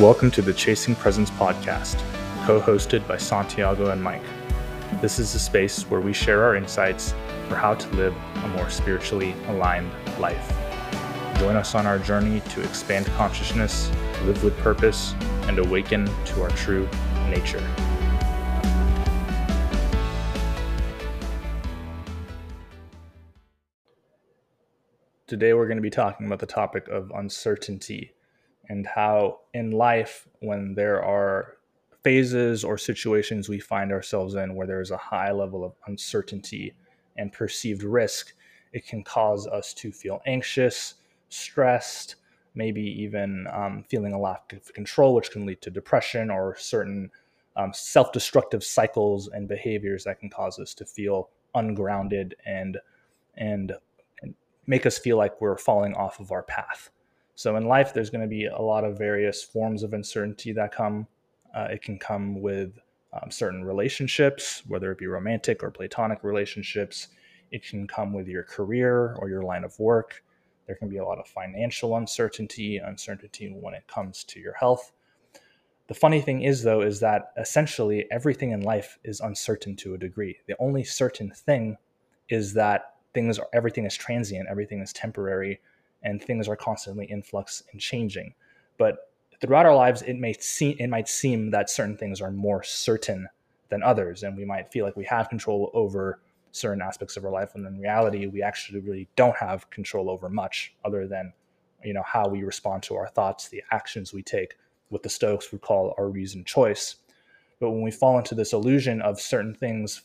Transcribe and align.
Welcome 0.00 0.30
to 0.32 0.42
the 0.42 0.52
Chasing 0.52 0.94
Presence 0.94 1.30
podcast, 1.30 1.98
co 2.44 2.60
hosted 2.60 3.08
by 3.08 3.16
Santiago 3.16 3.88
and 3.88 4.02
Mike. 4.02 4.20
This 5.00 5.18
is 5.18 5.34
a 5.34 5.38
space 5.38 5.84
where 5.84 6.02
we 6.02 6.12
share 6.12 6.44
our 6.44 6.54
insights 6.54 7.14
for 7.48 7.54
how 7.54 7.76
to 7.76 7.88
live 7.96 8.14
a 8.44 8.48
more 8.48 8.68
spiritually 8.68 9.34
aligned 9.46 9.90
life. 10.18 10.52
Join 11.38 11.56
us 11.56 11.74
on 11.74 11.86
our 11.86 11.98
journey 11.98 12.40
to 12.50 12.60
expand 12.60 13.06
consciousness, 13.16 13.90
live 14.24 14.44
with 14.44 14.54
purpose, 14.58 15.14
and 15.44 15.58
awaken 15.58 16.04
to 16.26 16.42
our 16.42 16.50
true 16.50 16.86
nature. 17.30 17.66
Today, 25.26 25.54
we're 25.54 25.66
going 25.66 25.78
to 25.78 25.82
be 25.82 25.88
talking 25.88 26.26
about 26.26 26.40
the 26.40 26.46
topic 26.46 26.86
of 26.88 27.10
uncertainty 27.14 28.12
and 28.68 28.86
how 28.86 29.40
in 29.54 29.70
life, 29.70 30.26
when 30.40 30.74
there 30.74 31.02
are 31.02 31.56
phases 32.02 32.62
or 32.62 32.78
situations 32.78 33.48
we 33.48 33.58
find 33.58 33.90
ourselves 33.90 34.34
in 34.34 34.54
where 34.54 34.66
there's 34.66 34.90
a 34.90 34.96
high 34.96 35.32
level 35.32 35.64
of 35.64 35.72
uncertainty 35.86 36.72
and 37.16 37.32
perceived 37.32 37.82
risk, 37.82 38.32
it 38.72 38.86
can 38.86 39.02
cause 39.02 39.46
us 39.46 39.74
to 39.74 39.90
feel 39.90 40.20
anxious, 40.26 40.94
stressed, 41.28 42.16
maybe 42.54 42.82
even 42.82 43.46
um, 43.52 43.84
feeling 43.88 44.12
a 44.12 44.18
lack 44.20 44.52
of 44.52 44.72
control, 44.72 45.14
which 45.14 45.30
can 45.30 45.46
lead 45.46 45.60
to 45.62 45.70
depression 45.70 46.30
or 46.30 46.56
certain 46.56 47.10
um, 47.56 47.72
self 47.72 48.12
destructive 48.12 48.62
cycles 48.62 49.28
and 49.28 49.48
behaviors 49.48 50.04
that 50.04 50.20
can 50.20 50.30
cause 50.30 50.58
us 50.58 50.74
to 50.74 50.84
feel 50.84 51.30
ungrounded 51.54 52.34
and, 52.44 52.78
and, 53.36 53.72
and 54.22 54.34
make 54.66 54.86
us 54.86 54.98
feel 54.98 55.16
like 55.16 55.40
we're 55.40 55.58
falling 55.58 55.94
off 55.94 56.20
of 56.20 56.32
our 56.32 56.42
path. 56.42 56.90
So 57.36 57.56
in 57.56 57.66
life, 57.66 57.92
there's 57.92 58.10
going 58.10 58.22
to 58.22 58.26
be 58.26 58.46
a 58.46 58.60
lot 58.60 58.82
of 58.82 58.96
various 58.96 59.44
forms 59.44 59.82
of 59.82 59.92
uncertainty 59.92 60.52
that 60.52 60.72
come. 60.72 61.06
Uh, 61.54 61.68
it 61.70 61.82
can 61.82 61.98
come 61.98 62.40
with 62.40 62.78
um, 63.12 63.30
certain 63.30 63.62
relationships, 63.62 64.62
whether 64.66 64.90
it 64.90 64.98
be 64.98 65.06
romantic 65.06 65.62
or 65.62 65.70
platonic 65.70 66.24
relationships. 66.24 67.08
It 67.52 67.62
can 67.62 67.86
come 67.86 68.14
with 68.14 68.26
your 68.26 68.42
career 68.42 69.14
or 69.18 69.28
your 69.28 69.42
line 69.42 69.64
of 69.64 69.78
work. 69.78 70.24
There 70.66 70.76
can 70.76 70.88
be 70.88 70.96
a 70.96 71.04
lot 71.04 71.18
of 71.18 71.28
financial 71.28 71.96
uncertainty, 71.96 72.78
uncertainty 72.78 73.48
when 73.48 73.74
it 73.74 73.86
comes 73.86 74.24
to 74.24 74.40
your 74.40 74.54
health. 74.54 74.92
The 75.88 75.94
funny 75.94 76.22
thing 76.22 76.42
is, 76.42 76.62
though, 76.62 76.80
is 76.80 77.00
that 77.00 77.32
essentially 77.38 78.06
everything 78.10 78.50
in 78.50 78.62
life 78.62 78.98
is 79.04 79.20
uncertain 79.20 79.76
to 79.76 79.94
a 79.94 79.98
degree. 79.98 80.38
The 80.46 80.56
only 80.58 80.84
certain 80.84 81.30
thing 81.30 81.76
is 82.28 82.54
that 82.54 82.94
things 83.14 83.38
are, 83.38 83.46
everything 83.52 83.84
is 83.84 83.94
transient, 83.94 84.48
everything 84.50 84.80
is 84.80 84.92
temporary, 84.92 85.60
and 86.02 86.22
things 86.22 86.48
are 86.48 86.56
constantly 86.56 87.10
in 87.10 87.22
flux 87.22 87.62
and 87.72 87.80
changing. 87.80 88.34
But 88.78 89.10
throughout 89.40 89.66
our 89.66 89.74
lives, 89.74 90.02
it 90.02 90.18
may 90.18 90.32
seem 90.34 90.76
it 90.78 90.88
might 90.88 91.08
seem 91.08 91.50
that 91.50 91.70
certain 91.70 91.96
things 91.96 92.20
are 92.20 92.30
more 92.30 92.62
certain 92.62 93.28
than 93.68 93.82
others, 93.82 94.22
and 94.22 94.36
we 94.36 94.44
might 94.44 94.70
feel 94.70 94.84
like 94.84 94.96
we 94.96 95.04
have 95.04 95.28
control 95.28 95.70
over 95.74 96.20
certain 96.52 96.80
aspects 96.80 97.16
of 97.16 97.24
our 97.24 97.30
life, 97.30 97.54
and 97.54 97.66
in 97.66 97.78
reality, 97.78 98.26
we 98.26 98.42
actually 98.42 98.80
really 98.80 99.08
don't 99.16 99.36
have 99.36 99.68
control 99.70 100.08
over 100.08 100.28
much 100.28 100.74
other 100.84 101.06
than 101.06 101.32
you 101.84 101.92
know 101.92 102.04
how 102.04 102.28
we 102.28 102.42
respond 102.42 102.82
to 102.84 102.94
our 102.94 103.08
thoughts, 103.08 103.48
the 103.48 103.62
actions 103.70 104.12
we 104.12 104.22
take, 104.22 104.56
what 104.88 105.02
the 105.02 105.08
Stoics 105.08 105.52
would 105.52 105.60
call 105.60 105.94
our 105.98 106.08
reason 106.08 106.44
choice. 106.44 106.96
But 107.60 107.70
when 107.70 107.82
we 107.82 107.90
fall 107.90 108.18
into 108.18 108.34
this 108.34 108.52
illusion 108.52 109.00
of 109.00 109.20
certain 109.20 109.54
things 109.54 110.02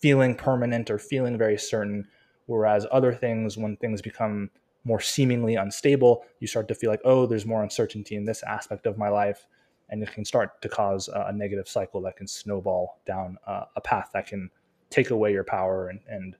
feeling 0.00 0.34
permanent 0.34 0.90
or 0.90 0.98
feeling 0.98 1.36
very 1.36 1.58
certain, 1.58 2.08
whereas 2.46 2.86
other 2.90 3.12
things, 3.12 3.56
when 3.56 3.76
things 3.76 4.02
become 4.02 4.50
more 4.84 5.00
seemingly 5.00 5.56
unstable, 5.56 6.24
you 6.38 6.46
start 6.46 6.68
to 6.68 6.74
feel 6.74 6.90
like, 6.90 7.02
oh, 7.04 7.26
there's 7.26 7.46
more 7.46 7.62
uncertainty 7.62 8.16
in 8.16 8.24
this 8.24 8.42
aspect 8.42 8.86
of 8.86 8.96
my 8.96 9.08
life. 9.08 9.46
And 9.90 10.02
it 10.02 10.12
can 10.12 10.24
start 10.24 10.62
to 10.62 10.68
cause 10.68 11.08
a 11.12 11.32
negative 11.32 11.68
cycle 11.68 12.00
that 12.02 12.16
can 12.16 12.26
snowball 12.26 13.00
down 13.06 13.38
a 13.46 13.80
path 13.80 14.10
that 14.14 14.26
can 14.26 14.50
take 14.88 15.10
away 15.10 15.32
your 15.32 15.44
power 15.44 15.88
and, 15.88 16.00
and 16.08 16.36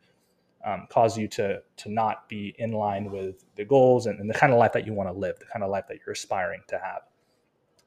um, 0.65 0.87
cause 0.89 1.19
you 1.19 1.27
to, 1.29 1.61
to 1.79 1.91
not 1.91 2.29
be 2.29 2.55
in 2.59 2.73
line 2.73 3.11
with 3.11 3.45
the 3.57 3.65
goals 3.65 4.07
and, 4.07 4.21
and 4.21 4.31
the 4.31 4.35
kind 4.35 4.53
of 4.53 4.59
life 4.59 4.73
that 4.73 4.87
you 4.87 4.93
want 4.93 5.09
to 5.09 5.13
live, 5.13 5.39
the 5.39 5.47
kind 5.47 5.65
of 5.65 5.71
life 5.71 5.85
that 5.89 5.99
you're 6.05 6.13
aspiring 6.13 6.61
to 6.69 6.79
have. 6.79 7.03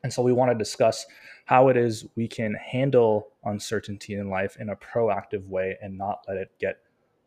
And 0.04 0.12
so 0.12 0.22
we 0.22 0.34
want 0.34 0.52
to 0.52 0.58
discuss 0.58 1.06
how 1.46 1.70
it 1.70 1.78
is 1.78 2.06
we 2.16 2.28
can 2.28 2.56
handle 2.56 3.30
uncertainty 3.46 4.16
in 4.16 4.30
life 4.30 4.58
in 4.60 4.70
a 4.70 4.76
proactive 4.76 5.48
way 5.48 5.78
and 5.82 5.98
not 5.98 6.26
let 6.28 6.38
it 6.38 6.52
get 6.60 6.80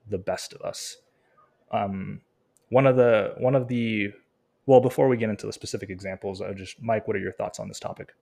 the 0.08 0.18
best 0.18 0.52
of 0.52 0.60
us. 0.60 0.98
Um, 1.70 2.20
one 2.68 2.86
of 2.86 2.96
the 2.96 3.34
one 3.38 3.54
of 3.54 3.68
the 3.68 4.12
well 4.66 4.80
before 4.80 5.08
we 5.08 5.16
get 5.16 5.30
into 5.30 5.46
the 5.46 5.52
specific 5.52 5.90
examples 5.90 6.40
i 6.40 6.52
just 6.52 6.80
mike 6.82 7.06
what 7.06 7.16
are 7.16 7.20
your 7.20 7.32
thoughts 7.32 7.58
on 7.58 7.68
this 7.68 7.80
topic? 7.80 8.14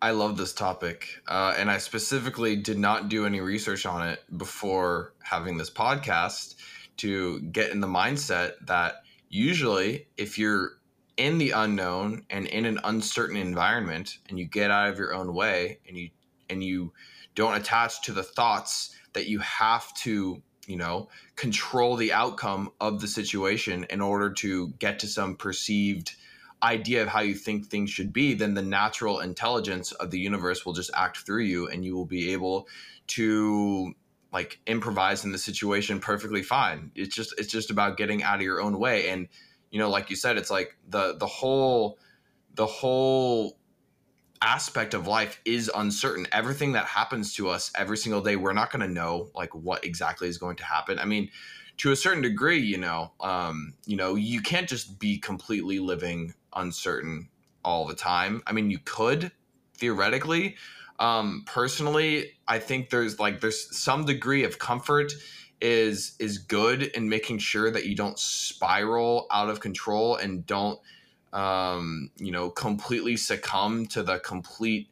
I 0.00 0.10
love 0.10 0.36
this 0.36 0.52
topic 0.52 1.06
uh, 1.28 1.54
and 1.56 1.70
i 1.70 1.78
specifically 1.78 2.56
did 2.56 2.78
not 2.78 3.08
do 3.08 3.24
any 3.24 3.40
research 3.40 3.86
on 3.86 4.08
it 4.08 4.20
before 4.36 5.14
having 5.22 5.58
this 5.58 5.70
podcast 5.70 6.56
to 6.98 7.40
get 7.40 7.70
in 7.70 7.80
the 7.80 7.86
mindset 7.86 8.54
that 8.66 8.96
usually 9.28 10.08
if 10.16 10.38
you're 10.38 10.72
in 11.16 11.38
the 11.38 11.50
unknown 11.50 12.24
and 12.30 12.46
in 12.46 12.64
an 12.64 12.78
uncertain 12.84 13.36
environment 13.36 14.18
and 14.28 14.38
you 14.38 14.44
get 14.44 14.70
out 14.70 14.90
of 14.90 14.98
your 14.98 15.14
own 15.14 15.34
way 15.34 15.78
and 15.86 15.96
you 15.96 16.10
and 16.50 16.64
you 16.64 16.92
don't 17.34 17.54
attach 17.54 18.02
to 18.02 18.12
the 18.12 18.22
thoughts 18.22 18.94
that 19.12 19.26
you 19.28 19.38
have 19.38 19.92
to 19.94 20.42
you 20.72 20.78
know, 20.78 21.10
control 21.36 21.96
the 21.96 22.14
outcome 22.14 22.72
of 22.80 23.02
the 23.02 23.06
situation 23.06 23.84
in 23.90 24.00
order 24.00 24.30
to 24.30 24.68
get 24.78 24.98
to 25.00 25.06
some 25.06 25.36
perceived 25.36 26.16
idea 26.62 27.02
of 27.02 27.08
how 27.08 27.20
you 27.20 27.34
think 27.34 27.66
things 27.66 27.90
should 27.90 28.10
be, 28.10 28.32
then 28.32 28.54
the 28.54 28.62
natural 28.62 29.20
intelligence 29.20 29.92
of 29.92 30.10
the 30.10 30.18
universe 30.18 30.64
will 30.64 30.72
just 30.72 30.90
act 30.94 31.18
through 31.18 31.42
you 31.42 31.68
and 31.68 31.84
you 31.84 31.94
will 31.94 32.06
be 32.06 32.32
able 32.32 32.66
to 33.08 33.92
like 34.32 34.60
improvise 34.66 35.26
in 35.26 35.30
the 35.32 35.36
situation 35.36 36.00
perfectly 36.00 36.42
fine. 36.42 36.90
It's 36.94 37.14
just 37.14 37.34
it's 37.36 37.52
just 37.52 37.70
about 37.70 37.98
getting 37.98 38.22
out 38.22 38.36
of 38.36 38.42
your 38.42 38.62
own 38.62 38.78
way 38.78 39.10
and 39.10 39.28
you 39.70 39.78
know 39.78 39.90
like 39.90 40.08
you 40.08 40.16
said 40.16 40.38
it's 40.38 40.50
like 40.50 40.74
the 40.88 41.18
the 41.18 41.26
whole 41.26 41.98
the 42.54 42.64
whole 42.64 43.58
aspect 44.42 44.92
of 44.92 45.06
life 45.06 45.40
is 45.44 45.70
uncertain. 45.74 46.26
Everything 46.32 46.72
that 46.72 46.86
happens 46.86 47.34
to 47.34 47.48
us 47.48 47.70
every 47.76 47.96
single 47.96 48.20
day, 48.20 48.36
we're 48.36 48.52
not 48.52 48.70
going 48.70 48.86
to 48.86 48.92
know 48.92 49.30
like 49.34 49.54
what 49.54 49.84
exactly 49.84 50.28
is 50.28 50.36
going 50.36 50.56
to 50.56 50.64
happen. 50.64 50.98
I 50.98 51.04
mean, 51.04 51.30
to 51.78 51.92
a 51.92 51.96
certain 51.96 52.22
degree, 52.22 52.58
you 52.58 52.76
know, 52.76 53.12
um, 53.20 53.74
you 53.86 53.96
know, 53.96 54.14
you 54.14 54.42
can't 54.42 54.68
just 54.68 54.98
be 54.98 55.18
completely 55.18 55.78
living 55.78 56.34
uncertain 56.54 57.28
all 57.64 57.86
the 57.86 57.94
time. 57.94 58.42
I 58.46 58.52
mean, 58.52 58.70
you 58.70 58.78
could 58.84 59.32
theoretically. 59.78 60.56
Um, 60.98 61.44
personally, 61.46 62.32
I 62.46 62.58
think 62.58 62.90
there's 62.90 63.18
like 63.18 63.40
there's 63.40 63.76
some 63.76 64.04
degree 64.04 64.44
of 64.44 64.58
comfort 64.58 65.12
is 65.60 66.16
is 66.18 66.38
good 66.38 66.82
in 66.82 67.08
making 67.08 67.38
sure 67.38 67.70
that 67.70 67.86
you 67.86 67.94
don't 67.94 68.18
spiral 68.18 69.26
out 69.30 69.48
of 69.48 69.60
control 69.60 70.16
and 70.16 70.44
don't 70.44 70.78
um, 71.32 72.10
you 72.16 72.30
know, 72.30 72.50
completely 72.50 73.16
succumb 73.16 73.86
to 73.86 74.02
the 74.02 74.18
complete 74.18 74.88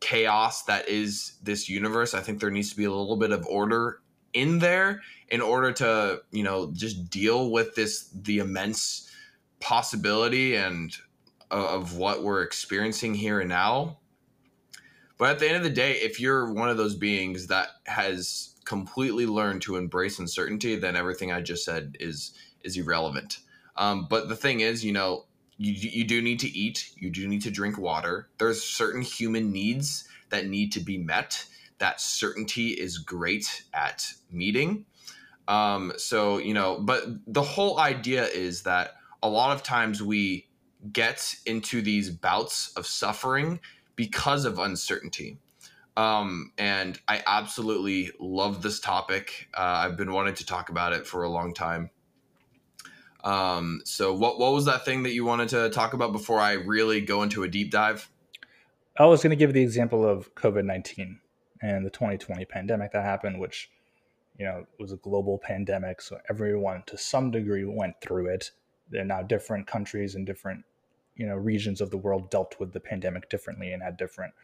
chaos 0.00 0.62
that 0.64 0.88
is 0.88 1.34
this 1.42 1.68
universe. 1.68 2.14
I 2.14 2.20
think 2.20 2.40
there 2.40 2.50
needs 2.50 2.70
to 2.70 2.76
be 2.76 2.84
a 2.84 2.90
little 2.90 3.16
bit 3.16 3.32
of 3.32 3.46
order 3.46 4.00
in 4.32 4.58
there 4.58 5.02
in 5.28 5.40
order 5.40 5.72
to, 5.72 6.20
you 6.30 6.42
know, 6.42 6.70
just 6.72 7.10
deal 7.10 7.50
with 7.50 7.74
this 7.74 8.10
the 8.14 8.38
immense 8.38 9.10
possibility 9.60 10.56
and 10.56 10.96
uh, 11.50 11.76
of 11.76 11.96
what 11.96 12.22
we're 12.22 12.42
experiencing 12.42 13.14
here 13.14 13.40
and 13.40 13.48
now. 13.48 13.98
But 15.16 15.30
at 15.30 15.38
the 15.38 15.46
end 15.46 15.56
of 15.56 15.62
the 15.62 15.70
day, 15.70 15.92
if 15.92 16.20
you're 16.20 16.52
one 16.52 16.68
of 16.68 16.76
those 16.76 16.96
beings 16.96 17.46
that 17.46 17.68
has 17.86 18.56
completely 18.64 19.26
learned 19.26 19.62
to 19.62 19.76
embrace 19.76 20.18
uncertainty, 20.18 20.76
then 20.76 20.96
everything 20.96 21.30
I 21.30 21.40
just 21.40 21.64
said 21.64 21.96
is 22.00 22.32
is 22.62 22.76
irrelevant. 22.76 23.38
Um, 23.76 24.06
but 24.08 24.28
the 24.28 24.36
thing 24.36 24.60
is, 24.60 24.84
you 24.84 24.92
know, 24.92 25.26
you, 25.56 25.72
you 25.72 26.04
do 26.04 26.20
need 26.20 26.40
to 26.40 26.48
eat. 26.48 26.90
You 26.96 27.10
do 27.10 27.28
need 27.28 27.42
to 27.42 27.50
drink 27.50 27.78
water. 27.78 28.28
There's 28.38 28.62
certain 28.62 29.02
human 29.02 29.52
needs 29.52 30.08
that 30.30 30.46
need 30.46 30.72
to 30.72 30.80
be 30.80 30.98
met. 30.98 31.44
That 31.78 32.00
certainty 32.00 32.68
is 32.70 32.98
great 32.98 33.64
at 33.72 34.06
meeting. 34.30 34.86
Um, 35.46 35.92
so 35.98 36.38
you 36.38 36.54
know 36.54 36.80
but 36.80 37.04
the 37.26 37.42
whole 37.42 37.78
idea 37.78 38.24
is 38.26 38.62
that 38.62 38.94
a 39.22 39.28
lot 39.28 39.54
of 39.54 39.62
times 39.62 40.02
we 40.02 40.48
get 40.92 41.34
into 41.46 41.82
these 41.82 42.10
bouts 42.10 42.72
of 42.76 42.86
suffering 42.86 43.60
because 43.96 44.44
of 44.44 44.58
uncertainty. 44.58 45.38
Um, 45.96 46.50
and 46.58 46.98
i 47.06 47.22
absolutely 47.24 48.10
love 48.18 48.62
this 48.62 48.80
topic. 48.80 49.48
Uh, 49.54 49.84
i've 49.84 49.96
been 49.96 50.12
wanting 50.12 50.34
to 50.34 50.46
talk 50.46 50.70
about 50.70 50.92
it 50.92 51.06
for 51.06 51.22
a 51.22 51.28
long 51.28 51.54
time 51.54 51.90
um, 53.24 53.80
so 53.84 54.12
what 54.12 54.38
what 54.38 54.52
was 54.52 54.66
that 54.66 54.84
thing 54.84 55.02
that 55.04 55.14
you 55.14 55.24
wanted 55.24 55.48
to 55.50 55.70
talk 55.70 55.94
about 55.94 56.12
before 56.12 56.38
I 56.38 56.52
really 56.52 57.00
go 57.00 57.22
into 57.22 57.42
a 57.42 57.48
deep 57.48 57.70
dive? 57.70 58.10
I 58.98 59.06
was 59.06 59.22
going 59.22 59.30
to 59.30 59.36
give 59.36 59.52
the 59.52 59.62
example 59.62 60.06
of 60.06 60.34
COVID 60.34 60.64
nineteen 60.64 61.20
and 61.62 61.84
the 61.86 61.90
2020 61.90 62.44
pandemic 62.44 62.92
that 62.92 63.04
happened, 63.04 63.40
which 63.40 63.70
you 64.38 64.44
know 64.44 64.66
was 64.78 64.92
a 64.92 64.96
global 64.96 65.38
pandemic, 65.38 66.02
so 66.02 66.18
everyone 66.28 66.82
to 66.86 66.98
some 66.98 67.30
degree 67.30 67.64
went 67.64 68.00
through 68.02 68.26
it. 68.26 68.50
They're 68.90 69.04
now 69.04 69.22
different 69.22 69.66
countries 69.66 70.14
and 70.14 70.26
different 70.26 70.64
you 71.16 71.26
know 71.26 71.36
regions 71.36 71.80
of 71.80 71.90
the 71.90 71.96
world 71.96 72.30
dealt 72.30 72.60
with 72.60 72.72
the 72.72 72.80
pandemic 72.80 73.30
differently 73.30 73.72
and 73.72 73.82
had 73.82 73.96
different 73.96 74.34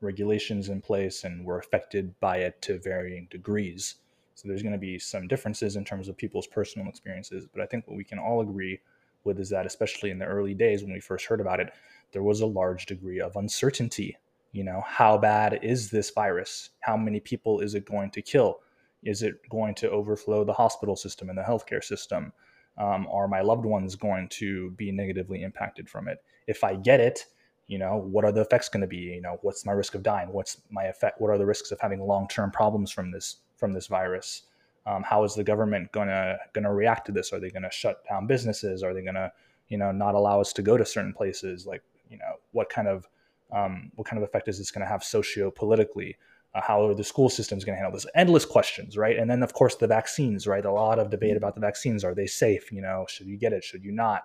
regulations 0.00 0.70
in 0.70 0.80
place 0.80 1.24
and 1.24 1.44
were 1.44 1.58
affected 1.58 2.18
by 2.20 2.38
it 2.38 2.62
to 2.62 2.78
varying 2.78 3.28
degrees. 3.30 3.96
So 4.40 4.48
there's 4.48 4.62
going 4.62 4.72
to 4.72 4.78
be 4.78 4.98
some 4.98 5.28
differences 5.28 5.76
in 5.76 5.84
terms 5.84 6.08
of 6.08 6.16
people's 6.16 6.46
personal 6.46 6.88
experiences, 6.88 7.46
but 7.52 7.60
I 7.60 7.66
think 7.66 7.86
what 7.86 7.98
we 7.98 8.04
can 8.04 8.18
all 8.18 8.40
agree 8.40 8.80
with 9.24 9.38
is 9.38 9.50
that 9.50 9.66
especially 9.66 10.10
in 10.10 10.18
the 10.18 10.24
early 10.24 10.54
days 10.54 10.82
when 10.82 10.94
we 10.94 11.00
first 11.00 11.26
heard 11.26 11.42
about 11.42 11.60
it, 11.60 11.74
there 12.12 12.22
was 12.22 12.40
a 12.40 12.46
large 12.46 12.86
degree 12.86 13.20
of 13.20 13.36
uncertainty. 13.36 14.16
You 14.52 14.64
know, 14.64 14.82
how 14.86 15.18
bad 15.18 15.58
is 15.62 15.90
this 15.90 16.08
virus? 16.08 16.70
How 16.80 16.96
many 16.96 17.20
people 17.20 17.60
is 17.60 17.74
it 17.74 17.84
going 17.84 18.10
to 18.12 18.22
kill? 18.22 18.60
Is 19.02 19.22
it 19.22 19.46
going 19.50 19.74
to 19.74 19.90
overflow 19.90 20.42
the 20.42 20.54
hospital 20.54 20.96
system 20.96 21.28
and 21.28 21.36
the 21.36 21.42
healthcare 21.42 21.84
system? 21.84 22.32
Um, 22.78 23.08
are 23.12 23.28
my 23.28 23.42
loved 23.42 23.66
ones 23.66 23.94
going 23.94 24.26
to 24.30 24.70
be 24.70 24.90
negatively 24.90 25.42
impacted 25.42 25.86
from 25.86 26.08
it? 26.08 26.16
If 26.46 26.64
I 26.64 26.76
get 26.76 26.98
it, 26.98 27.26
you 27.66 27.78
know, 27.78 27.98
what 27.98 28.24
are 28.24 28.32
the 28.32 28.40
effects 28.40 28.70
going 28.70 28.80
to 28.80 28.86
be? 28.86 28.96
You 28.96 29.20
know, 29.20 29.38
what's 29.42 29.66
my 29.66 29.72
risk 29.72 29.94
of 29.94 30.02
dying? 30.02 30.32
What's 30.32 30.62
my 30.70 30.84
effect? 30.84 31.20
What 31.20 31.28
are 31.28 31.36
the 31.36 31.44
risks 31.44 31.72
of 31.72 31.78
having 31.78 32.00
long-term 32.00 32.52
problems 32.52 32.90
from 32.90 33.10
this 33.10 33.36
from 33.60 33.72
this 33.72 33.86
virus? 33.86 34.42
Um, 34.86 35.02
how 35.02 35.22
is 35.24 35.34
the 35.34 35.44
government 35.44 35.92
gonna 35.92 36.38
gonna 36.54 36.74
react 36.74 37.06
to 37.06 37.12
this? 37.12 37.32
Are 37.32 37.38
they 37.38 37.50
gonna 37.50 37.70
shut 37.70 38.02
down 38.08 38.26
businesses? 38.26 38.82
Are 38.82 38.94
they 38.94 39.02
gonna, 39.02 39.30
you 39.68 39.78
know, 39.78 39.92
not 39.92 40.14
allow 40.14 40.40
us 40.40 40.52
to 40.54 40.62
go 40.62 40.76
to 40.76 40.84
certain 40.84 41.12
places? 41.12 41.66
Like, 41.66 41.82
you 42.08 42.18
know, 42.18 42.36
what 42.52 42.70
kind 42.70 42.88
of 42.88 43.06
um, 43.52 43.90
what 43.96 44.06
kind 44.06 44.22
of 44.22 44.28
effect 44.28 44.48
is 44.48 44.58
this 44.58 44.70
going 44.70 44.84
to 44.84 44.90
have 44.90 45.02
socio-politically? 45.02 46.16
Uh, 46.54 46.60
how 46.60 46.84
are 46.86 46.94
the 46.94 47.04
school 47.04 47.28
systems 47.28 47.64
going 47.64 47.74
to 47.74 47.80
handle 47.80 47.92
this? 47.92 48.06
Endless 48.14 48.44
questions, 48.44 48.96
right? 48.96 49.18
And 49.18 49.30
then, 49.30 49.42
of 49.42 49.52
course, 49.52 49.76
the 49.76 49.86
vaccines, 49.86 50.46
right? 50.46 50.64
A 50.64 50.72
lot 50.72 50.98
of 50.98 51.10
debate 51.10 51.36
about 51.36 51.54
the 51.54 51.60
vaccines. 51.60 52.04
Are 52.04 52.14
they 52.14 52.26
safe? 52.26 52.72
You 52.72 52.82
know, 52.82 53.06
should 53.08 53.26
you 53.26 53.36
get 53.36 53.52
it? 53.52 53.64
Should 53.64 53.84
you 53.84 53.92
not? 53.92 54.24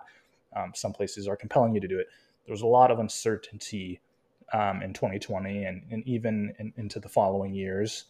Um, 0.54 0.72
some 0.74 0.92
places 0.92 1.28
are 1.28 1.36
compelling 1.36 1.74
you 1.74 1.80
to 1.80 1.88
do 1.88 1.98
it. 1.98 2.08
There's 2.46 2.62
a 2.62 2.66
lot 2.66 2.90
of 2.90 2.98
uncertainty 2.98 4.00
um, 4.52 4.82
in 4.82 4.92
2020 4.92 5.64
and, 5.64 5.82
and 5.90 6.06
even 6.06 6.54
in, 6.58 6.72
into 6.76 7.00
the 7.00 7.08
following 7.08 7.52
years. 7.52 8.04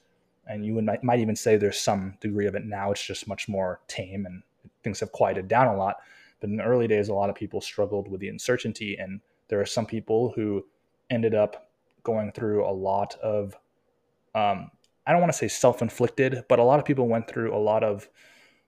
And 0.46 0.64
you 0.64 0.80
might, 0.80 1.02
might 1.02 1.20
even 1.20 1.36
say 1.36 1.56
there's 1.56 1.80
some 1.80 2.16
degree 2.20 2.46
of 2.46 2.54
it 2.54 2.64
now. 2.64 2.92
It's 2.92 3.04
just 3.04 3.28
much 3.28 3.48
more 3.48 3.80
tame 3.88 4.26
and 4.26 4.42
things 4.82 5.00
have 5.00 5.12
quieted 5.12 5.48
down 5.48 5.66
a 5.66 5.76
lot. 5.76 5.96
But 6.40 6.50
in 6.50 6.56
the 6.56 6.64
early 6.64 6.86
days, 6.86 7.08
a 7.08 7.14
lot 7.14 7.30
of 7.30 7.36
people 7.36 7.60
struggled 7.60 8.08
with 8.08 8.20
the 8.20 8.28
uncertainty. 8.28 8.96
And 8.96 9.20
there 9.48 9.60
are 9.60 9.66
some 9.66 9.86
people 9.86 10.32
who 10.36 10.64
ended 11.10 11.34
up 11.34 11.70
going 12.02 12.32
through 12.32 12.64
a 12.64 12.70
lot 12.70 13.16
of, 13.22 13.54
um, 14.34 14.70
I 15.06 15.12
don't 15.12 15.20
want 15.20 15.32
to 15.32 15.38
say 15.38 15.48
self 15.48 15.82
inflicted, 15.82 16.44
but 16.48 16.58
a 16.58 16.64
lot 16.64 16.78
of 16.78 16.84
people 16.84 17.08
went 17.08 17.28
through 17.28 17.54
a 17.54 17.58
lot 17.58 17.82
of 17.82 18.08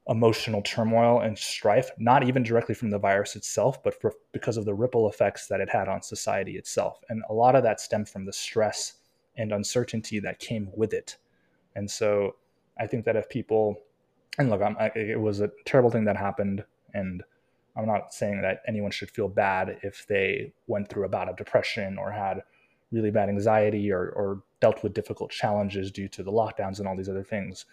emotional 0.08 0.62
turmoil 0.62 1.20
and 1.20 1.38
strife, 1.38 1.90
not 1.98 2.26
even 2.26 2.42
directly 2.42 2.74
from 2.74 2.90
the 2.90 2.98
virus 2.98 3.36
itself, 3.36 3.82
but 3.82 4.00
for, 4.00 4.14
because 4.32 4.56
of 4.56 4.64
the 4.64 4.74
ripple 4.74 5.08
effects 5.08 5.46
that 5.48 5.60
it 5.60 5.68
had 5.68 5.88
on 5.88 6.00
society 6.00 6.56
itself. 6.56 6.98
And 7.10 7.22
a 7.28 7.34
lot 7.34 7.54
of 7.54 7.62
that 7.64 7.80
stemmed 7.80 8.08
from 8.08 8.24
the 8.24 8.32
stress 8.32 8.94
and 9.36 9.52
uncertainty 9.52 10.18
that 10.20 10.38
came 10.38 10.70
with 10.74 10.94
it. 10.94 11.18
And 11.78 11.88
so 11.88 12.34
I 12.78 12.88
think 12.88 13.04
that 13.04 13.14
if 13.14 13.28
people, 13.28 13.76
and 14.36 14.50
look, 14.50 14.60
i'm 14.60 14.76
it 14.96 15.20
was 15.20 15.40
a 15.40 15.50
terrible 15.64 15.90
thing 15.90 16.04
that 16.06 16.16
happened, 16.16 16.64
and 16.92 17.22
I'm 17.76 17.86
not 17.86 18.12
saying 18.12 18.42
that 18.42 18.62
anyone 18.66 18.90
should 18.90 19.12
feel 19.12 19.28
bad 19.28 19.78
if 19.84 20.04
they 20.08 20.52
went 20.66 20.88
through 20.88 21.04
a 21.04 21.08
bout 21.08 21.28
of 21.28 21.36
depression 21.36 21.96
or 21.96 22.10
had 22.10 22.42
really 22.90 23.12
bad 23.12 23.28
anxiety 23.28 23.92
or, 23.92 24.08
or 24.10 24.42
dealt 24.60 24.82
with 24.82 24.92
difficult 24.92 25.30
challenges 25.30 25.92
due 25.92 26.08
to 26.08 26.24
the 26.24 26.32
lockdowns 26.32 26.80
and 26.80 26.88
all 26.88 26.96
these 26.96 27.08
other 27.08 27.22
things. 27.22 27.64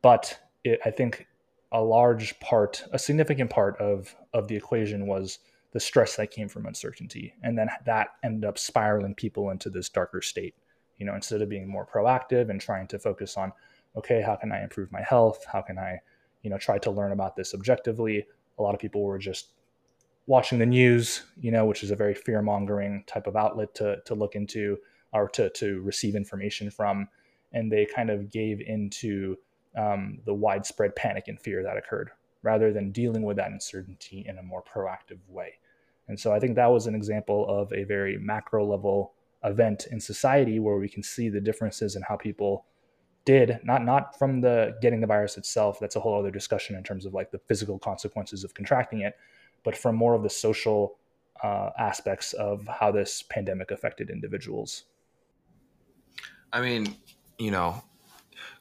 But 0.00 0.40
it, 0.64 0.80
I 0.86 0.90
think 0.90 1.26
a 1.72 1.82
large 1.82 2.40
part, 2.40 2.84
a 2.92 2.98
significant 2.98 3.50
part 3.50 3.78
of 3.78 4.16
of 4.32 4.48
the 4.48 4.56
equation 4.56 5.06
was 5.06 5.40
the 5.72 5.80
stress 5.80 6.16
that 6.16 6.30
came 6.30 6.48
from 6.48 6.64
uncertainty, 6.64 7.34
and 7.42 7.58
then 7.58 7.68
that 7.84 8.08
ended 8.22 8.48
up 8.48 8.56
spiraling 8.56 9.14
people 9.14 9.50
into 9.50 9.68
this 9.68 9.90
darker 9.90 10.22
state. 10.22 10.54
You 10.98 11.06
know, 11.06 11.14
instead 11.14 11.42
of 11.42 11.48
being 11.48 11.68
more 11.68 11.86
proactive 11.86 12.50
and 12.50 12.60
trying 12.60 12.86
to 12.88 12.98
focus 12.98 13.36
on, 13.36 13.52
okay, 13.96 14.22
how 14.22 14.36
can 14.36 14.52
I 14.52 14.62
improve 14.62 14.92
my 14.92 15.02
health? 15.02 15.44
How 15.50 15.62
can 15.62 15.78
I, 15.78 16.00
you 16.42 16.50
know, 16.50 16.58
try 16.58 16.78
to 16.78 16.90
learn 16.90 17.12
about 17.12 17.36
this 17.36 17.54
objectively? 17.54 18.26
A 18.58 18.62
lot 18.62 18.74
of 18.74 18.80
people 18.80 19.02
were 19.02 19.18
just 19.18 19.52
watching 20.26 20.58
the 20.58 20.66
news, 20.66 21.24
you 21.40 21.50
know, 21.50 21.64
which 21.64 21.82
is 21.82 21.90
a 21.90 21.96
very 21.96 22.14
fear 22.14 22.42
mongering 22.42 23.04
type 23.06 23.26
of 23.26 23.36
outlet 23.36 23.74
to 23.76 23.98
to 24.04 24.14
look 24.14 24.34
into 24.34 24.78
or 25.12 25.28
to 25.30 25.50
to 25.50 25.80
receive 25.80 26.14
information 26.14 26.70
from, 26.70 27.08
and 27.52 27.70
they 27.70 27.86
kind 27.86 28.10
of 28.10 28.30
gave 28.30 28.60
into 28.60 29.36
um, 29.76 30.18
the 30.24 30.34
widespread 30.34 30.94
panic 30.96 31.28
and 31.28 31.40
fear 31.40 31.62
that 31.62 31.76
occurred 31.76 32.10
rather 32.42 32.72
than 32.72 32.90
dealing 32.90 33.22
with 33.22 33.36
that 33.36 33.50
uncertainty 33.50 34.24
in 34.26 34.38
a 34.38 34.42
more 34.42 34.62
proactive 34.62 35.20
way. 35.28 35.54
And 36.08 36.18
so 36.18 36.32
I 36.32 36.40
think 36.40 36.56
that 36.56 36.70
was 36.70 36.86
an 36.86 36.94
example 36.94 37.46
of 37.48 37.72
a 37.72 37.84
very 37.84 38.18
macro 38.18 38.66
level 38.66 39.14
event 39.44 39.86
in 39.90 40.00
society 40.00 40.58
where 40.58 40.76
we 40.76 40.88
can 40.88 41.02
see 41.02 41.28
the 41.28 41.40
differences 41.40 41.96
in 41.96 42.02
how 42.02 42.16
people 42.16 42.66
did 43.24 43.60
not 43.62 43.84
not 43.84 44.18
from 44.18 44.40
the 44.40 44.76
getting 44.82 45.00
the 45.00 45.06
virus 45.06 45.36
itself 45.36 45.78
that's 45.78 45.96
a 45.96 46.00
whole 46.00 46.18
other 46.18 46.30
discussion 46.30 46.74
in 46.76 46.82
terms 46.82 47.06
of 47.06 47.14
like 47.14 47.30
the 47.30 47.38
physical 47.38 47.78
consequences 47.78 48.44
of 48.44 48.52
contracting 48.54 49.00
it 49.00 49.14
but 49.64 49.76
from 49.76 49.94
more 49.94 50.14
of 50.14 50.22
the 50.22 50.30
social 50.30 50.98
uh, 51.42 51.70
aspects 51.78 52.32
of 52.34 52.66
how 52.66 52.90
this 52.90 53.22
pandemic 53.22 53.70
affected 53.70 54.10
individuals 54.10 54.84
i 56.52 56.60
mean 56.60 56.96
you 57.38 57.50
know 57.50 57.82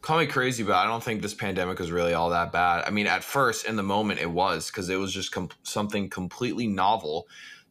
call 0.02 0.18
me 0.20 0.26
crazy, 0.26 0.64
but 0.64 0.76
I 0.76 0.86
don't 0.86 1.04
think 1.04 1.22
this 1.22 1.34
pandemic 1.34 1.80
was 1.80 1.92
really 1.92 2.14
all 2.14 2.30
that 2.32 2.52
bad. 2.52 2.84
I 2.86 2.92
mean, 2.92 3.08
at 3.08 3.24
first, 3.24 3.66
in 3.66 3.76
the 3.76 3.84
moment, 3.84 4.20
it 4.20 4.30
was 4.30 4.68
because 4.68 4.90
it 4.90 4.98
was 4.98 5.14
just 5.14 5.32
com- 5.32 5.50
something 5.64 6.10
completely 6.10 6.68
novel 6.68 7.28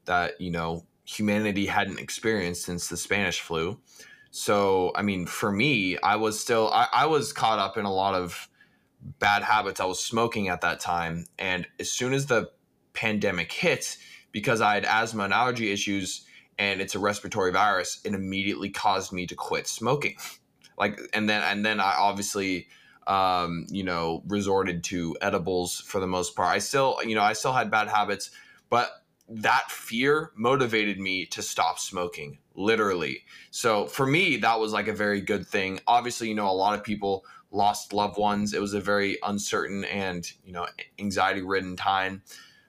that 0.07 0.41
you 0.41 0.51
know 0.51 0.87
humanity 1.11 1.67
hadn't 1.67 1.99
experienced 1.99 2.65
since 2.65 2.89
the 2.89 2.97
Spanish 2.97 3.41
flu. 3.41 3.81
So, 4.31 4.93
I 4.95 5.03
mean, 5.03 5.27
for 5.27 5.51
me, 5.51 5.99
I 5.99 6.17
was 6.17 6.39
still 6.39 6.71
I, 6.73 6.87
I 6.93 7.07
was 7.07 7.33
caught 7.33 7.59
up 7.59 7.77
in 7.77 7.85
a 7.85 7.93
lot 7.93 8.15
of 8.15 8.49
bad 9.19 9.43
habits. 9.43 9.81
I 9.81 9.87
was 9.87 10.03
smoking 10.03 10.49
at 10.49 10.61
that 10.61 10.79
time, 10.81 11.27
and 11.39 11.67
as 11.81 11.91
soon 11.91 12.13
as 12.13 12.27
the 12.27 12.51
pandemic 12.93 13.51
hit, 13.51 13.97
because 14.31 14.61
I 14.61 14.75
had 14.75 14.85
asthma 14.85 15.25
and 15.25 15.33
allergy 15.33 15.73
issues, 15.73 16.25
and 16.59 16.81
it's 16.81 16.95
a 16.95 17.01
respiratory 17.01 17.51
virus, 17.51 18.01
it 18.05 18.15
immediately 18.15 18.71
caused 18.71 19.13
me 19.13 19.27
to 19.27 19.35
quit 19.35 19.67
smoking 19.67 20.17
like 20.79 20.99
and 21.13 21.29
then 21.29 21.43
and 21.43 21.65
then 21.65 21.79
I 21.79 21.95
obviously 21.99 22.69
um, 23.07 23.67
you 23.69 23.83
know 23.85 24.23
resorted 24.29 24.85
to 24.85 25.17
edibles 25.21 25.81
for 25.81 26.01
the 26.01 26.07
most 26.07 26.37
part. 26.37 26.49
I 26.49 26.59
still 26.59 26.99
you 27.05 27.15
know 27.15 27.23
I 27.23 27.35
still 27.35 27.53
had 27.53 27.71
bad 27.71 27.89
habits, 27.89 28.31
but 28.71 28.91
that 29.31 29.71
fear 29.71 30.33
motivated 30.35 30.99
me 30.99 31.25
to 31.27 31.43
stop 31.43 31.79
smoking 31.79 32.39
literally. 32.55 33.25
So 33.51 33.87
for 33.87 34.07
me 34.07 34.37
that 34.39 34.59
was 34.59 34.73
like 34.73 34.89
a 34.89 34.93
very 34.93 35.21
good 35.21 35.47
thing. 35.47 35.81
Obviously, 35.87 36.29
you 36.29 36.35
know 36.35 36.51
a 36.51 36.53
lot 36.53 36.79
of 36.79 36.85
people 36.85 37.25
lost 37.51 37.93
loved 37.93 38.19
ones. 38.19 38.53
It 38.53 38.61
was 38.61 38.75
a 38.75 38.81
very 38.81 39.19
uncertain 39.23 39.85
and 39.85 40.31
you 40.45 40.53
know 40.53 40.67
anxiety 40.99 41.43
ridden 41.43 41.77
time 41.77 42.23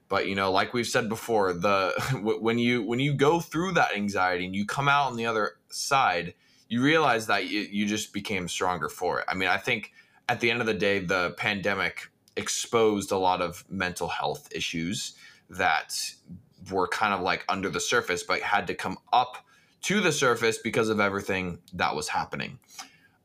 but 0.10 0.28
you 0.28 0.36
know 0.36 0.52
like 0.52 0.74
we've 0.74 0.88
said 0.88 1.08
before 1.08 1.54
the 1.54 1.94
when 2.42 2.60
you 2.60 2.84
when 2.84 3.00
you 3.00 3.14
go 3.14 3.40
through 3.40 3.72
that 3.72 3.96
anxiety 3.96 4.46
and 4.46 4.56
you 4.56 4.66
come 4.66 4.90
out 4.90 5.08
on 5.08 5.16
the 5.16 5.26
other 5.26 5.54
side 5.70 6.34
you 6.72 6.82
realize 6.82 7.28
that 7.28 7.50
you, 7.50 7.68
you 7.70 7.86
just 7.86 8.14
became 8.14 8.48
stronger 8.48 8.88
for 8.88 9.20
it. 9.20 9.26
I 9.28 9.36
mean, 9.36 9.50
I 9.50 9.58
think 9.58 9.92
at 10.30 10.40
the 10.40 10.50
end 10.50 10.62
of 10.62 10.68
the 10.68 10.74
day, 10.74 11.00
the 11.00 11.32
pandemic 11.32 12.10
exposed 12.38 13.12
a 13.12 13.18
lot 13.18 13.42
of 13.42 13.66
mental 13.70 14.08
health 14.08 14.48
issues 14.56 15.16
that 15.50 16.14
were 16.70 16.88
kind 16.88 17.14
of 17.14 17.22
like 17.22 17.46
under 17.50 17.70
the 17.70 17.80
surface, 17.80 18.24
but 18.24 18.42
had 18.42 18.68
to 18.68 18.76
come 18.76 18.98
up 19.12 19.38
to 19.82 20.00
the 20.00 20.12
surface 20.12 20.58
because 20.58 20.90
of 20.90 21.00
everything 21.00 21.60
that 21.74 21.96
was 21.96 22.08
happening. 22.08 22.60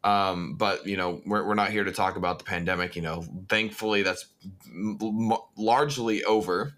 Um, 0.04 0.54
but 0.54 0.86
you 0.86 0.96
know, 0.96 1.20
we're, 1.26 1.44
we're 1.44 1.54
not 1.54 1.70
here 1.70 1.84
to 1.84 1.92
talk 1.92 2.16
about 2.16 2.38
the 2.38 2.44
pandemic. 2.44 2.96
You 2.96 3.02
know, 3.02 3.24
thankfully 3.48 4.02
that's 4.02 4.26
m- 4.66 5.32
largely 5.56 6.22
over. 6.24 6.74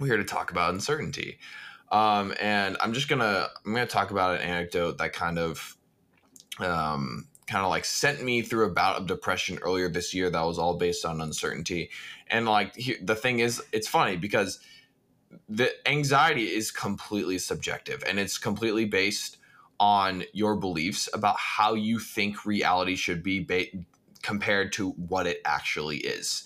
We're 0.00 0.08
here 0.08 0.16
to 0.16 0.24
talk 0.24 0.50
about 0.50 0.74
uncertainty. 0.74 1.38
Um, 1.90 2.34
and 2.40 2.76
I'm 2.80 2.92
just 2.92 3.08
gonna 3.08 3.48
I'm 3.64 3.72
gonna 3.72 3.86
talk 3.86 4.10
about 4.10 4.36
an 4.36 4.42
anecdote 4.42 4.98
that 4.98 5.12
kind 5.12 5.38
of 5.38 5.76
um, 6.58 7.28
kind 7.46 7.64
of 7.64 7.70
like 7.70 7.84
sent 7.84 8.22
me 8.22 8.42
through 8.42 8.66
a 8.66 8.70
bout 8.70 8.96
of 8.96 9.06
depression 9.06 9.58
earlier 9.62 9.88
this 9.88 10.12
year 10.12 10.28
that 10.28 10.42
was 10.42 10.58
all 10.58 10.76
based 10.76 11.04
on 11.04 11.20
uncertainty. 11.20 11.90
And 12.28 12.46
like 12.46 12.74
he, 12.76 12.96
the 13.00 13.14
thing 13.14 13.38
is, 13.38 13.62
it's 13.72 13.88
funny 13.88 14.16
because 14.16 14.60
the 15.48 15.70
anxiety 15.88 16.44
is 16.44 16.70
completely 16.70 17.38
subjective 17.38 18.02
and 18.06 18.18
it's 18.18 18.38
completely 18.38 18.84
based 18.84 19.38
on 19.80 20.24
your 20.32 20.56
beliefs 20.56 21.08
about 21.12 21.36
how 21.38 21.74
you 21.74 21.98
think 21.98 22.44
reality 22.44 22.96
should 22.96 23.22
be 23.22 23.40
ba- 23.40 23.66
compared 24.22 24.72
to 24.72 24.90
what 24.90 25.26
it 25.26 25.40
actually 25.44 25.98
is. 25.98 26.44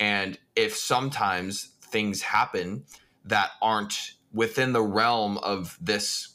And 0.00 0.38
if 0.56 0.76
sometimes 0.76 1.72
things 1.82 2.22
happen 2.22 2.84
that 3.24 3.50
aren't 3.60 4.14
within 4.32 4.72
the 4.72 4.82
realm 4.82 5.38
of 5.38 5.78
this 5.80 6.30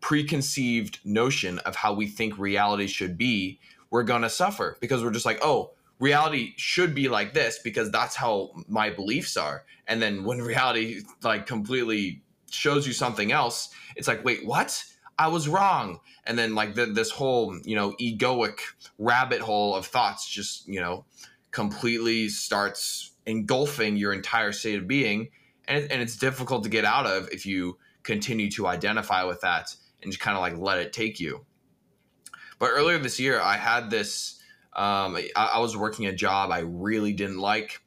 preconceived 0.00 0.98
notion 1.04 1.58
of 1.60 1.76
how 1.76 1.92
we 1.92 2.06
think 2.06 2.36
reality 2.36 2.86
should 2.86 3.16
be, 3.16 3.60
we're 3.90 4.02
going 4.02 4.22
to 4.22 4.30
suffer 4.30 4.76
because 4.80 5.04
we're 5.04 5.12
just 5.12 5.26
like, 5.26 5.38
oh, 5.42 5.72
reality 6.02 6.52
should 6.56 6.94
be 6.96 7.08
like 7.08 7.32
this 7.32 7.60
because 7.60 7.90
that's 7.92 8.16
how 8.16 8.50
my 8.66 8.90
beliefs 8.90 9.36
are. 9.36 9.64
And 9.86 10.02
then 10.02 10.24
when 10.24 10.38
reality 10.54 11.02
like 11.22 11.46
completely 11.46 12.22
shows 12.50 12.86
you 12.86 12.92
something 12.92 13.30
else, 13.30 13.70
it's 13.96 14.08
like, 14.08 14.24
wait, 14.24 14.44
what? 14.44 14.84
I 15.18 15.28
was 15.28 15.48
wrong. 15.48 16.00
And 16.26 16.36
then 16.36 16.54
like 16.56 16.74
the, 16.74 16.86
this 16.86 17.10
whole, 17.10 17.56
you 17.64 17.76
know, 17.76 17.94
egoic 18.00 18.58
rabbit 18.98 19.40
hole 19.40 19.76
of 19.76 19.86
thoughts 19.86 20.28
just, 20.28 20.66
you 20.66 20.80
know, 20.80 21.04
completely 21.52 22.28
starts 22.28 23.12
engulfing 23.24 23.96
your 23.96 24.12
entire 24.12 24.50
state 24.50 24.78
of 24.78 24.88
being. 24.88 25.28
And, 25.68 25.90
and 25.92 26.02
it's 26.02 26.16
difficult 26.16 26.64
to 26.64 26.68
get 26.68 26.84
out 26.84 27.06
of 27.06 27.28
if 27.30 27.46
you 27.46 27.78
continue 28.02 28.50
to 28.52 28.66
identify 28.66 29.22
with 29.22 29.42
that 29.42 29.76
and 30.02 30.10
just 30.10 30.20
kind 30.20 30.36
of 30.36 30.40
like 30.40 30.56
let 30.56 30.78
it 30.78 30.92
take 30.92 31.20
you. 31.20 31.44
But 32.58 32.70
earlier 32.70 32.98
this 32.98 33.20
year, 33.20 33.40
I 33.40 33.56
had 33.56 33.90
this, 33.90 34.41
um, 34.74 35.16
I, 35.16 35.30
I 35.36 35.58
was 35.60 35.76
working 35.76 36.06
a 36.06 36.12
job 36.12 36.50
I 36.50 36.60
really 36.60 37.12
didn't 37.12 37.38
like. 37.38 37.82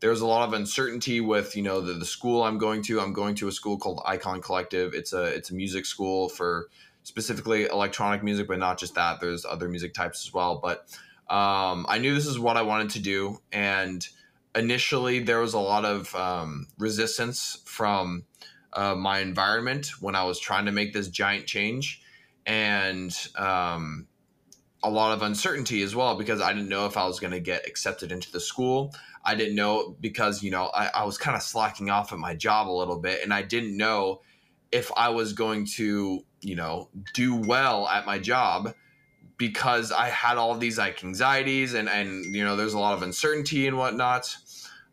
There 0.00 0.08
was 0.08 0.22
a 0.22 0.26
lot 0.26 0.48
of 0.48 0.54
uncertainty 0.54 1.20
with 1.20 1.54
you 1.54 1.62
know 1.62 1.82
the, 1.82 1.92
the 1.92 2.06
school 2.06 2.42
i'm 2.42 2.56
going 2.56 2.82
to. 2.84 3.00
I'm 3.00 3.12
going 3.12 3.34
to 3.36 3.48
a 3.48 3.52
school 3.52 3.76
called 3.76 4.00
icon 4.06 4.40
collective. 4.40 4.94
It's 4.94 5.12
a 5.12 5.24
it's 5.24 5.50
a 5.50 5.54
music 5.54 5.84
school 5.84 6.30
for 6.30 6.68
specifically 7.02 7.64
electronic 7.64 8.22
music 8.22 8.48
but 8.48 8.58
not 8.58 8.78
just 8.78 8.94
that. 8.94 9.20
There's 9.20 9.44
other 9.44 9.68
music 9.68 9.92
types 9.92 10.26
as 10.26 10.32
well. 10.32 10.60
But 10.62 10.86
um, 11.28 11.86
i 11.88 11.98
knew 11.98 12.12
this 12.12 12.26
is 12.26 12.38
what 12.38 12.56
i 12.56 12.62
wanted 12.62 12.90
to 12.90 13.00
do. 13.00 13.38
And 13.52 14.06
initially 14.54 15.20
there 15.20 15.40
was 15.40 15.54
a 15.54 15.60
lot 15.60 15.84
of 15.84 16.14
um, 16.14 16.66
resistance 16.78 17.62
from 17.66 18.24
uh, 18.72 18.94
my 18.94 19.18
environment 19.18 19.90
when 20.00 20.14
i 20.14 20.24
was 20.24 20.40
trying 20.40 20.64
to 20.64 20.72
make 20.72 20.94
this 20.94 21.08
giant 21.08 21.46
change. 21.46 22.00
And 22.46 23.14
um, 23.36 24.06
a 24.82 24.90
lot 24.90 25.12
of 25.12 25.22
uncertainty 25.22 25.82
as 25.82 25.94
well 25.94 26.16
because 26.16 26.40
i 26.40 26.52
didn't 26.52 26.68
know 26.68 26.86
if 26.86 26.96
i 26.96 27.06
was 27.06 27.20
going 27.20 27.32
to 27.32 27.40
get 27.40 27.66
accepted 27.66 28.10
into 28.12 28.30
the 28.32 28.40
school 28.40 28.92
I 29.24 29.34
didn't 29.34 29.54
know 29.54 29.96
because, 30.00 30.42
you 30.42 30.50
know, 30.50 30.66
I, 30.66 30.90
I 30.94 31.04
was 31.04 31.18
kind 31.18 31.36
of 31.36 31.42
slacking 31.42 31.90
off 31.90 32.12
at 32.12 32.18
my 32.18 32.34
job 32.34 32.68
a 32.68 32.72
little 32.72 32.98
bit 32.98 33.22
and 33.22 33.34
I 33.34 33.42
didn't 33.42 33.76
know 33.76 34.22
if 34.72 34.90
I 34.96 35.10
was 35.10 35.32
going 35.32 35.66
to, 35.76 36.24
you 36.40 36.56
know, 36.56 36.88
do 37.12 37.34
well 37.34 37.86
at 37.88 38.06
my 38.06 38.18
job 38.18 38.74
because 39.36 39.92
I 39.92 40.08
had 40.08 40.38
all 40.38 40.56
these 40.56 40.78
like 40.78 41.04
anxieties 41.04 41.74
and, 41.74 41.88
and, 41.88 42.34
you 42.34 42.44
know, 42.44 42.56
there's 42.56 42.74
a 42.74 42.78
lot 42.78 42.94
of 42.94 43.02
uncertainty 43.02 43.66
and 43.66 43.76
whatnot. 43.76 44.34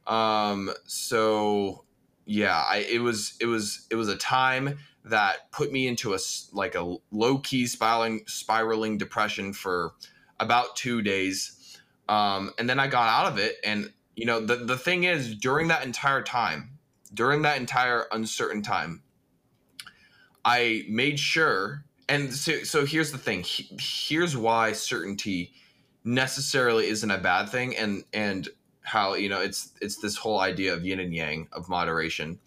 Um, 0.06 0.72
so 0.86 1.86
yeah, 2.27 2.63
I, 2.67 2.86
it 2.89 3.01
was, 3.01 3.36
it 3.41 3.48
was, 3.48 3.88
it 3.89 3.96
was 3.96 4.07
a 4.07 4.17
time 4.17 4.77
that 5.05 5.51
put 5.51 5.72
me 5.72 5.88
into 5.88 6.13
a, 6.13 6.19
like 6.53 6.75
a 6.75 6.98
low 7.12 7.39
key 7.39 7.65
spiraling, 7.65 8.22
spiraling 8.27 8.98
depression 9.00 9.53
for 9.53 9.93
about 10.39 10.75
two 10.75 11.01
days. 11.01 11.79
Um, 12.07 12.51
and 12.60 12.69
then 12.69 12.79
I 12.79 12.88
got 12.88 13.10
out 13.10 13.31
of 13.31 13.39
it 13.39 13.55
and 13.63 13.91
you 14.17 14.25
know 14.25 14.41
the 14.41 14.57
the 14.57 14.77
thing 14.77 15.05
is 15.05 15.34
during 15.36 15.69
that 15.69 15.86
entire 15.86 16.22
time 16.22 16.72
during 17.13 17.43
that 17.43 17.57
entire 17.57 18.07
uncertain 18.12 18.62
time 18.62 19.01
i 20.43 20.84
made 20.89 21.17
sure 21.17 21.86
and 22.10 22.34
so, 22.34 22.63
so 22.63 22.86
here's 22.86 23.12
the 23.12 23.17
thing 23.17 23.46
here's 23.79 24.36
why 24.36 24.74
certainty 24.74 25.53
necessarily 26.03 26.88
isn't 26.88 27.12
a 27.12 27.17
bad 27.17 27.48
thing 27.48 27.77
and 27.77 28.03
and 28.12 28.50
how 28.88 29.13
you 29.13 29.29
know 29.29 29.41
it's 29.41 29.74
it's 29.82 29.98
this 29.98 30.15
whole 30.15 30.39
idea 30.39 30.74
of 30.74 30.86
yin 30.86 31.00
and 31.00 31.13
yang 31.13 31.48
of 31.51 31.70
moderation 31.70 32.39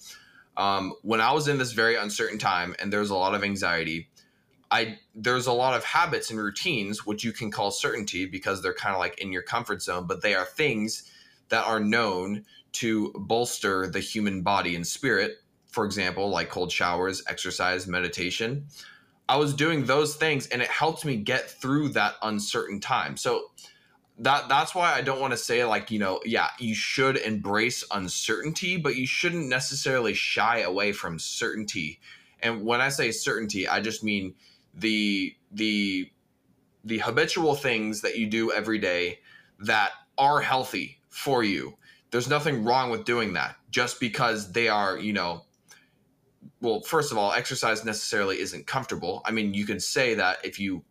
um, 0.57 0.93
when 1.03 1.21
i 1.21 1.33
was 1.33 1.49
in 1.49 1.59
this 1.59 1.73
very 1.73 1.97
uncertain 1.97 2.39
time 2.39 2.75
and 2.81 2.93
there's 2.93 3.11
a 3.11 3.17
lot 3.17 3.35
of 3.35 3.45
anxiety 3.45 4.09
i 4.71 4.99
there's 5.15 5.47
a 5.47 5.53
lot 5.53 5.75
of 5.75 5.85
habits 5.85 6.31
and 6.31 6.41
routines 6.41 7.07
which 7.07 7.25
you 7.25 7.33
can 7.33 7.51
call 7.51 7.71
certainty 7.71 8.27
because 8.27 8.63
they're 8.63 8.75
kind 8.75 8.95
of 8.95 9.01
like 9.01 9.19
in 9.21 9.33
your 9.33 9.43
comfort 9.43 9.83
zone 9.83 10.07
but 10.07 10.23
they 10.23 10.35
are 10.35 10.47
things 10.47 11.11
that 11.51 11.67
are 11.67 11.81
known 11.81 12.45
to 12.73 13.13
bolster 13.17 13.87
the 13.87 14.01
human 14.01 14.43
body 14.43 14.75
and 14.75 14.87
spirit, 14.87 15.39
for 15.67 15.85
example, 15.85 16.31
like 16.31 16.49
cold 16.49 16.73
showers, 16.73 17.23
exercise, 17.29 17.87
meditation. 17.87 18.67
I 19.29 19.37
was 19.37 19.55
doing 19.55 19.85
those 19.85 20.17
things 20.17 20.49
and 20.49 20.63
it 20.63 20.69
helped 20.69 21.05
me 21.05 21.17
get 21.17 21.49
through 21.51 21.91
that 21.91 22.15
uncertain 22.23 22.81
time. 22.81 23.17
So 23.17 23.51
that 24.21 24.49
that's 24.51 24.75
why 24.75 24.93
I 24.93 25.01
don't 25.01 25.21
want 25.21 25.33
to 25.33 25.37
say 25.37 25.65
like, 25.65 25.91
you 25.91 25.99
know, 25.99 26.21
yeah, 26.25 26.49
you 26.59 26.75
should 26.75 27.17
embrace 27.17 27.83
uncertainty, 27.91 28.77
but 28.77 28.95
you 28.95 29.07
shouldn't 29.07 29.49
necessarily 29.49 30.13
shy 30.13 30.59
away 30.61 30.93
from 30.93 31.19
certainty. 31.19 32.01
And 32.43 32.65
when 32.65 32.83
I 32.83 32.91
say 32.91 33.13
certainty, 33.13 33.67
I 33.67 33.81
just 33.81 34.05
mean 34.05 34.35
the 34.75 35.35
the 35.51 36.11
the 36.85 36.99
habitual 36.99 37.55
things 37.55 38.03
that 38.03 38.19
you 38.19 38.27
do 38.27 38.53
every 38.53 38.79
day 38.79 39.21
that 39.59 39.93
are 40.19 40.41
healthy 40.41 41.01
for 41.09 41.43
you. 41.43 41.77
There's 42.11 42.29
nothing 42.29 42.65
wrong 42.65 42.91
with 42.91 43.05
doing 43.05 43.33
that 43.35 43.57
just 43.71 44.01
because 44.01 44.53
they 44.53 44.69
are, 44.69 44.99
you 44.99 45.13
know, 45.13 45.45
well, 46.61 46.81
first 46.81 47.11
of 47.11 47.17
all, 47.17 47.33
exercise 47.33 47.85
necessarily 47.85 48.39
isn't 48.39 48.67
comfortable. 48.67 49.23
I 49.25 49.31
mean, 49.31 49.55
you 49.55 49.65
can 49.65 49.81
say 49.81 50.15
that 50.15 50.39
if 50.45 50.59
you 50.59 50.85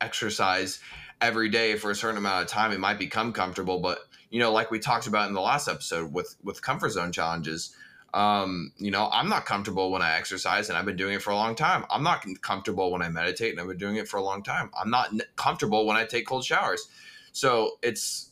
exercise 0.00 0.80
every 1.20 1.48
day 1.48 1.76
for 1.76 1.90
a 1.90 1.94
certain 1.94 2.16
amount 2.16 2.42
of 2.42 2.48
time, 2.48 2.72
it 2.72 2.80
might 2.80 2.98
become 2.98 3.32
comfortable. 3.32 3.80
But 3.80 3.98
you 4.30 4.38
know, 4.38 4.52
like 4.52 4.70
we 4.70 4.78
talked 4.78 5.06
about 5.06 5.28
in 5.28 5.34
the 5.34 5.40
last 5.40 5.68
episode 5.68 6.12
with 6.12 6.36
with 6.42 6.62
comfort 6.62 6.90
zone 6.90 7.12
challenges, 7.12 7.74
um, 8.14 8.72
you 8.78 8.90
know, 8.90 9.08
I'm 9.12 9.28
not 9.28 9.46
comfortable 9.46 9.90
when 9.90 10.02
I 10.02 10.16
exercise, 10.16 10.68
and 10.68 10.76
I've 10.76 10.84
been 10.84 10.96
doing 10.96 11.14
it 11.14 11.22
for 11.22 11.30
a 11.30 11.36
long 11.36 11.54
time. 11.54 11.84
I'm 11.90 12.02
not 12.02 12.24
comfortable 12.42 12.90
when 12.90 13.02
I 13.02 13.08
meditate, 13.08 13.52
and 13.52 13.60
I've 13.60 13.68
been 13.68 13.78
doing 13.78 13.96
it 13.96 14.08
for 14.08 14.16
a 14.16 14.22
long 14.22 14.42
time. 14.42 14.70
I'm 14.78 14.90
not 14.90 15.10
comfortable 15.36 15.86
when 15.86 15.96
I 15.96 16.04
take 16.04 16.26
cold 16.26 16.44
showers. 16.44 16.88
So 17.32 17.78
it's 17.82 18.30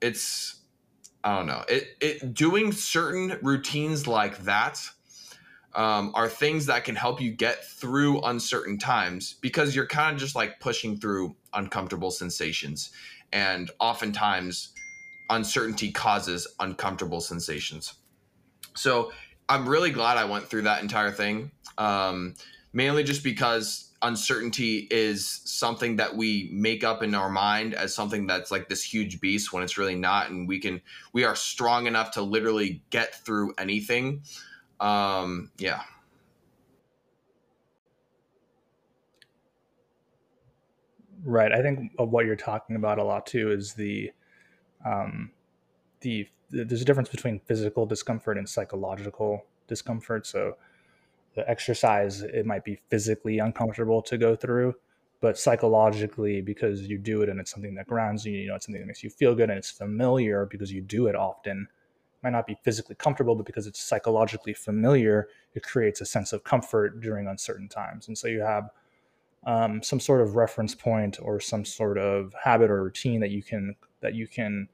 it's 0.00 0.56
I 1.22 1.36
don't 1.36 1.46
know. 1.46 1.64
It 1.68 1.88
it 2.00 2.34
doing 2.34 2.72
certain 2.72 3.38
routines 3.42 4.06
like 4.06 4.38
that 4.44 4.80
um, 5.74 6.12
are 6.14 6.28
things 6.28 6.66
that 6.66 6.84
can 6.84 6.96
help 6.96 7.20
you 7.20 7.30
get 7.30 7.64
through 7.64 8.20
uncertain 8.22 8.78
times 8.78 9.34
because 9.40 9.74
you're 9.74 9.86
kind 9.86 10.14
of 10.14 10.20
just 10.20 10.34
like 10.34 10.60
pushing 10.60 10.96
through 10.96 11.36
uncomfortable 11.52 12.10
sensations, 12.10 12.90
and 13.32 13.70
oftentimes 13.78 14.72
uncertainty 15.30 15.92
causes 15.92 16.46
uncomfortable 16.58 17.20
sensations. 17.20 17.94
So 18.74 19.12
I'm 19.48 19.68
really 19.68 19.90
glad 19.90 20.16
I 20.16 20.24
went 20.24 20.46
through 20.46 20.62
that 20.62 20.82
entire 20.82 21.12
thing, 21.12 21.52
um, 21.78 22.34
mainly 22.72 23.04
just 23.04 23.22
because 23.22 23.90
uncertainty 24.02 24.88
is 24.90 25.42
something 25.44 25.96
that 25.96 26.16
we 26.16 26.48
make 26.52 26.82
up 26.84 27.02
in 27.02 27.14
our 27.14 27.28
mind 27.28 27.74
as 27.74 27.94
something 27.94 28.26
that's 28.26 28.50
like 28.50 28.68
this 28.68 28.82
huge 28.82 29.20
beast 29.20 29.52
when 29.52 29.62
it's 29.62 29.76
really 29.76 29.94
not 29.94 30.30
and 30.30 30.48
we 30.48 30.58
can 30.58 30.80
we 31.12 31.22
are 31.22 31.36
strong 31.36 31.86
enough 31.86 32.10
to 32.10 32.22
literally 32.22 32.82
get 32.88 33.14
through 33.14 33.52
anything 33.58 34.22
um 34.80 35.50
yeah. 35.58 35.82
Right. 41.22 41.52
I 41.52 41.60
think 41.60 41.92
what 41.98 42.24
you're 42.24 42.36
talking 42.36 42.76
about 42.76 42.98
a 42.98 43.04
lot 43.04 43.26
too 43.26 43.50
is 43.50 43.74
the 43.74 44.10
um 44.84 45.32
the 46.02 46.28
there's 46.50 46.82
a 46.82 46.86
difference 46.86 47.08
between 47.10 47.40
physical 47.40 47.86
discomfort 47.86 48.38
and 48.38 48.48
psychological 48.48 49.46
discomfort. 49.68 50.26
So 50.26 50.56
the 51.34 51.48
exercise 51.50 52.22
it 52.22 52.46
might 52.46 52.64
be 52.64 52.80
physically 52.90 53.38
uncomfortable 53.38 54.02
to 54.02 54.18
go 54.18 54.36
through 54.36 54.74
but 55.20 55.38
psychologically 55.38 56.40
because 56.42 56.82
you 56.82 56.98
do 56.98 57.22
it 57.22 57.28
and 57.30 57.40
it's 57.40 57.50
something 57.50 57.74
that 57.74 57.86
grounds 57.86 58.26
you 58.26 58.32
you 58.34 58.48
know 58.48 58.56
it's 58.56 58.66
something 58.66 58.80
that 58.82 58.86
makes 58.86 59.04
you 59.04 59.10
feel 59.10 59.34
good 59.34 59.50
and 59.50 59.58
it's 59.58 59.70
familiar 59.70 60.46
because 60.46 60.72
you 60.72 60.80
do 60.82 61.06
it 61.08 61.16
often 61.16 61.68
might 62.22 62.30
not 62.30 62.46
be 62.46 62.56
physically 62.62 62.94
comfortable 62.94 63.34
but 63.34 63.46
because 63.46 63.66
it's 63.66 63.80
psychologically 63.80 64.52
familiar 64.52 65.28
it 65.54 65.62
creates 65.62 66.00
a 66.00 66.06
sense 66.06 66.32
of 66.32 66.44
comfort 66.44 67.00
during 67.00 67.26
uncertain 67.26 67.68
times 67.68 68.08
and 68.08 68.16
so 68.16 68.28
you 68.28 68.40
have 68.40 68.70
um, 69.46 69.82
some 69.82 70.00
sort 70.00 70.20
of 70.20 70.36
reference 70.36 70.74
point 70.74 71.18
or 71.22 71.40
some 71.40 71.64
sort 71.64 71.98
of 71.98 72.34
habit 72.42 72.70
or 72.70 72.82
routine 72.82 73.20
that 73.20 73.30
you 73.30 73.42
can 73.42 73.74
that 74.00 74.14
you 74.14 74.26
can 74.26 74.68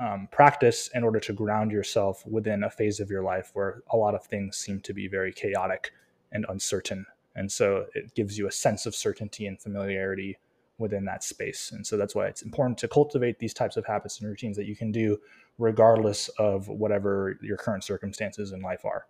um, 0.00 0.28
practice 0.30 0.88
in 0.94 1.04
order 1.04 1.20
to 1.20 1.32
ground 1.32 1.70
yourself 1.70 2.26
within 2.26 2.64
a 2.64 2.70
phase 2.70 3.00
of 3.00 3.10
your 3.10 3.22
life 3.22 3.50
where 3.54 3.82
a 3.90 3.96
lot 3.96 4.14
of 4.14 4.24
things 4.24 4.56
seem 4.56 4.80
to 4.80 4.92
be 4.92 5.08
very 5.08 5.32
chaotic 5.32 5.92
and 6.32 6.44
uncertain. 6.48 7.06
And 7.36 7.50
so 7.50 7.86
it 7.94 8.14
gives 8.14 8.38
you 8.38 8.46
a 8.46 8.52
sense 8.52 8.86
of 8.86 8.94
certainty 8.94 9.46
and 9.46 9.60
familiarity 9.60 10.38
within 10.78 11.04
that 11.04 11.22
space. 11.22 11.70
And 11.72 11.86
so 11.86 11.96
that's 11.96 12.14
why 12.14 12.26
it's 12.26 12.42
important 12.42 12.78
to 12.78 12.88
cultivate 12.88 13.38
these 13.38 13.54
types 13.54 13.76
of 13.76 13.86
habits 13.86 14.20
and 14.20 14.28
routines 14.28 14.56
that 14.56 14.66
you 14.66 14.74
can 14.74 14.90
do 14.90 15.18
regardless 15.58 16.28
of 16.30 16.68
whatever 16.68 17.38
your 17.42 17.56
current 17.56 17.84
circumstances 17.84 18.52
in 18.52 18.60
life 18.60 18.84
are. 18.84 19.06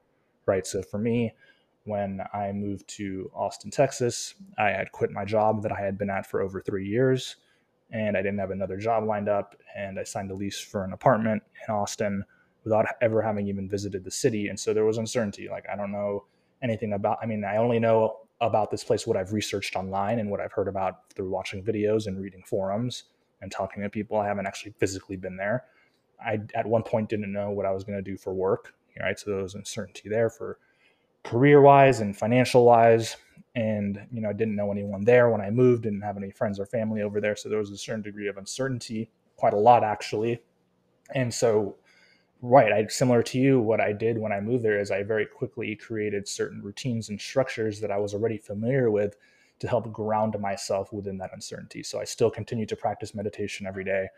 Right. 0.46 0.66
So 0.66 0.82
for 0.82 0.98
me, 0.98 1.32
when 1.84 2.20
I 2.32 2.52
moved 2.52 2.88
to 2.96 3.30
Austin, 3.34 3.70
Texas, 3.70 4.34
I 4.58 4.70
had 4.70 4.92
quit 4.92 5.10
my 5.10 5.24
job 5.24 5.62
that 5.62 5.72
I 5.72 5.80
had 5.80 5.96
been 5.96 6.10
at 6.10 6.26
for 6.26 6.40
over 6.40 6.60
three 6.60 6.86
years 6.86 7.36
and 7.90 8.16
I 8.16 8.22
didn't 8.22 8.38
have 8.38 8.50
another 8.50 8.76
job 8.76 9.04
lined 9.04 9.28
up. 9.28 9.56
And 9.76 9.98
I 9.98 10.04
signed 10.04 10.30
a 10.30 10.34
lease 10.34 10.58
for 10.58 10.84
an 10.84 10.92
apartment 10.92 11.42
in 11.66 11.74
Austin 11.74 12.24
without 12.64 12.86
ever 13.00 13.22
having 13.22 13.46
even 13.48 13.68
visited 13.68 14.04
the 14.04 14.10
city. 14.10 14.48
And 14.48 14.58
so 14.58 14.74
there 14.74 14.84
was 14.84 14.98
uncertainty. 14.98 15.48
Like, 15.50 15.66
I 15.70 15.76
don't 15.76 15.92
know 15.92 16.24
anything 16.62 16.94
about, 16.94 17.18
I 17.22 17.26
mean, 17.26 17.44
I 17.44 17.58
only 17.58 17.78
know 17.78 18.16
about 18.46 18.70
this 18.70 18.84
place 18.84 19.06
what 19.06 19.16
I've 19.16 19.32
researched 19.32 19.76
online 19.76 20.18
and 20.18 20.30
what 20.30 20.40
I've 20.40 20.52
heard 20.52 20.68
about 20.68 21.10
through 21.14 21.30
watching 21.30 21.62
videos 21.62 22.06
and 22.06 22.20
reading 22.20 22.42
forums 22.46 23.04
and 23.40 23.50
talking 23.50 23.82
to 23.82 23.90
people. 23.90 24.18
I 24.18 24.26
haven't 24.26 24.46
actually 24.46 24.74
physically 24.78 25.16
been 25.16 25.36
there. 25.36 25.64
I, 26.24 26.40
at 26.54 26.66
one 26.66 26.82
point, 26.82 27.08
didn't 27.08 27.32
know 27.32 27.50
what 27.50 27.66
I 27.66 27.70
was 27.70 27.84
going 27.84 27.98
to 27.98 28.10
do 28.10 28.16
for 28.16 28.32
work. 28.32 28.74
Right. 29.00 29.18
So 29.18 29.30
there 29.30 29.42
was 29.42 29.56
uncertainty 29.56 30.08
there 30.08 30.30
for 30.30 30.58
career 31.24 31.60
wise 31.60 31.98
and 32.00 32.16
financial 32.16 32.64
wise. 32.64 33.16
And, 33.56 34.06
you 34.12 34.20
know, 34.20 34.30
I 34.30 34.32
didn't 34.32 34.54
know 34.54 34.70
anyone 34.70 35.04
there 35.04 35.30
when 35.30 35.40
I 35.40 35.50
moved, 35.50 35.82
didn't 35.82 36.02
have 36.02 36.16
any 36.16 36.30
friends 36.30 36.60
or 36.60 36.66
family 36.66 37.02
over 37.02 37.20
there. 37.20 37.34
So 37.34 37.48
there 37.48 37.58
was 37.58 37.70
a 37.70 37.76
certain 37.76 38.02
degree 38.02 38.28
of 38.28 38.36
uncertainty, 38.36 39.10
quite 39.36 39.52
a 39.52 39.58
lot 39.58 39.82
actually. 39.82 40.42
And 41.12 41.32
so, 41.34 41.76
right, 42.44 42.72
I 42.72 42.86
similar 42.88 43.22
to 43.22 43.38
you, 43.38 43.60
what 43.60 43.80
I 43.80 43.92
did 43.92 44.18
when 44.18 44.32
I 44.32 44.40
moved 44.40 44.64
there 44.64 44.78
is 44.78 44.90
I 44.90 45.02
very 45.02 45.26
quickly 45.26 45.74
created 45.74 46.28
certain 46.28 46.62
routines 46.62 47.08
and 47.08 47.20
structures 47.20 47.80
that 47.80 47.90
I 47.90 47.98
was 47.98 48.12
already 48.12 48.36
familiar 48.36 48.90
with 48.90 49.16
to 49.60 49.68
help 49.68 49.90
ground 49.92 50.38
myself 50.38 50.92
within 50.92 51.16
that 51.18 51.32
uncertainty. 51.32 51.82
So 51.82 52.00
I 52.00 52.04
still 52.04 52.30
continue 52.30 52.66
to 52.66 52.76
practice 52.76 53.14
meditation 53.14 53.66
every 53.66 53.84
day. 53.84 54.08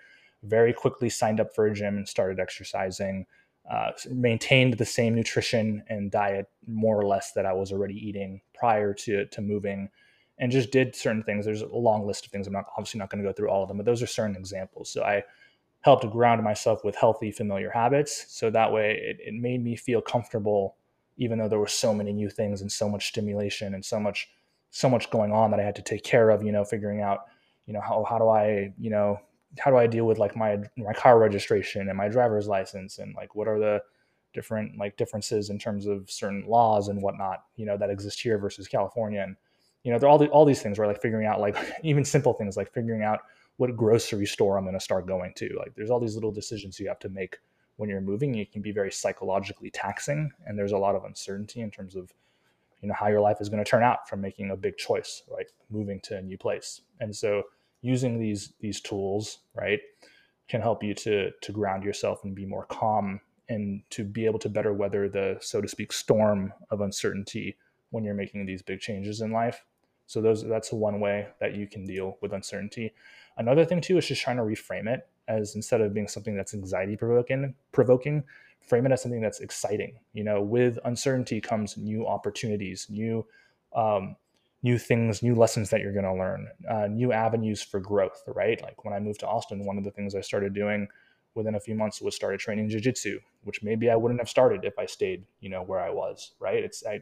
Very 0.43 0.73
quickly 0.73 1.09
signed 1.09 1.41
up 1.41 1.55
for 1.55 1.67
a 1.67 1.75
gym 1.75 1.97
and 1.97 2.09
started 2.09 2.41
exercising. 2.41 3.27
Uh, 3.71 3.91
maintained 4.11 4.75
the 4.75 4.85
same 4.85 5.15
nutrition 5.15 5.83
and 5.89 6.11
diet 6.11 6.49
more 6.67 6.99
or 6.99 7.05
less 7.05 7.33
that 7.33 7.47
I 7.47 7.53
was 7.53 7.73
already 7.73 7.95
eating 7.95 8.41
prior 8.55 8.95
to 8.95 9.27
to 9.27 9.41
moving, 9.41 9.89
and 10.39 10.53
just 10.53 10.71
did 10.71 10.95
certain 10.95 11.23
things. 11.25 11.45
There's 11.45 11.63
a 11.63 11.67
long 11.67 12.07
list 12.07 12.27
of 12.27 12.33
things. 12.33 12.47
I'm 12.47 12.53
not 12.53 12.67
obviously 12.77 12.99
not 12.99 13.11
going 13.11 13.23
to 13.23 13.29
go 13.29 13.33
through 13.33 13.51
all 13.51 13.63
of 13.63 13.69
them, 13.69 13.77
but 13.77 13.87
those 13.87 14.03
are 14.03 14.07
certain 14.07 14.37
examples. 14.37 14.89
So 14.91 15.03
I 15.03 15.25
helped 15.87 16.11
ground 16.11 16.43
myself 16.43 16.85
with 16.85 16.97
healthy, 16.97 17.31
familiar 17.31 17.71
habits. 17.71 18.27
So 18.29 18.51
that 18.51 18.73
way, 18.73 19.01
it, 19.01 19.19
it 19.25 19.35
made 19.35 19.63
me 19.63 19.77
feel 19.77 20.01
comfortable, 20.01 20.75
even 21.17 21.39
though 21.39 21.49
there 21.49 21.61
were 21.61 21.69
so 21.69 21.95
many 21.95 22.13
new 22.13 22.29
things 22.29 22.61
and 22.61 22.71
so 22.71 22.89
much 22.89 23.07
stimulation 23.07 23.73
and 23.73 23.85
so 23.85 24.01
much 24.01 24.29
so 24.71 24.91
much 24.91 25.09
going 25.11 25.31
on 25.31 25.53
that 25.53 25.61
I 25.61 25.63
had 25.63 25.77
to 25.77 25.83
take 25.83 26.03
care 26.03 26.31
of. 26.31 26.43
You 26.43 26.51
know, 26.51 26.65
figuring 26.65 27.03
out, 27.03 27.21
you 27.67 27.73
know, 27.73 27.81
how 27.81 28.05
how 28.11 28.19
do 28.19 28.29
I, 28.29 28.73
you 28.81 28.91
know, 28.91 29.21
how 29.61 29.71
do 29.71 29.77
I 29.77 29.87
deal 29.87 30.07
with 30.07 30.19
like 30.19 30.35
my 30.35 30.59
my 30.77 30.93
car 30.93 31.21
registration 31.21 31.89
and 31.89 31.97
my 31.97 32.09
driver's 32.09 32.49
license 32.49 32.99
and 32.99 33.15
like 33.15 33.37
what 33.37 33.47
are 33.47 33.61
the 33.61 33.81
different 34.35 34.77
like 34.77 34.97
differences 34.97 35.51
in 35.51 35.59
terms 35.59 35.87
of 35.87 36.11
certain 36.11 36.45
laws 36.49 36.89
and 36.89 37.01
whatnot, 37.01 37.45
you 37.55 37.65
know, 37.65 37.77
that 37.77 37.91
exist 37.91 38.21
here 38.21 38.39
versus 38.39 38.67
California. 38.67 39.23
And, 39.23 39.37
you 39.85 39.93
know, 39.93 40.01
there 40.01 40.09
are 40.09 40.11
all 40.11 40.19
the, 40.19 40.27
all 40.31 40.45
these 40.45 40.63
things 40.63 40.81
where 40.81 40.89
like 40.89 41.01
figuring 41.01 41.29
out 41.29 41.41
like 41.41 41.57
even 41.85 42.05
simple 42.05 42.33
things 42.33 42.57
like 42.57 42.73
figuring 42.73 43.05
out 43.05 43.21
what 43.57 43.77
grocery 43.77 44.27
store 44.27 44.59
I'm 44.59 44.65
going 44.65 44.75
to 44.75 44.81
start 44.81 45.07
going 45.07 45.33
to. 45.37 45.57
Like 45.59 45.75
there's 45.75 45.91
all 45.91 46.01
these 46.01 46.15
little 46.15 46.33
decisions 46.33 46.79
you 46.79 46.89
have 46.89 46.99
to 47.01 47.09
make 47.09 47.39
when 47.77 47.89
you're 47.89 48.01
moving. 48.01 48.35
It 48.35 48.53
can 48.53 48.63
be 48.63 48.73
very 48.73 48.93
psychologically 48.93 49.71
taxing 49.71 50.31
and 50.47 50.59
there's 50.59 50.73
a 50.73 50.79
lot 50.79 50.95
of 50.95 51.05
uncertainty 51.05 51.61
in 51.61 51.71
terms 51.71 51.97
of 51.97 52.13
you 52.81 52.89
know 52.89 52.95
how 52.95 53.09
your 53.09 53.21
life 53.21 53.39
is 53.41 53.49
going 53.49 53.63
to 53.63 53.69
turn 53.69 53.83
out 53.83 54.09
from 54.09 54.21
making 54.21 54.51
a 54.51 54.57
big 54.57 54.77
choice 54.77 55.23
like 55.29 55.51
moving 55.71 56.01
to 56.01 56.17
a 56.17 56.23
new 56.23 56.39
place 56.39 56.83
and 57.01 57.15
so 57.15 57.43
using 57.83 58.19
these 58.19 58.53
these 58.61 58.81
tools 58.81 59.39
right 59.55 59.81
can 60.49 60.61
help 60.61 60.83
you 60.83 60.95
to 60.95 61.31
to 61.41 61.53
ground 61.53 61.83
yourself 61.85 62.23
and 62.25 62.35
be 62.35 62.47
more 62.47 62.67
calm 62.67 63.21
and 63.49 63.83
to 63.91 64.05
be 64.05 64.27
able 64.27 64.39
to 64.39 64.49
better 64.49 64.73
weather 64.73 65.09
the 65.09 65.37
so 65.41 65.61
to 65.61 65.69
speak 65.69 65.93
storm 65.93 66.53
of 66.71 66.81
uncertainty 66.81 67.57
when 67.91 68.05
you're 68.05 68.15
making 68.15 68.45
these 68.45 68.63
big 68.63 68.81
changes 68.81 69.21
in 69.21 69.31
life 69.31 69.65
so 70.07 70.21
those 70.21 70.47
that's 70.47 70.73
one 70.73 71.01
way 71.01 71.27
that 71.41 71.55
you 71.55 71.67
can 71.67 71.85
deal 71.85 72.17
with 72.21 72.33
uncertainty 72.33 72.93
another 73.37 73.65
thing 73.65 73.81
too 73.81 73.99
is 73.99 74.07
just 74.07 74.23
trying 74.23 74.37
to 74.37 74.43
reframe 74.43 74.87
it 74.87 75.09
as 75.29 75.57
instead 75.57 75.81
of 75.81 75.93
being 75.93 76.09
something 76.09 76.37
that's 76.37 76.55
anxiety 76.55 76.97
provoking 76.97 77.55
provoking 77.73 78.23
frame 78.67 78.87
it 78.87 78.93
as 78.93 79.03
something 79.03 79.21
that's 79.21 79.41
exciting. 79.41 79.99
You 80.13 80.25
know, 80.25 80.43
with 80.43 80.79
uncertainty 80.85 81.41
comes 81.41 81.77
new 81.77 82.07
opportunities, 82.07 82.87
new 82.91 83.27
um, 83.75 84.17
new 84.63 84.79
things, 84.79 85.23
new 85.23 85.35
lessons 85.35 85.71
that 85.71 85.81
you're 85.81 85.93
going 85.93 86.05
to 86.05 86.15
learn, 86.15 86.49
uh, 86.69 86.87
new 86.89 87.13
avenues 87.13 87.63
for 87.63 87.81
growth. 87.81 88.23
Right? 88.27 88.61
Like 88.63 88.85
when 88.85 88.93
I 88.95 89.01
moved 89.01 89.21
to 89.21 89.29
Austin, 89.29 89.65
one 89.65 89.79
of 89.79 89.85
the 89.85 89.91
things 89.91 90.15
I 90.15 90.21
started 90.21 90.55
doing 90.55 90.89
within 91.35 91.55
a 91.55 91.61
few 91.61 91.75
months 91.75 92.01
was 92.01 92.17
started 92.17 92.41
training 92.41 92.71
jujitsu, 92.71 93.19
which 93.45 93.63
maybe 93.63 93.91
I 93.91 93.97
wouldn't 93.97 94.21
have 94.21 94.29
started 94.29 94.65
if 94.65 94.79
I 94.79 94.87
stayed, 94.87 95.27
you 95.41 95.51
know, 95.51 95.63
where 95.63 95.81
I 95.81 95.91
was. 95.91 96.33
Right? 96.41 96.63
It's 96.63 96.85
I 96.85 97.01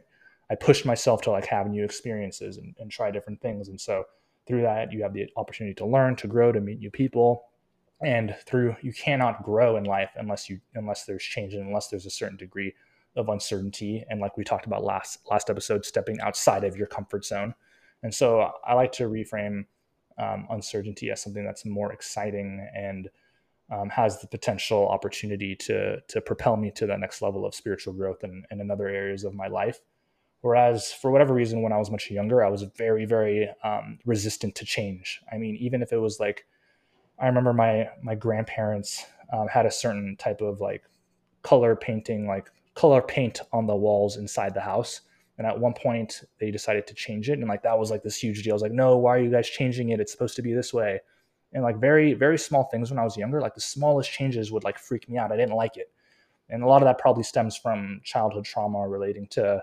I 0.50 0.54
pushed 0.54 0.84
myself 0.84 1.22
to 1.22 1.30
like 1.30 1.46
have 1.46 1.68
new 1.68 1.84
experiences 1.84 2.58
and, 2.58 2.74
and 2.78 2.90
try 2.90 3.10
different 3.10 3.40
things, 3.40 3.68
and 3.68 3.80
so 3.80 4.04
through 4.46 4.62
that 4.62 4.92
you 4.92 5.02
have 5.02 5.14
the 5.14 5.26
opportunity 5.36 5.74
to 5.74 5.86
learn, 5.86 6.16
to 6.16 6.26
grow, 6.26 6.52
to 6.52 6.60
meet 6.60 6.78
new 6.78 6.90
people, 6.90 7.44
and 8.02 8.34
through 8.46 8.76
you 8.82 8.92
cannot 8.92 9.42
grow 9.42 9.76
in 9.76 9.84
life 9.84 10.10
unless 10.16 10.48
you 10.50 10.60
unless 10.74 11.04
there's 11.04 11.22
change 11.22 11.54
and 11.54 11.66
unless 11.66 11.88
there's 11.88 12.06
a 12.06 12.10
certain 12.10 12.36
degree 12.36 12.74
of 13.16 13.28
uncertainty. 13.28 14.04
And 14.08 14.20
like 14.20 14.36
we 14.36 14.44
talked 14.44 14.66
about 14.66 14.84
last 14.84 15.20
last 15.30 15.50
episode 15.50 15.84
stepping 15.84 16.20
outside 16.20 16.64
of 16.64 16.76
your 16.76 16.86
comfort 16.86 17.24
zone. 17.24 17.54
And 18.02 18.14
so 18.14 18.50
i 18.66 18.74
like 18.74 18.92
to 18.92 19.04
reframe 19.04 19.64
um, 20.18 20.46
uncertainty 20.50 21.10
as 21.10 21.22
something 21.22 21.44
that's 21.44 21.64
more 21.64 21.92
exciting 21.92 22.68
and 22.76 23.08
um, 23.72 23.88
has 23.88 24.20
the 24.20 24.26
potential 24.26 24.88
opportunity 24.88 25.56
to 25.56 26.00
to 26.08 26.20
propel 26.20 26.56
me 26.56 26.70
to 26.72 26.86
that 26.86 27.00
next 27.00 27.22
level 27.22 27.46
of 27.46 27.54
spiritual 27.54 27.94
growth 27.94 28.22
and, 28.22 28.44
and 28.50 28.60
in 28.60 28.70
other 28.70 28.88
areas 28.88 29.24
of 29.24 29.34
my 29.34 29.48
life 29.48 29.80
whereas 30.44 30.92
for 30.92 31.10
whatever 31.10 31.32
reason 31.34 31.62
when 31.62 31.72
i 31.72 31.78
was 31.78 31.90
much 31.90 32.10
younger 32.10 32.44
i 32.44 32.48
was 32.48 32.62
very 32.76 33.04
very 33.04 33.48
um, 33.62 33.98
resistant 34.04 34.54
to 34.54 34.64
change 34.64 35.20
i 35.32 35.36
mean 35.36 35.56
even 35.56 35.82
if 35.82 35.92
it 35.92 35.98
was 35.98 36.20
like 36.20 36.46
I 37.18 37.26
remember 37.26 37.52
my 37.52 37.88
my 38.02 38.14
grandparents 38.14 39.06
um, 39.32 39.48
had 39.48 39.66
a 39.66 39.70
certain 39.70 40.16
type 40.16 40.40
of 40.40 40.60
like 40.60 40.82
color 41.42 41.76
painting, 41.76 42.26
like 42.26 42.50
color 42.74 43.02
paint 43.02 43.40
on 43.52 43.66
the 43.66 43.76
walls 43.76 44.16
inside 44.16 44.54
the 44.54 44.60
house. 44.60 45.02
And 45.38 45.46
at 45.46 45.58
one 45.58 45.74
point, 45.74 46.22
they 46.38 46.50
decided 46.50 46.86
to 46.86 46.94
change 46.94 47.28
it, 47.28 47.38
and 47.40 47.48
like 47.48 47.62
that 47.62 47.78
was 47.78 47.90
like 47.90 48.02
this 48.02 48.22
huge 48.22 48.42
deal. 48.42 48.52
I 48.52 48.54
was 48.54 48.62
like, 48.62 48.72
"No, 48.72 48.96
why 48.96 49.16
are 49.16 49.20
you 49.20 49.30
guys 49.30 49.48
changing 49.48 49.88
it? 49.90 50.00
It's 50.00 50.12
supposed 50.12 50.36
to 50.36 50.42
be 50.42 50.52
this 50.52 50.72
way." 50.72 51.00
And 51.52 51.62
like 51.62 51.80
very 51.80 52.14
very 52.14 52.38
small 52.38 52.64
things 52.64 52.90
when 52.90 52.98
I 52.98 53.04
was 53.04 53.16
younger, 53.16 53.40
like 53.40 53.54
the 53.54 53.60
smallest 53.60 54.10
changes 54.12 54.52
would 54.52 54.64
like 54.64 54.78
freak 54.78 55.08
me 55.08 55.18
out. 55.18 55.32
I 55.32 55.36
didn't 55.36 55.56
like 55.56 55.76
it, 55.76 55.90
and 56.50 56.62
a 56.62 56.66
lot 56.66 56.82
of 56.82 56.86
that 56.86 56.98
probably 56.98 57.24
stems 57.24 57.56
from 57.56 58.00
childhood 58.04 58.44
trauma 58.44 58.88
relating 58.88 59.26
to 59.28 59.62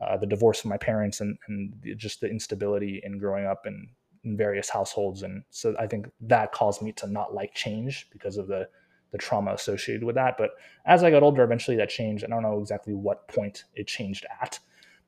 uh, 0.00 0.16
the 0.16 0.26
divorce 0.26 0.60
of 0.60 0.66
my 0.66 0.76
parents 0.76 1.20
and 1.20 1.38
and 1.48 1.74
just 1.96 2.20
the 2.20 2.28
instability 2.28 3.00
in 3.04 3.18
growing 3.18 3.46
up 3.46 3.66
and 3.66 3.88
in 4.24 4.36
various 4.36 4.68
households. 4.68 5.22
And 5.22 5.42
so 5.50 5.74
i 5.78 5.86
think 5.86 6.10
that 6.20 6.52
caused 6.52 6.82
me 6.82 6.92
to 6.92 7.06
not 7.06 7.34
like 7.34 7.54
change 7.54 8.08
because 8.10 8.36
of 8.36 8.46
the 8.46 8.68
the 9.10 9.18
trauma 9.18 9.52
associated 9.52 10.04
with 10.04 10.14
that. 10.14 10.36
But 10.38 10.50
as 10.86 11.04
i 11.04 11.10
got 11.10 11.22
older 11.22 11.42
eventually 11.42 11.76
that 11.76 11.88
changed 11.88 12.24
i 12.24 12.28
don't 12.28 12.42
know 12.42 12.60
exactly 12.60 12.94
what 12.94 13.28
point 13.28 13.64
it 13.74 13.86
changed 13.86 14.26
at. 14.40 14.58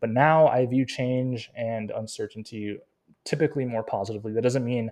But 0.00 0.10
now 0.10 0.48
i 0.48 0.66
view 0.66 0.84
change 0.84 1.50
and 1.56 1.90
uncertainty 1.90 2.78
typically 3.24 3.64
more 3.64 3.82
positively. 3.82 4.32
That 4.32 4.42
doesn't 4.42 4.64
mean 4.64 4.90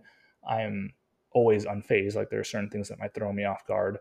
i'm 0.49 0.93
always 1.33 1.65
unfazed 1.65 2.15
like 2.15 2.29
there 2.29 2.41
are 2.41 2.45
certain 2.45 2.69
things 2.69 2.89
that 2.89 2.99
might 2.99 3.15
throw 3.15 3.33
me 3.33 3.45
off 3.45 3.67
guard. 3.67 3.99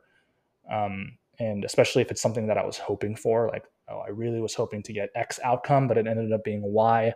Um, 0.69 1.17
and 1.39 1.65
especially 1.65 2.01
if 2.01 2.11
it's 2.11 2.21
something 2.21 2.47
that 2.47 2.57
i 2.57 2.65
was 2.65 2.77
hoping 2.77 3.15
for 3.15 3.47
like 3.47 3.65
oh 3.91 4.03
i 4.05 4.09
really 4.09 4.39
was 4.39 4.55
hoping 4.55 4.81
to 4.81 4.93
get 4.93 5.09
x 5.15 5.39
outcome 5.43 5.87
but 5.87 5.97
it 5.97 6.07
ended 6.07 6.31
up 6.31 6.43
being 6.43 6.61
y 6.61 7.13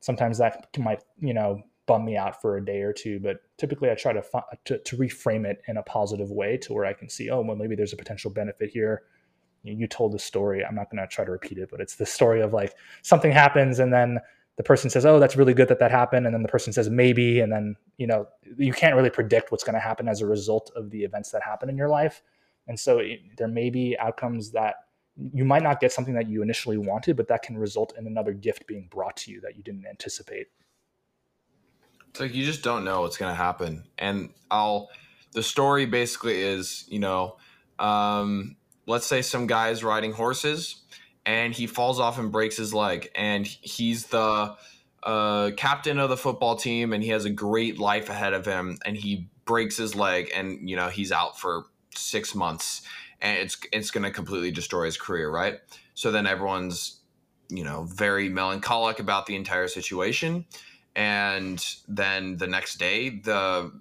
sometimes 0.00 0.38
that 0.38 0.68
might 0.78 1.02
you 1.20 1.34
know 1.34 1.62
bum 1.86 2.04
me 2.04 2.16
out 2.16 2.40
for 2.40 2.56
a 2.56 2.64
day 2.64 2.82
or 2.82 2.92
two. 2.92 3.20
But 3.20 3.38
typically, 3.58 3.90
I 3.90 3.94
try 3.94 4.12
to, 4.12 4.22
to, 4.64 4.78
to 4.78 4.96
reframe 4.96 5.44
it 5.44 5.62
in 5.68 5.76
a 5.76 5.82
positive 5.82 6.30
way 6.30 6.56
to 6.58 6.72
where 6.72 6.84
I 6.84 6.92
can 6.92 7.08
see, 7.08 7.30
oh, 7.30 7.40
well, 7.40 7.56
maybe 7.56 7.74
there's 7.74 7.92
a 7.92 7.96
potential 7.96 8.30
benefit 8.30 8.70
here. 8.70 9.02
You, 9.62 9.74
you 9.74 9.86
told 9.86 10.12
the 10.12 10.18
story. 10.18 10.64
I'm 10.64 10.74
not 10.74 10.90
going 10.90 11.00
to 11.00 11.06
try 11.06 11.24
to 11.24 11.30
repeat 11.30 11.58
it, 11.58 11.68
but 11.70 11.80
it's 11.80 11.96
the 11.96 12.06
story 12.06 12.40
of 12.40 12.52
like 12.52 12.74
something 13.02 13.32
happens 13.32 13.78
and 13.78 13.92
then 13.92 14.20
the 14.56 14.62
person 14.62 14.90
says, 14.90 15.06
"Oh, 15.06 15.18
that's 15.18 15.34
really 15.34 15.54
good 15.54 15.68
that 15.68 15.78
that 15.78 15.90
happened," 15.90 16.26
and 16.26 16.34
then 16.34 16.42
the 16.42 16.48
person 16.48 16.74
says, 16.74 16.90
"Maybe," 16.90 17.40
and 17.40 17.50
then 17.50 17.74
you 17.96 18.06
know 18.06 18.28
you 18.58 18.74
can't 18.74 18.94
really 18.94 19.08
predict 19.08 19.50
what's 19.50 19.64
going 19.64 19.72
to 19.74 19.80
happen 19.80 20.08
as 20.08 20.20
a 20.20 20.26
result 20.26 20.70
of 20.76 20.90
the 20.90 21.04
events 21.04 21.30
that 21.30 21.42
happen 21.42 21.70
in 21.70 21.76
your 21.78 21.88
life, 21.88 22.22
and 22.68 22.78
so 22.78 22.98
it, 22.98 23.20
there 23.38 23.48
may 23.48 23.70
be 23.70 23.96
outcomes 23.98 24.50
that 24.50 24.74
you 25.16 25.44
might 25.44 25.62
not 25.62 25.80
get 25.80 25.92
something 25.92 26.14
that 26.14 26.28
you 26.28 26.42
initially 26.42 26.78
wanted, 26.78 27.16
but 27.16 27.28
that 27.28 27.42
can 27.42 27.56
result 27.58 27.94
in 27.98 28.06
another 28.06 28.32
gift 28.32 28.66
being 28.66 28.88
brought 28.90 29.16
to 29.18 29.30
you 29.30 29.40
that 29.42 29.56
you 29.56 29.62
didn't 29.62 29.86
anticipate. 29.86 30.46
It's 32.08 32.20
like 32.20 32.34
you 32.34 32.44
just 32.44 32.62
don't 32.62 32.84
know 32.84 33.02
what's 33.02 33.16
gonna 33.16 33.34
happen. 33.34 33.84
And 33.98 34.30
I'll 34.50 34.90
the 35.32 35.42
story 35.42 35.86
basically 35.86 36.40
is, 36.42 36.84
you 36.88 36.98
know, 36.98 37.36
um, 37.78 38.56
let's 38.86 39.06
say 39.06 39.22
some 39.22 39.46
guy 39.46 39.70
is 39.70 39.82
riding 39.82 40.12
horses 40.12 40.82
and 41.24 41.54
he 41.54 41.66
falls 41.66 41.98
off 41.98 42.18
and 42.18 42.30
breaks 42.30 42.56
his 42.56 42.74
leg 42.74 43.10
and 43.14 43.46
he's 43.46 44.06
the 44.06 44.54
uh, 45.02 45.50
captain 45.56 45.98
of 45.98 46.10
the 46.10 46.16
football 46.16 46.56
team 46.56 46.92
and 46.92 47.02
he 47.02 47.10
has 47.10 47.24
a 47.24 47.30
great 47.30 47.78
life 47.78 48.08
ahead 48.08 48.32
of 48.34 48.44
him 48.44 48.78
and 48.84 48.96
he 48.96 49.28
breaks 49.44 49.76
his 49.76 49.94
leg 49.94 50.30
and 50.34 50.68
you 50.68 50.76
know 50.76 50.88
he's 50.88 51.10
out 51.10 51.38
for 51.38 51.64
six 51.94 52.34
months 52.34 52.82
and 53.22 53.38
it's 53.38 53.56
it's 53.72 53.90
going 53.90 54.04
to 54.04 54.10
completely 54.10 54.50
destroy 54.50 54.84
his 54.84 54.98
career 54.98 55.30
right? 55.30 55.60
So 55.94 56.10
then 56.10 56.26
everyone's 56.26 57.00
you 57.48 57.64
know 57.64 57.84
very 57.84 58.28
melancholic 58.28 58.98
about 58.98 59.26
the 59.26 59.36
entire 59.36 59.68
situation. 59.68 60.44
And 60.94 61.64
then 61.88 62.36
the 62.36 62.46
next 62.46 62.76
day 62.76 63.08
the 63.10 63.72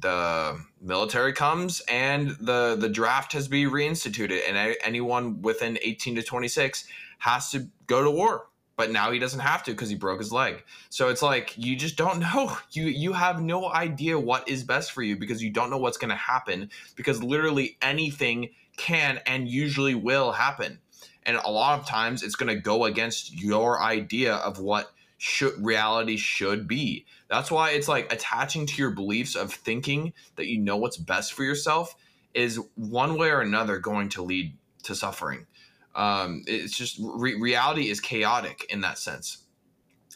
the 0.00 0.60
military 0.80 1.32
comes 1.32 1.82
and 1.88 2.30
the 2.40 2.76
the 2.78 2.88
draft 2.88 3.32
has 3.32 3.48
been 3.48 3.70
reinstituted 3.70 4.40
and 4.48 4.76
anyone 4.82 5.42
within 5.42 5.78
18 5.82 6.16
to 6.16 6.22
26 6.22 6.86
has 7.18 7.50
to 7.50 7.68
go 7.86 8.04
to 8.04 8.10
war. 8.10 8.46
But 8.76 8.90
now 8.90 9.12
he 9.12 9.20
doesn't 9.20 9.40
have 9.40 9.62
to 9.64 9.70
because 9.70 9.88
he 9.88 9.94
broke 9.94 10.18
his 10.18 10.32
leg. 10.32 10.64
So 10.90 11.08
it's 11.08 11.22
like 11.22 11.56
you 11.56 11.76
just 11.76 11.96
don't 11.96 12.18
know. 12.18 12.56
You 12.72 12.84
you 12.86 13.12
have 13.12 13.40
no 13.40 13.72
idea 13.72 14.18
what 14.18 14.48
is 14.48 14.64
best 14.64 14.90
for 14.92 15.02
you 15.02 15.16
because 15.16 15.42
you 15.42 15.50
don't 15.50 15.70
know 15.70 15.78
what's 15.78 15.96
going 15.96 16.10
to 16.10 16.16
happen 16.16 16.70
because 16.96 17.22
literally 17.22 17.76
anything 17.80 18.50
can 18.76 19.20
and 19.26 19.48
usually 19.48 19.94
will 19.94 20.32
happen 20.32 20.78
and 21.26 21.36
a 21.36 21.50
lot 21.50 21.78
of 21.78 21.86
times 21.86 22.22
it's 22.22 22.36
going 22.36 22.54
to 22.54 22.60
go 22.60 22.84
against 22.84 23.32
your 23.32 23.80
idea 23.80 24.34
of 24.36 24.58
what 24.58 24.92
should 25.18 25.54
reality 25.64 26.16
should 26.16 26.68
be. 26.68 27.06
That's 27.28 27.50
why 27.50 27.70
it's 27.70 27.88
like 27.88 28.12
attaching 28.12 28.66
to 28.66 28.74
your 28.76 28.90
beliefs 28.90 29.34
of 29.34 29.52
thinking 29.52 30.12
that 30.36 30.46
you 30.46 30.58
know 30.58 30.76
what's 30.76 30.96
best 30.96 31.32
for 31.32 31.44
yourself 31.44 31.94
is 32.34 32.60
one 32.74 33.16
way 33.16 33.30
or 33.30 33.40
another 33.40 33.78
going 33.78 34.10
to 34.10 34.22
lead 34.22 34.56
to 34.82 34.94
suffering. 34.94 35.46
Um, 35.94 36.42
it's 36.46 36.76
just 36.76 36.98
re- 37.00 37.40
reality 37.40 37.88
is 37.88 38.00
chaotic 38.00 38.66
in 38.68 38.80
that 38.82 38.98
sense. 38.98 39.38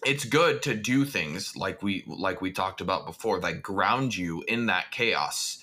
It's 0.05 0.25
good 0.25 0.63
to 0.63 0.75
do 0.75 1.05
things 1.05 1.57
like 1.57 1.83
we 1.83 2.05
like 2.07 2.41
we 2.41 2.53
talked 2.53 2.81
about 2.81 3.07
before 3.07 3.41
that 3.41 3.63
ground 3.63 4.17
you 4.17 4.45
in 4.47 4.67
that 4.67 4.91
chaos. 4.91 5.59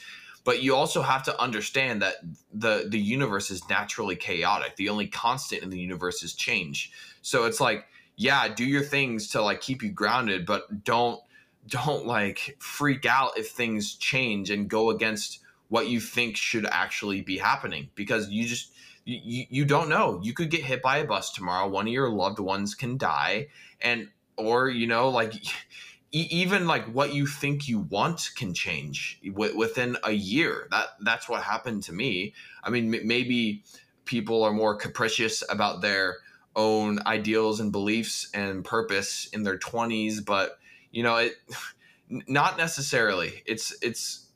But 0.46 0.64
you 0.64 0.76
also 0.76 1.02
have 1.02 1.24
to 1.24 1.38
understand 1.42 2.02
that 2.02 2.16
the 2.54 2.88
the 2.88 3.00
universe 3.00 3.52
is 3.52 3.68
naturally 3.70 4.16
chaotic. 4.16 4.78
The 4.78 4.88
only 4.88 5.08
constant 5.08 5.64
in 5.64 5.70
the 5.70 5.80
universe 5.80 6.24
is 6.24 6.34
change. 6.34 6.92
So 7.22 7.44
it's 7.46 7.60
like, 7.60 7.86
yeah, 8.16 8.48
do 8.48 8.64
your 8.64 8.84
things 8.84 9.28
to 9.32 9.42
like 9.42 9.60
keep 9.60 9.84
you 9.84 9.90
grounded, 9.90 10.46
but 10.46 10.86
don't 10.86 11.20
don't 11.68 12.06
like 12.06 12.56
freak 12.60 13.06
out 13.06 13.38
if 13.38 13.50
things 13.50 13.96
change 13.96 14.50
and 14.50 14.70
go 14.70 14.92
against 14.92 15.40
what 15.70 15.88
you 15.88 16.00
think 16.00 16.38
should 16.38 16.66
actually 16.68 17.22
be 17.22 17.38
happening 17.38 17.90
because 17.96 18.30
you 18.30 18.48
just 18.48 18.72
you, 19.04 19.46
you 19.50 19.66
don't 19.66 19.90
know 19.90 20.20
you 20.24 20.34
could 20.34 20.50
get 20.50 20.64
hit 20.64 20.82
by 20.82 21.00
a 21.00 21.06
bus 21.06 21.32
tomorrow 21.32 21.68
one 21.68 21.88
of 21.88 21.94
your 21.94 22.10
loved 22.10 22.40
ones 22.40 22.76
can 22.76 22.98
die 22.98 23.48
and 23.82 24.08
or 24.38 24.70
you 24.70 24.88
know 24.88 25.10
like 25.10 25.34
even 26.12 26.66
like 26.66 26.86
what 26.86 27.14
you 27.14 27.28
think 27.28 27.68
you 27.68 27.80
want 27.80 28.32
can 28.38 28.54
change 28.54 29.20
within 29.34 29.98
a 30.04 30.12
year. 30.12 30.68
That 30.72 30.88
that's 31.02 31.28
what 31.28 31.44
happened 31.44 31.84
to 31.84 31.94
me. 31.94 32.34
I 32.64 32.70
mean 32.70 32.90
maybe 33.04 33.64
people 34.06 34.44
are 34.44 34.54
more 34.54 34.76
capricious 34.76 35.44
about 35.50 35.82
their 35.82 36.18
own 36.56 37.00
ideals 37.06 37.60
and 37.60 37.72
beliefs 37.72 38.30
and 38.34 38.64
purpose 38.64 39.28
in 39.34 39.44
their 39.44 39.58
20s 39.58 40.24
but 40.24 40.58
you 40.92 41.04
know 41.04 41.18
it 41.18 41.34
not 42.10 42.58
necessarily. 42.58 43.44
It's 43.46 43.76
it's 43.82 44.30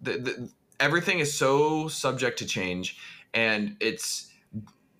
the, 0.00 0.18
the, 0.18 0.50
everything 0.80 1.18
is 1.18 1.32
so 1.32 1.88
subject 1.88 2.38
to 2.40 2.46
change 2.46 2.98
and 3.32 3.76
it's 3.80 4.32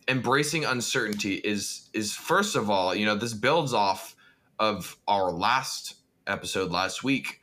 embracing 0.07 0.65
uncertainty 0.65 1.37
is 1.37 1.89
is 1.95 2.15
first 2.15 2.57
of 2.57 2.69
all 2.69 2.95
you 2.95 3.07
know 3.07 3.15
this 3.15 3.33
builds 3.33 3.73
off 3.73 4.14
of 4.59 4.97
our 5.09 5.31
last 5.31 5.95
episode 6.27 6.71
last 6.71 7.05
week 7.05 7.41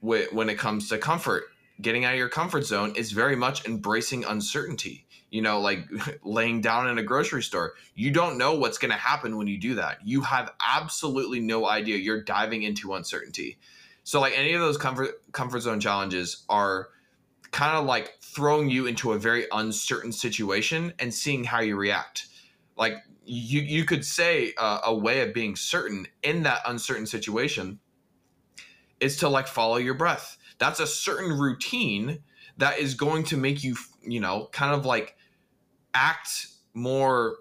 when 0.00 0.48
it 0.48 0.58
comes 0.58 0.88
to 0.88 0.98
comfort 0.98 1.44
getting 1.82 2.04
out 2.04 2.12
of 2.12 2.18
your 2.18 2.28
comfort 2.28 2.64
zone 2.64 2.94
is 2.96 3.12
very 3.12 3.36
much 3.36 3.66
embracing 3.66 4.24
uncertainty. 4.24 5.06
You 5.30 5.42
know 5.42 5.60
like 5.60 5.88
laying 6.22 6.60
down 6.60 6.88
in 6.88 6.98
a 6.98 7.02
grocery 7.02 7.42
store. 7.42 7.74
You 7.94 8.10
don't 8.10 8.38
know 8.38 8.54
what's 8.54 8.78
going 8.78 8.92
to 8.92 8.96
happen 8.96 9.36
when 9.36 9.48
you 9.48 9.58
do 9.58 9.74
that. 9.74 9.98
You 10.04 10.22
have 10.22 10.52
absolutely 10.60 11.40
no 11.40 11.66
idea. 11.66 11.96
You're 11.96 12.22
diving 12.22 12.62
into 12.62 12.94
uncertainty. 12.94 13.58
So 14.04 14.20
like 14.20 14.34
any 14.36 14.52
of 14.52 14.60
those 14.60 14.76
comfort 14.76 15.10
comfort 15.32 15.60
zone 15.60 15.80
challenges 15.80 16.44
are 16.48 16.88
kind 17.50 17.76
of 17.76 17.84
like 17.84 18.14
throwing 18.22 18.70
you 18.70 18.86
into 18.86 19.12
a 19.12 19.18
very 19.18 19.46
uncertain 19.52 20.12
situation 20.12 20.94
and 20.98 21.12
seeing 21.12 21.44
how 21.44 21.60
you 21.60 21.76
react. 21.76 22.26
Like 22.76 22.96
you, 23.32 23.60
you 23.62 23.84
could 23.84 24.04
say 24.04 24.52
uh, 24.58 24.80
a 24.84 24.94
way 24.94 25.20
of 25.20 25.32
being 25.32 25.56
certain 25.56 26.06
in 26.22 26.42
that 26.42 26.60
uncertain 26.66 27.06
situation 27.06 27.78
is 29.00 29.16
to 29.18 29.28
like 29.28 29.46
follow 29.46 29.76
your 29.76 29.94
breath. 29.94 30.36
That's 30.58 30.80
a 30.80 30.86
certain 30.86 31.38
routine 31.38 32.20
that 32.58 32.78
is 32.78 32.94
going 32.94 33.24
to 33.24 33.36
make 33.36 33.64
you, 33.64 33.76
you 34.02 34.20
know, 34.20 34.48
kind 34.52 34.74
of 34.74 34.84
like 34.84 35.16
act 35.94 36.48
more 36.74 37.38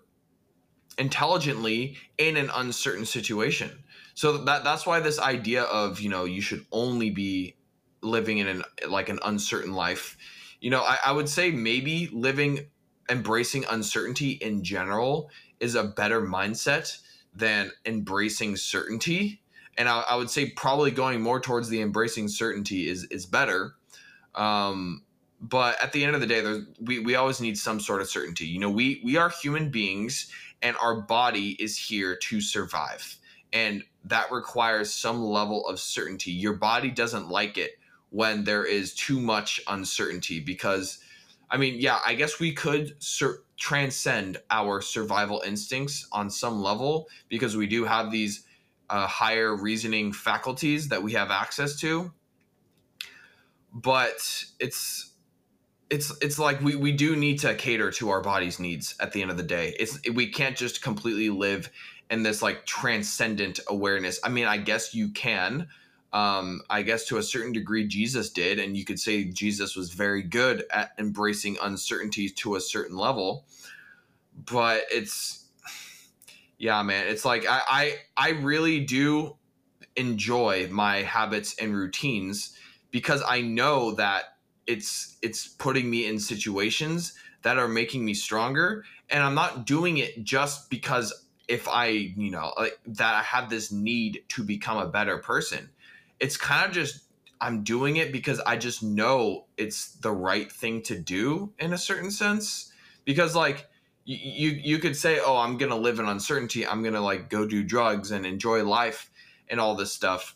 intelligently 0.97 1.97
in 2.17 2.37
an 2.37 2.49
uncertain 2.53 3.05
situation. 3.05 3.83
So 4.13 4.37
that 4.39 4.63
that's 4.63 4.85
why 4.85 4.99
this 4.99 5.19
idea 5.19 5.63
of, 5.63 5.99
you 5.99 6.09
know, 6.09 6.25
you 6.25 6.41
should 6.41 6.65
only 6.71 7.09
be 7.09 7.55
living 8.01 8.39
in 8.39 8.47
an 8.47 8.63
like 8.87 9.09
an 9.09 9.19
uncertain 9.23 9.73
life 9.73 10.17
you 10.59 10.69
know 10.69 10.81
I, 10.81 10.97
I 11.07 11.11
would 11.11 11.27
say 11.27 11.51
maybe 11.51 12.09
living 12.11 12.67
embracing 13.09 13.65
uncertainty 13.69 14.31
in 14.31 14.63
general 14.63 15.29
is 15.61 15.75
a 15.75 15.83
better 15.83 16.21
mindset 16.21 16.97
than 17.33 17.71
embracing 17.85 18.57
certainty. 18.57 19.41
And 19.77 19.87
I, 19.87 20.01
I, 20.01 20.15
would 20.15 20.29
say 20.29 20.49
probably 20.49 20.91
going 20.91 21.21
more 21.21 21.39
towards 21.39 21.69
the 21.69 21.81
embracing 21.81 22.27
certainty 22.27 22.89
is 22.89 23.05
is 23.05 23.25
better. 23.25 23.75
Um, 24.35 25.03
but 25.39 25.81
at 25.81 25.93
the 25.93 26.03
end 26.03 26.13
of 26.13 26.21
the 26.21 26.27
day 26.27 26.61
we, 26.79 26.99
we 26.99 27.15
always 27.15 27.39
need 27.39 27.57
some 27.57 27.79
sort 27.79 28.01
of 28.01 28.09
certainty. 28.09 28.45
You 28.45 28.59
know 28.59 28.69
we 28.69 29.01
we 29.03 29.15
are 29.15 29.29
human 29.29 29.69
beings 29.69 30.29
and 30.61 30.75
our 30.77 31.01
body 31.01 31.51
is 31.59 31.77
here 31.77 32.15
to 32.15 32.41
survive. 32.41 33.17
And 33.53 33.83
that 34.05 34.31
requires 34.31 34.93
some 34.93 35.21
level 35.21 35.67
of 35.67 35.79
certainty. 35.79 36.31
Your 36.31 36.53
body 36.53 36.89
doesn't 36.89 37.29
like 37.29 37.57
it 37.57 37.71
when 38.09 38.43
there 38.43 38.65
is 38.65 38.93
too 38.93 39.19
much 39.19 39.61
uncertainty 39.67 40.39
because 40.39 40.99
I 41.51 41.57
mean, 41.57 41.75
yeah, 41.79 41.99
I 42.05 42.15
guess 42.15 42.39
we 42.39 42.53
could 42.53 42.95
sur- 43.03 43.43
transcend 43.57 44.37
our 44.49 44.81
survival 44.81 45.43
instincts 45.45 46.07
on 46.11 46.29
some 46.29 46.61
level 46.61 47.09
because 47.27 47.57
we 47.57 47.67
do 47.67 47.83
have 47.83 48.09
these 48.09 48.45
uh, 48.89 49.05
higher 49.05 49.55
reasoning 49.55 50.13
faculties 50.13 50.87
that 50.87 51.03
we 51.03 51.11
have 51.13 51.29
access 51.29 51.77
to. 51.81 52.11
But 53.73 54.45
it's 54.59 55.11
it's 55.89 56.17
it's 56.21 56.39
like 56.39 56.61
we, 56.61 56.75
we 56.75 56.93
do 56.93 57.15
need 57.15 57.39
to 57.39 57.53
cater 57.53 57.91
to 57.91 58.09
our 58.09 58.21
body's 58.21 58.59
needs 58.59 58.95
at 58.99 59.11
the 59.11 59.21
end 59.21 59.29
of 59.29 59.37
the 59.37 59.43
day. 59.43 59.75
It's 59.77 59.99
we 60.13 60.31
can't 60.31 60.55
just 60.55 60.81
completely 60.81 61.29
live 61.29 61.69
in 62.09 62.23
this 62.23 62.41
like 62.41 62.65
transcendent 62.65 63.59
awareness. 63.67 64.19
I 64.23 64.29
mean, 64.29 64.45
I 64.45 64.57
guess 64.57 64.93
you 64.93 65.09
can, 65.09 65.67
um, 66.13 66.61
I 66.69 66.81
guess 66.81 67.05
to 67.05 67.17
a 67.17 67.23
certain 67.23 67.53
degree, 67.53 67.87
Jesus 67.87 68.29
did. 68.29 68.59
And 68.59 68.75
you 68.75 68.83
could 68.83 68.99
say 68.99 69.23
Jesus 69.23 69.75
was 69.75 69.93
very 69.93 70.21
good 70.21 70.65
at 70.71 70.91
embracing 70.97 71.57
uncertainty 71.61 72.29
to 72.29 72.55
a 72.55 72.61
certain 72.61 72.97
level. 72.97 73.45
But 74.45 74.83
it's, 74.91 75.45
yeah, 76.57 76.81
man, 76.83 77.07
it's 77.07 77.25
like 77.25 77.45
I, 77.47 77.61
I, 77.67 77.95
I 78.17 78.29
really 78.31 78.81
do 78.81 79.37
enjoy 79.95 80.67
my 80.71 80.97
habits 80.97 81.55
and 81.59 81.75
routines 81.75 82.57
because 82.91 83.23
I 83.27 83.41
know 83.41 83.91
that 83.93 84.23
it's 84.67 85.17
it's 85.21 85.47
putting 85.47 85.89
me 85.89 86.07
in 86.07 86.19
situations 86.19 87.13
that 87.41 87.57
are 87.57 87.67
making 87.67 88.05
me 88.05 88.13
stronger 88.13 88.85
and 89.09 89.23
I'm 89.23 89.33
not 89.33 89.65
doing 89.65 89.97
it 89.97 90.23
just 90.23 90.69
because 90.69 91.25
if 91.47 91.67
I, 91.67 91.87
you 91.87 92.31
know, 92.31 92.53
like 92.57 92.79
that 92.85 93.15
I 93.15 93.21
have 93.23 93.49
this 93.49 93.71
need 93.71 94.23
to 94.29 94.43
become 94.43 94.77
a 94.77 94.87
better 94.87 95.17
person 95.17 95.69
it's 96.21 96.37
kind 96.37 96.65
of 96.65 96.71
just 96.71 97.01
I'm 97.41 97.63
doing 97.63 97.97
it 97.97 98.11
because 98.13 98.39
I 98.39 98.55
just 98.55 98.83
know 98.83 99.47
it's 99.57 99.93
the 99.95 100.11
right 100.11 100.49
thing 100.49 100.83
to 100.83 100.97
do 100.97 101.51
in 101.59 101.73
a 101.73 101.77
certain 101.77 102.11
sense. 102.11 102.71
Because 103.03 103.35
like 103.35 103.67
you 104.05 104.17
you, 104.21 104.61
you 104.63 104.79
could 104.79 104.95
say, 104.95 105.19
oh, 105.19 105.35
I'm 105.35 105.57
gonna 105.57 105.75
live 105.75 105.99
in 105.99 106.07
uncertainty. 106.07 106.65
I'm 106.65 106.83
gonna 106.83 107.01
like 107.01 107.29
go 107.29 107.45
do 107.47 107.63
drugs 107.63 108.11
and 108.11 108.25
enjoy 108.25 108.63
life 108.63 109.09
and 109.49 109.59
all 109.59 109.75
this 109.75 109.91
stuff. 109.91 110.35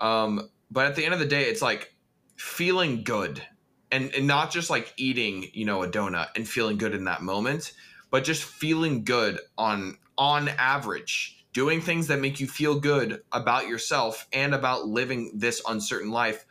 Um, 0.00 0.48
but 0.70 0.86
at 0.86 0.96
the 0.96 1.04
end 1.04 1.12
of 1.12 1.20
the 1.20 1.26
day, 1.26 1.44
it's 1.44 1.60
like 1.62 1.94
feeling 2.36 3.04
good 3.04 3.42
and, 3.90 4.12
and 4.14 4.26
not 4.26 4.50
just 4.50 4.70
like 4.70 4.92
eating, 4.96 5.50
you 5.52 5.64
know, 5.64 5.82
a 5.82 5.88
donut 5.88 6.28
and 6.36 6.48
feeling 6.48 6.78
good 6.78 6.94
in 6.94 7.04
that 7.04 7.22
moment, 7.22 7.72
but 8.10 8.24
just 8.24 8.44
feeling 8.44 9.04
good 9.04 9.40
on 9.58 9.98
on 10.16 10.48
average 10.48 11.43
doing 11.54 11.80
things 11.80 12.06
that 12.08 12.20
make 12.20 12.38
you 12.38 12.46
feel 12.46 12.78
good 12.78 13.22
about 13.32 13.66
yourself 13.66 14.26
and 14.34 14.54
about 14.54 14.86
living 14.86 15.32
this 15.34 15.62
uncertain 15.66 16.10
life 16.10 16.44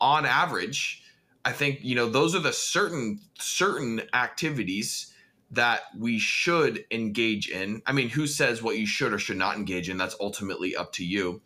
on 0.00 0.24
average 0.24 1.02
i 1.44 1.50
think 1.50 1.80
you 1.82 1.96
know 1.96 2.08
those 2.08 2.34
are 2.34 2.40
the 2.40 2.52
certain 2.52 3.18
certain 3.38 4.00
activities 4.14 5.12
that 5.52 5.82
we 5.98 6.18
should 6.18 6.84
engage 6.90 7.50
in. 7.50 7.82
I 7.86 7.92
mean 7.92 8.08
who 8.08 8.26
says 8.26 8.62
what 8.62 8.78
you 8.78 8.86
should 8.86 9.12
or 9.12 9.18
should 9.18 9.36
not 9.36 9.56
engage 9.56 9.88
in? 9.88 9.98
That's 9.98 10.16
ultimately 10.18 10.74
up 10.74 10.92
to 10.94 11.04
you. 11.04 11.42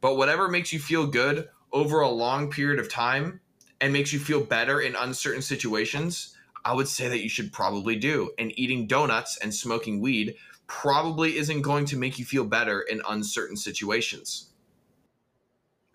But 0.00 0.16
whatever 0.16 0.48
makes 0.48 0.72
you 0.72 0.78
feel 0.78 1.06
good 1.06 1.48
over 1.72 2.00
a 2.00 2.08
long 2.08 2.50
period 2.50 2.80
of 2.80 2.90
time 2.90 3.40
and 3.80 3.92
makes 3.92 4.12
you 4.12 4.18
feel 4.18 4.42
better 4.42 4.80
in 4.80 4.96
uncertain 4.96 5.42
situations 5.42 6.36
i 6.64 6.74
would 6.74 6.88
say 6.88 7.08
that 7.08 7.22
you 7.22 7.28
should 7.28 7.52
probably 7.52 7.96
do. 7.96 8.30
And 8.38 8.58
eating 8.58 8.86
donuts 8.86 9.36
and 9.38 9.54
smoking 9.54 10.00
weed 10.00 10.36
probably 10.70 11.36
isn't 11.36 11.62
going 11.62 11.84
to 11.84 11.96
make 11.96 12.16
you 12.16 12.24
feel 12.24 12.44
better 12.44 12.80
in 12.82 13.02
uncertain 13.08 13.56
situations. 13.56 14.50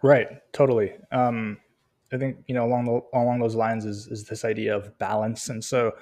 Right, 0.04 0.28
totally. 0.52 0.92
Um, 1.14 1.58
I 2.12 2.18
think 2.18 2.44
you 2.48 2.54
know 2.54 2.66
along 2.66 2.86
the, 2.86 3.18
along 3.18 3.40
those 3.40 3.56
lines 3.56 3.86
is 3.86 4.08
is 4.08 4.26
this 4.26 4.44
idea 4.44 4.76
of 4.76 4.96
balance, 5.00 5.48
and 5.50 5.64
so 5.64 5.94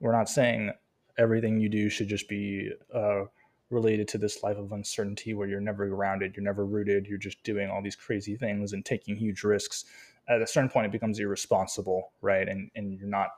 we're 0.00 0.16
not 0.16 0.28
saying 0.28 0.72
everything 1.18 1.60
you 1.60 1.68
do 1.68 1.90
should 1.90 2.08
just 2.08 2.26
be 2.26 2.70
uh, 2.94 3.24
related 3.68 4.08
to 4.08 4.18
this 4.18 4.42
life 4.42 4.56
of 4.56 4.72
uncertainty 4.72 5.34
where 5.34 5.46
you're 5.46 5.60
never 5.60 5.86
grounded, 5.88 6.34
you're 6.34 6.42
never 6.42 6.64
rooted, 6.64 7.06
you're 7.06 7.18
just 7.18 7.42
doing 7.44 7.68
all 7.68 7.82
these 7.82 7.94
crazy 7.94 8.34
things 8.34 8.72
and 8.72 8.84
taking 8.84 9.14
huge 9.14 9.44
risks. 9.44 9.84
At 10.28 10.40
a 10.40 10.46
certain 10.46 10.70
point, 10.70 10.86
it 10.86 10.92
becomes 10.92 11.20
irresponsible, 11.20 12.12
right? 12.22 12.48
And 12.48 12.70
and 12.74 12.98
you're 12.98 13.08
not 13.08 13.28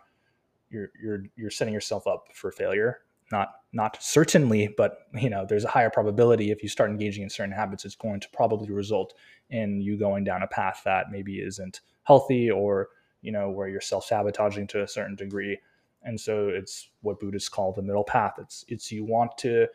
you're 0.71 0.91
you're 1.03 1.25
you're 1.35 1.51
setting 1.51 1.75
yourself 1.75 2.07
up 2.07 2.29
for 2.33 2.53
failure 2.53 3.01
not 3.33 3.49
not 3.73 4.03
certainly, 4.03 4.73
but 4.77 4.99
you 5.15 5.31
know, 5.31 5.45
there's 5.49 5.65
a 5.65 5.69
higher 5.69 5.91
probability 5.91 6.51
if 6.51 6.63
you 6.63 6.69
start 6.69 6.91
engaging 6.91 7.23
in 7.23 7.31
certain 7.31 7.53
habits, 7.53 7.85
it's 7.85 7.97
going 7.97 8.21
to 8.21 8.29
probably 8.33 8.71
result 8.71 9.15
in 9.51 9.81
you 9.81 9.97
going 9.99 10.25
down 10.25 10.43
a 10.43 10.47
path 10.47 10.83
that 10.85 11.11
maybe 11.11 11.41
isn't 11.41 11.81
healthy 12.05 12.51
or 12.51 12.89
you 13.23 13.33
know 13.33 13.51
where 13.51 13.69
you're 13.69 13.81
self-sabotaging 13.81 14.67
to 14.69 14.83
a 14.83 14.89
certain 14.89 15.17
degree. 15.17 15.59
And 16.03 16.21
so 16.21 16.49
it's 16.49 16.91
what 17.01 17.19
Buddhists 17.19 17.49
call 17.49 17.73
the 17.73 17.83
middle 17.83 18.05
path. 18.05 18.35
It's 18.39 18.65
it's 18.69 18.93
you 18.93 19.05
want 19.05 19.37
to 19.39 19.67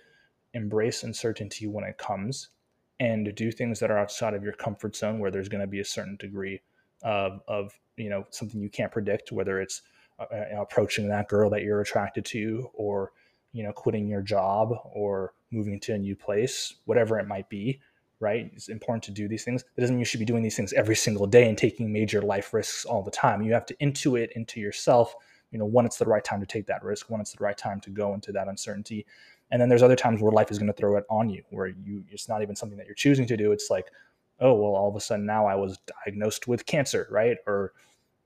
embrace 0.54 1.04
uncertainty 1.04 1.68
when 1.68 1.84
it 1.84 1.98
comes 1.98 2.50
and 3.00 3.34
do 3.36 3.52
things 3.52 3.80
that 3.80 3.92
are 3.92 3.98
outside 3.98 4.34
of 4.34 4.44
your 4.44 4.54
comfort 4.54 4.96
zone 4.96 5.20
where 5.20 5.32
there's 5.32 5.50
going 5.50 5.62
to 5.62 5.68
be 5.68 5.80
a 5.80 5.86
certain 5.86 6.18
degree 6.18 6.60
of, 7.04 7.40
of 7.48 7.72
you 7.98 8.10
know 8.10 8.26
something 8.30 8.62
you 8.62 8.70
can't 8.70 8.92
predict 8.92 9.32
whether 9.32 9.62
it's 9.62 9.82
uh 10.20 10.26
approaching 10.60 11.08
that 11.08 11.30
girl 11.30 11.50
that 11.50 11.64
you're 11.64 11.82
attracted 11.82 12.26
to 12.26 12.70
or 12.74 13.12
you 13.54 13.64
know 13.64 13.72
quitting 13.72 14.08
your 14.08 14.22
job 14.22 14.74
or 14.94 15.34
moving 15.52 15.80
to 15.80 15.94
a 15.94 15.98
new 15.98 16.16
place 16.16 16.76
whatever 16.86 17.20
it 17.20 17.28
might 17.28 17.50
be 17.50 17.80
right? 18.22 18.52
It's 18.54 18.68
important 18.68 19.04
to 19.04 19.12
do 19.12 19.30
these 19.30 19.46
things. 19.46 19.64
That 19.64 19.82
doesn't 19.82 19.96
mean 19.96 20.00
you 20.00 20.06
should 20.06 20.20
be 20.20 20.26
doing 20.26 20.44
these 20.44 20.58
things 20.58 20.74
every 20.74 20.98
single 20.98 21.26
day 21.26 21.48
and 21.48 21.58
taking 21.58 21.90
major 21.90 22.22
life 22.22 22.54
risks 22.54 22.84
all 22.84 23.02
the 23.02 23.10
time. 23.12 23.42
You 23.42 23.54
have 23.54 23.66
to 23.68 23.76
intuit 23.76 24.34
into 24.34 24.60
yourself 24.60 25.16
you 25.52 25.58
know 25.58 25.66
when 25.66 25.86
it's 25.86 25.98
the 25.98 26.06
right 26.06 26.24
time 26.24 26.40
to 26.40 26.46
take 26.46 26.68
that 26.68 26.84
risk 26.84 27.10
when 27.10 27.22
it's 27.22 27.34
the 27.34 27.44
right 27.44 27.58
time 27.58 27.80
to 27.82 27.90
go 27.90 28.14
into 28.14 28.32
that 28.34 28.48
uncertainty. 28.48 29.06
And 29.52 29.60
then 29.60 29.68
there's 29.68 29.82
other 29.82 29.96
times 29.96 30.22
where 30.22 30.32
life 30.32 30.52
is 30.52 30.60
going 30.60 30.68
to 30.68 30.74
throw 30.74 30.96
it 30.98 31.06
on 31.10 31.30
you 31.30 31.44
where 31.50 31.68
you 31.68 32.04
it's 32.10 32.30
not 32.30 32.42
even 32.42 32.56
something 32.56 32.78
that 32.78 32.86
you're 32.86 32.96
choosing 32.96 33.26
to 33.28 33.38
do. 33.38 33.52
It's 33.52 33.70
like 33.70 33.88
oh 34.40 34.54
well 34.54 34.76
all 34.76 34.90
of 34.90 34.96
a 34.96 35.02
sudden 35.02 35.26
now 35.26 35.46
i 35.46 35.54
was 35.54 35.78
diagnosed 36.06 36.48
with 36.48 36.66
cancer 36.66 37.08
right? 37.12 37.38
Or 37.48 37.74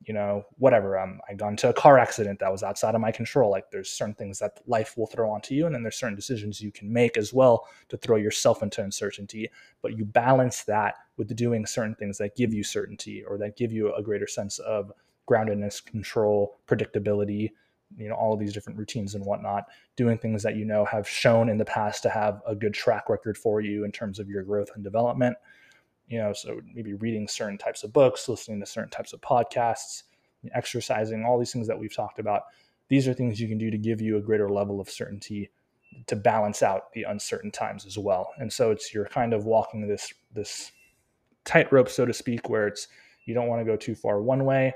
you 0.05 0.13
know 0.13 0.43
whatever 0.57 0.97
um, 0.97 1.19
i 1.29 1.33
got 1.33 1.49
into 1.49 1.69
a 1.69 1.73
car 1.73 1.97
accident 1.97 2.39
that 2.39 2.51
was 2.51 2.63
outside 2.63 2.95
of 2.95 3.01
my 3.01 3.11
control 3.11 3.49
like 3.49 3.69
there's 3.71 3.89
certain 3.89 4.13
things 4.13 4.39
that 4.39 4.59
life 4.67 4.97
will 4.97 5.07
throw 5.07 5.29
onto 5.29 5.53
you 5.53 5.65
and 5.65 5.73
then 5.73 5.83
there's 5.83 5.97
certain 5.97 6.15
decisions 6.15 6.61
you 6.61 6.71
can 6.71 6.91
make 6.91 7.17
as 7.17 7.33
well 7.33 7.67
to 7.89 7.97
throw 7.97 8.17
yourself 8.17 8.63
into 8.63 8.81
uncertainty 8.81 9.49
but 9.81 9.97
you 9.97 10.05
balance 10.05 10.63
that 10.63 10.95
with 11.17 11.35
doing 11.35 11.65
certain 11.65 11.95
things 11.95 12.17
that 12.17 12.35
give 12.35 12.53
you 12.53 12.63
certainty 12.63 13.23
or 13.23 13.37
that 13.37 13.57
give 13.57 13.71
you 13.71 13.93
a 13.93 14.03
greater 14.03 14.27
sense 14.27 14.59
of 14.59 14.91
groundedness 15.29 15.83
control 15.83 16.57
predictability 16.67 17.49
you 17.97 18.09
know 18.09 18.15
all 18.15 18.33
of 18.33 18.39
these 18.39 18.53
different 18.53 18.79
routines 18.79 19.15
and 19.15 19.25
whatnot. 19.25 19.65
Doing 19.95 20.17
things 20.17 20.43
that 20.43 20.55
you 20.55 20.65
know 20.65 20.85
have 20.85 21.07
shown 21.07 21.49
in 21.49 21.57
the 21.57 21.65
past 21.65 22.03
to 22.03 22.09
have 22.09 22.41
a 22.47 22.55
good 22.55 22.73
track 22.73 23.09
record 23.09 23.37
for 23.37 23.61
you 23.61 23.83
in 23.83 23.91
terms 23.91 24.19
of 24.19 24.29
your 24.29 24.43
growth 24.43 24.69
and 24.75 24.83
development 24.83 25.37
you 26.07 26.17
know 26.17 26.33
so 26.33 26.59
maybe 26.73 26.93
reading 26.93 27.27
certain 27.27 27.57
types 27.57 27.83
of 27.83 27.93
books 27.93 28.27
listening 28.27 28.59
to 28.59 28.65
certain 28.65 28.89
types 28.89 29.13
of 29.13 29.21
podcasts 29.21 30.03
exercising 30.53 31.23
all 31.23 31.39
these 31.39 31.51
things 31.51 31.67
that 31.67 31.77
we've 31.77 31.95
talked 31.95 32.19
about 32.19 32.43
these 32.89 33.07
are 33.07 33.13
things 33.13 33.39
you 33.39 33.47
can 33.47 33.57
do 33.57 33.71
to 33.71 33.77
give 33.77 34.01
you 34.01 34.17
a 34.17 34.21
greater 34.21 34.49
level 34.49 34.79
of 34.79 34.89
certainty 34.89 35.49
to 36.07 36.15
balance 36.15 36.63
out 36.63 36.91
the 36.93 37.03
uncertain 37.03 37.51
times 37.51 37.85
as 37.85 37.97
well 37.97 38.29
and 38.39 38.51
so 38.51 38.71
it's 38.71 38.93
you're 38.93 39.05
kind 39.05 39.33
of 39.33 39.45
walking 39.45 39.87
this 39.87 40.13
this 40.33 40.71
tightrope 41.45 41.89
so 41.89 42.05
to 42.05 42.13
speak 42.13 42.49
where 42.49 42.67
it's 42.67 42.87
you 43.25 43.33
don't 43.33 43.47
want 43.47 43.61
to 43.61 43.65
go 43.65 43.75
too 43.75 43.95
far 43.95 44.21
one 44.21 44.43
way 44.43 44.73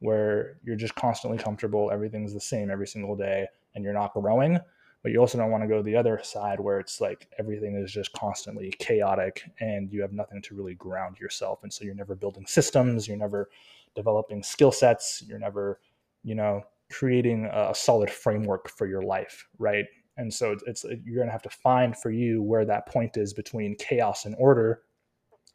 where 0.00 0.56
you're 0.64 0.76
just 0.76 0.94
constantly 0.94 1.38
comfortable, 1.38 1.90
everything's 1.90 2.34
the 2.34 2.40
same 2.40 2.70
every 2.70 2.86
single 2.86 3.14
day, 3.14 3.46
and 3.74 3.84
you're 3.84 3.94
not 3.94 4.12
growing. 4.14 4.58
But 5.02 5.12
you 5.12 5.18
also 5.18 5.38
don't 5.38 5.50
want 5.50 5.62
to 5.62 5.68
go 5.68 5.82
the 5.82 5.96
other 5.96 6.20
side 6.22 6.60
where 6.60 6.78
it's 6.78 7.00
like 7.00 7.28
everything 7.38 7.74
is 7.74 7.90
just 7.90 8.12
constantly 8.12 8.72
chaotic 8.78 9.42
and 9.60 9.90
you 9.90 10.02
have 10.02 10.12
nothing 10.12 10.42
to 10.42 10.54
really 10.54 10.74
ground 10.74 11.18
yourself. 11.18 11.62
And 11.62 11.72
so 11.72 11.84
you're 11.84 11.94
never 11.94 12.14
building 12.14 12.46
systems, 12.46 13.08
you're 13.08 13.16
never 13.16 13.48
developing 13.94 14.42
skill 14.42 14.72
sets, 14.72 15.22
you're 15.26 15.38
never, 15.38 15.80
you 16.22 16.34
know, 16.34 16.62
creating 16.90 17.48
a 17.52 17.74
solid 17.74 18.10
framework 18.10 18.68
for 18.68 18.86
your 18.86 19.02
life, 19.02 19.46
right? 19.58 19.86
And 20.16 20.32
so 20.32 20.56
it's, 20.66 20.84
you're 20.84 21.16
going 21.16 21.28
to 21.28 21.32
have 21.32 21.42
to 21.42 21.50
find 21.50 21.96
for 21.96 22.10
you 22.10 22.42
where 22.42 22.66
that 22.66 22.86
point 22.86 23.16
is 23.16 23.32
between 23.32 23.76
chaos 23.76 24.26
and 24.26 24.34
order, 24.38 24.82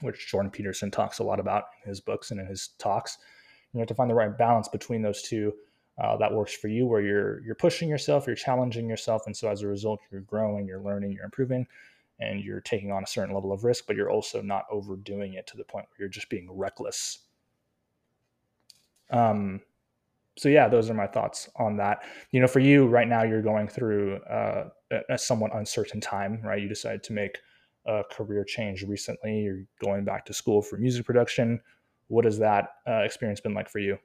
which 0.02 0.28
Jordan 0.28 0.50
Peterson 0.50 0.90
talks 0.90 1.20
a 1.20 1.24
lot 1.24 1.40
about 1.40 1.66
in 1.84 1.90
his 1.90 2.02
books 2.02 2.32
and 2.32 2.40
in 2.40 2.48
his 2.48 2.70
talks 2.80 3.20
you 3.76 3.80
have 3.80 3.88
to 3.90 3.94
find 3.94 4.10
the 4.10 4.16
right 4.16 4.36
balance 4.38 4.70
between 4.70 5.02
those 5.02 5.22
two 5.22 5.54
uh, 5.98 6.18
that 6.18 6.34
works 6.34 6.54
for 6.54 6.68
you 6.68 6.86
where 6.86 7.02
you're 7.02 7.42
you're 7.44 7.56
pushing 7.56 7.88
yourself 7.88 8.28
you're 8.28 8.36
challenging 8.36 8.90
yourself 8.90 9.24
and 9.26 9.36
so 9.36 9.50
as 9.50 9.62
a 9.62 9.68
result 9.68 10.00
you're 10.12 10.22
growing 10.22 10.68
you're 10.68 10.82
learning 10.82 11.12
you're 11.12 11.26
improving 11.26 11.66
and 12.20 12.42
you're 12.42 12.62
taking 12.62 12.92
on 12.92 13.04
a 13.04 13.08
certain 13.08 13.34
level 13.34 13.52
of 13.52 13.64
risk 13.64 13.86
but 13.88 13.96
you're 13.96 14.10
also 14.10 14.42
not 14.42 14.66
overdoing 14.72 15.34
it 15.34 15.48
to 15.48 15.58
the 15.58 15.64
point 15.64 15.86
where 15.86 15.98
you're 16.00 16.10
just 16.10 16.30
being 16.30 16.50
reckless. 16.52 17.20
Um 19.10 19.62
so 20.38 20.50
yeah 20.50 20.68
those 20.68 20.90
are 20.90 20.94
my 20.94 21.08
thoughts 21.08 21.50
on 21.56 21.78
that. 21.78 22.04
You 22.32 22.42
know 22.42 22.48
for 22.48 22.60
you 22.60 22.88
right 22.88 23.08
now 23.08 23.24
you're 23.24 23.42
going 23.42 23.68
through 23.68 24.18
uh, 24.24 24.70
a 25.10 25.18
somewhat 25.18 25.56
uncertain 25.56 26.02
time 26.02 26.42
right? 26.44 26.62
You 26.62 26.68
decided 26.68 27.04
to 27.04 27.14
make 27.14 27.38
a 27.86 28.04
career 28.12 28.44
change 28.44 28.84
recently. 28.84 29.42
You're 29.42 29.64
going 29.80 30.04
back 30.04 30.26
to 30.26 30.34
school 30.34 30.62
for 30.62 30.78
music 30.78 31.06
production. 31.06 31.62
What 32.08 32.26
has 32.26 32.38
that 32.40 32.70
uh, 32.88 33.02
experience 33.04 33.40
been 33.40 33.54
like 33.54 33.70
for 33.70 33.80
you? 33.80 33.98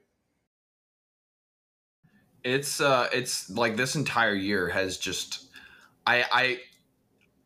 It's 2.43 2.81
uh, 2.81 3.07
it's 3.13 3.49
like 3.49 3.77
this 3.77 3.95
entire 3.95 4.33
year 4.33 4.67
has 4.69 4.97
just, 4.97 5.47
I, 6.07 6.25
I, 6.31 6.59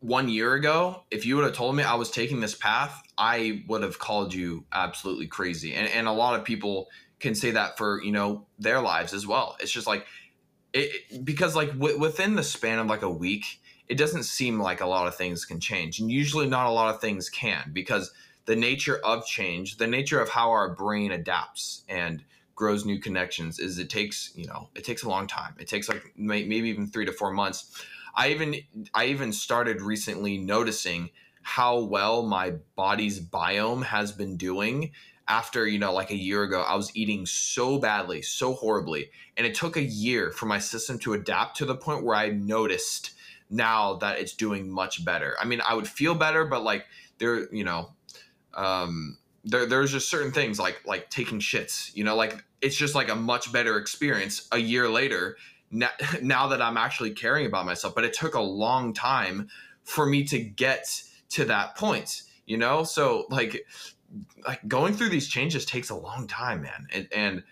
one 0.00 0.28
year 0.28 0.54
ago, 0.54 1.02
if 1.10 1.26
you 1.26 1.36
would 1.36 1.44
have 1.44 1.54
told 1.54 1.76
me 1.76 1.82
I 1.82 1.94
was 1.94 2.10
taking 2.10 2.40
this 2.40 2.54
path, 2.54 3.02
I 3.18 3.64
would 3.68 3.82
have 3.82 3.98
called 3.98 4.32
you 4.32 4.64
absolutely 4.72 5.26
crazy. 5.26 5.74
And 5.74 5.88
and 5.88 6.06
a 6.08 6.12
lot 6.12 6.38
of 6.38 6.44
people 6.44 6.88
can 7.18 7.34
say 7.34 7.50
that 7.50 7.76
for 7.76 8.02
you 8.02 8.12
know 8.12 8.46
their 8.58 8.80
lives 8.80 9.12
as 9.12 9.26
well. 9.26 9.56
It's 9.60 9.72
just 9.72 9.86
like, 9.86 10.06
it 10.72 11.24
because 11.24 11.54
like 11.54 11.72
w- 11.72 11.98
within 11.98 12.34
the 12.34 12.42
span 12.42 12.78
of 12.78 12.86
like 12.86 13.02
a 13.02 13.10
week, 13.10 13.60
it 13.88 13.96
doesn't 13.96 14.24
seem 14.24 14.60
like 14.60 14.80
a 14.80 14.86
lot 14.86 15.06
of 15.06 15.14
things 15.14 15.44
can 15.44 15.60
change, 15.60 16.00
and 16.00 16.10
usually 16.10 16.46
not 16.48 16.66
a 16.66 16.70
lot 16.70 16.94
of 16.94 17.00
things 17.00 17.28
can 17.28 17.70
because 17.72 18.12
the 18.46 18.56
nature 18.56 18.98
of 19.04 19.26
change, 19.26 19.76
the 19.76 19.86
nature 19.86 20.20
of 20.20 20.30
how 20.30 20.50
our 20.50 20.74
brain 20.74 21.12
adapts 21.12 21.82
and 21.88 22.24
grows 22.56 22.84
new 22.84 22.98
connections 22.98 23.60
is 23.60 23.78
it 23.78 23.88
takes, 23.88 24.32
you 24.34 24.46
know, 24.46 24.68
it 24.74 24.82
takes 24.82 25.04
a 25.04 25.08
long 25.08 25.28
time. 25.28 25.54
It 25.60 25.68
takes 25.68 25.88
like 25.88 26.12
maybe 26.16 26.56
even 26.56 26.88
3 26.88 27.04
to 27.04 27.12
4 27.12 27.30
months. 27.30 27.84
I 28.14 28.30
even 28.30 28.56
I 28.94 29.06
even 29.06 29.32
started 29.32 29.82
recently 29.82 30.38
noticing 30.38 31.10
how 31.42 31.78
well 31.78 32.22
my 32.22 32.54
body's 32.74 33.20
biome 33.20 33.84
has 33.84 34.10
been 34.10 34.36
doing 34.36 34.90
after 35.28 35.66
you 35.66 35.78
know 35.78 35.92
like 35.92 36.10
a 36.10 36.16
year 36.16 36.42
ago 36.42 36.62
i 36.62 36.74
was 36.74 36.94
eating 36.96 37.24
so 37.24 37.78
badly 37.78 38.20
so 38.20 38.52
horribly 38.52 39.10
and 39.36 39.46
it 39.46 39.54
took 39.54 39.76
a 39.76 39.82
year 39.82 40.32
for 40.32 40.46
my 40.46 40.58
system 40.58 40.98
to 40.98 41.14
adapt 41.14 41.56
to 41.56 41.64
the 41.64 41.74
point 41.74 42.04
where 42.04 42.16
i 42.16 42.28
noticed 42.30 43.12
now 43.48 43.94
that 43.94 44.18
it's 44.18 44.34
doing 44.34 44.68
much 44.68 45.04
better 45.04 45.36
i 45.40 45.44
mean 45.44 45.60
i 45.68 45.74
would 45.74 45.86
feel 45.86 46.14
better 46.14 46.44
but 46.44 46.64
like 46.64 46.84
there 47.18 47.52
you 47.54 47.64
know 47.64 47.90
um, 48.54 49.18
there, 49.46 49.66
there's 49.66 49.92
just 49.92 50.10
certain 50.10 50.32
things 50.32 50.58
like 50.58 50.82
like 50.86 51.08
taking 51.10 51.40
shits 51.40 51.94
you 51.94 52.04
know 52.04 52.14
like 52.14 52.44
it's 52.60 52.76
just 52.76 52.94
like 52.94 53.08
a 53.08 53.16
much 53.16 53.52
better 53.52 53.78
experience 53.78 54.48
a 54.52 54.58
year 54.58 54.88
later 54.88 55.36
now, 55.70 55.90
now 56.22 56.48
that 56.48 56.60
i'm 56.60 56.76
actually 56.76 57.10
caring 57.10 57.46
about 57.46 57.64
myself. 57.66 57.94
But 57.94 58.04
it 58.04 58.12
took 58.12 58.34
a 58.34 58.40
long 58.40 58.92
time 58.92 59.48
for 59.84 60.04
me 60.04 60.24
to 60.24 60.38
get 60.38 61.02
to 61.30 61.44
that 61.46 61.76
point 61.76 62.22
you 62.46 62.56
know? 62.56 62.84
So 62.84 63.26
like 63.28 63.66
like 64.46 64.66
going 64.66 64.94
through 64.94 65.10
these 65.10 65.28
changes 65.28 65.66
takes 65.66 65.90
a 65.90 65.94
long 65.94 66.26
time 66.26 66.62
man. 66.62 66.86
And, 66.92 67.08
and 67.12 67.42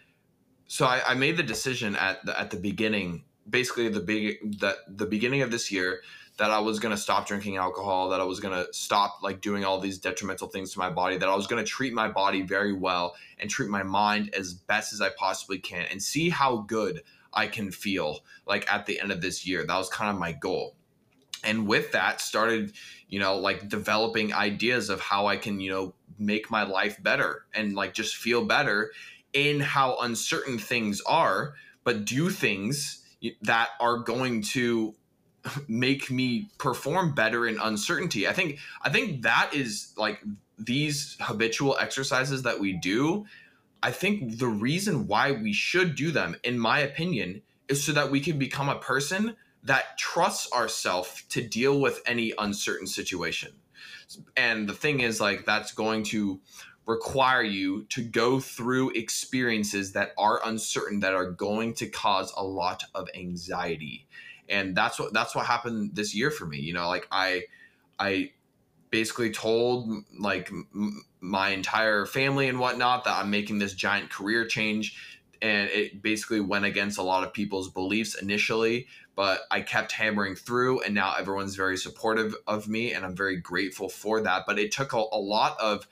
so 0.66 0.86
I, 0.86 1.02
I 1.08 1.14
made 1.14 1.36
the 1.36 1.42
decision 1.42 1.96
at 1.96 2.24
the, 2.24 2.38
at 2.40 2.50
the 2.50 2.56
beginning 2.56 3.24
basically 3.48 3.88
the 3.90 4.00
big 4.00 4.60
that 4.60 4.76
the 4.88 5.04
beginning 5.04 5.42
of 5.42 5.50
this 5.50 5.70
year 5.70 6.00
that 6.36 6.50
I 6.50 6.58
was 6.58 6.80
going 6.80 6.94
to 6.94 7.00
stop 7.00 7.26
drinking 7.28 7.56
alcohol, 7.56 8.08
that 8.08 8.20
I 8.20 8.24
was 8.24 8.40
going 8.40 8.54
to 8.54 8.72
stop 8.72 9.22
like 9.22 9.40
doing 9.40 9.64
all 9.64 9.78
these 9.78 9.98
detrimental 9.98 10.48
things 10.48 10.72
to 10.72 10.78
my 10.78 10.90
body, 10.90 11.16
that 11.16 11.28
I 11.28 11.34
was 11.34 11.46
going 11.46 11.64
to 11.64 11.68
treat 11.68 11.92
my 11.92 12.08
body 12.08 12.42
very 12.42 12.72
well 12.72 13.14
and 13.38 13.48
treat 13.48 13.70
my 13.70 13.84
mind 13.84 14.34
as 14.34 14.52
best 14.52 14.92
as 14.92 15.00
I 15.00 15.10
possibly 15.10 15.58
can 15.58 15.86
and 15.90 16.02
see 16.02 16.30
how 16.30 16.58
good 16.58 17.02
I 17.32 17.46
can 17.46 17.70
feel 17.70 18.20
like 18.46 18.70
at 18.72 18.86
the 18.86 19.00
end 19.00 19.12
of 19.12 19.20
this 19.20 19.46
year. 19.46 19.64
That 19.64 19.76
was 19.76 19.88
kind 19.88 20.10
of 20.10 20.18
my 20.18 20.32
goal. 20.32 20.74
And 21.44 21.68
with 21.68 21.92
that 21.92 22.20
started, 22.20 22.72
you 23.08 23.20
know, 23.20 23.36
like 23.36 23.68
developing 23.68 24.32
ideas 24.32 24.90
of 24.90 25.00
how 25.00 25.26
I 25.26 25.36
can, 25.36 25.60
you 25.60 25.70
know, 25.70 25.94
make 26.18 26.50
my 26.50 26.62
life 26.64 27.00
better 27.02 27.44
and 27.54 27.74
like 27.74 27.92
just 27.92 28.16
feel 28.16 28.44
better 28.44 28.92
in 29.32 29.60
how 29.60 29.98
uncertain 30.00 30.58
things 30.58 31.00
are, 31.02 31.54
but 31.84 32.04
do 32.04 32.30
things 32.30 33.04
that 33.42 33.70
are 33.80 33.98
going 33.98 34.42
to 34.42 34.94
make 35.68 36.10
me 36.10 36.48
perform 36.58 37.14
better 37.14 37.46
in 37.46 37.58
uncertainty. 37.60 38.26
I 38.28 38.32
think 38.32 38.58
I 38.82 38.90
think 38.90 39.22
that 39.22 39.50
is 39.52 39.92
like 39.96 40.20
these 40.58 41.16
habitual 41.20 41.76
exercises 41.78 42.42
that 42.42 42.60
we 42.60 42.74
do. 42.74 43.26
I 43.82 43.90
think 43.90 44.38
the 44.38 44.46
reason 44.46 45.06
why 45.06 45.32
we 45.32 45.52
should 45.52 45.94
do 45.94 46.10
them 46.10 46.36
in 46.42 46.58
my 46.58 46.78
opinion 46.78 47.42
is 47.68 47.84
so 47.84 47.92
that 47.92 48.10
we 48.10 48.20
can 48.20 48.38
become 48.38 48.68
a 48.68 48.78
person 48.78 49.36
that 49.62 49.98
trusts 49.98 50.52
ourselves 50.52 51.24
to 51.30 51.46
deal 51.46 51.80
with 51.80 52.00
any 52.06 52.32
uncertain 52.38 52.86
situation. 52.86 53.52
And 54.36 54.68
the 54.68 54.74
thing 54.74 55.00
is 55.00 55.20
like 55.20 55.44
that's 55.44 55.72
going 55.72 56.04
to 56.04 56.40
require 56.86 57.42
you 57.42 57.84
to 57.84 58.02
go 58.02 58.38
through 58.38 58.90
experiences 58.90 59.92
that 59.92 60.12
are 60.18 60.40
uncertain 60.44 61.00
that 61.00 61.14
are 61.14 61.30
going 61.30 61.72
to 61.74 61.86
cause 61.88 62.32
a 62.36 62.44
lot 62.44 62.84
of 62.94 63.08
anxiety 63.14 64.06
and 64.48 64.76
that's 64.76 64.98
what 64.98 65.12
that's 65.12 65.34
what 65.34 65.46
happened 65.46 65.90
this 65.94 66.14
year 66.14 66.30
for 66.30 66.46
me 66.46 66.58
you 66.58 66.72
know 66.72 66.88
like 66.88 67.06
i 67.10 67.42
i 67.98 68.30
basically 68.90 69.30
told 69.30 69.88
like 70.18 70.48
m- 70.50 71.04
my 71.20 71.48
entire 71.50 72.06
family 72.06 72.48
and 72.48 72.58
whatnot 72.58 73.04
that 73.04 73.18
i'm 73.18 73.30
making 73.30 73.58
this 73.58 73.74
giant 73.74 74.10
career 74.10 74.46
change 74.46 75.22
and 75.42 75.68
it 75.70 76.00
basically 76.00 76.40
went 76.40 76.64
against 76.64 76.98
a 76.98 77.02
lot 77.02 77.24
of 77.24 77.32
people's 77.32 77.70
beliefs 77.70 78.14
initially 78.14 78.86
but 79.16 79.42
i 79.50 79.60
kept 79.60 79.92
hammering 79.92 80.34
through 80.34 80.80
and 80.80 80.94
now 80.94 81.14
everyone's 81.18 81.56
very 81.56 81.76
supportive 81.76 82.34
of 82.46 82.68
me 82.68 82.92
and 82.92 83.04
i'm 83.04 83.16
very 83.16 83.36
grateful 83.36 83.88
for 83.88 84.20
that 84.20 84.44
but 84.46 84.58
it 84.58 84.70
took 84.70 84.92
a, 84.92 85.02
a 85.12 85.18
lot 85.18 85.58
of 85.60 85.86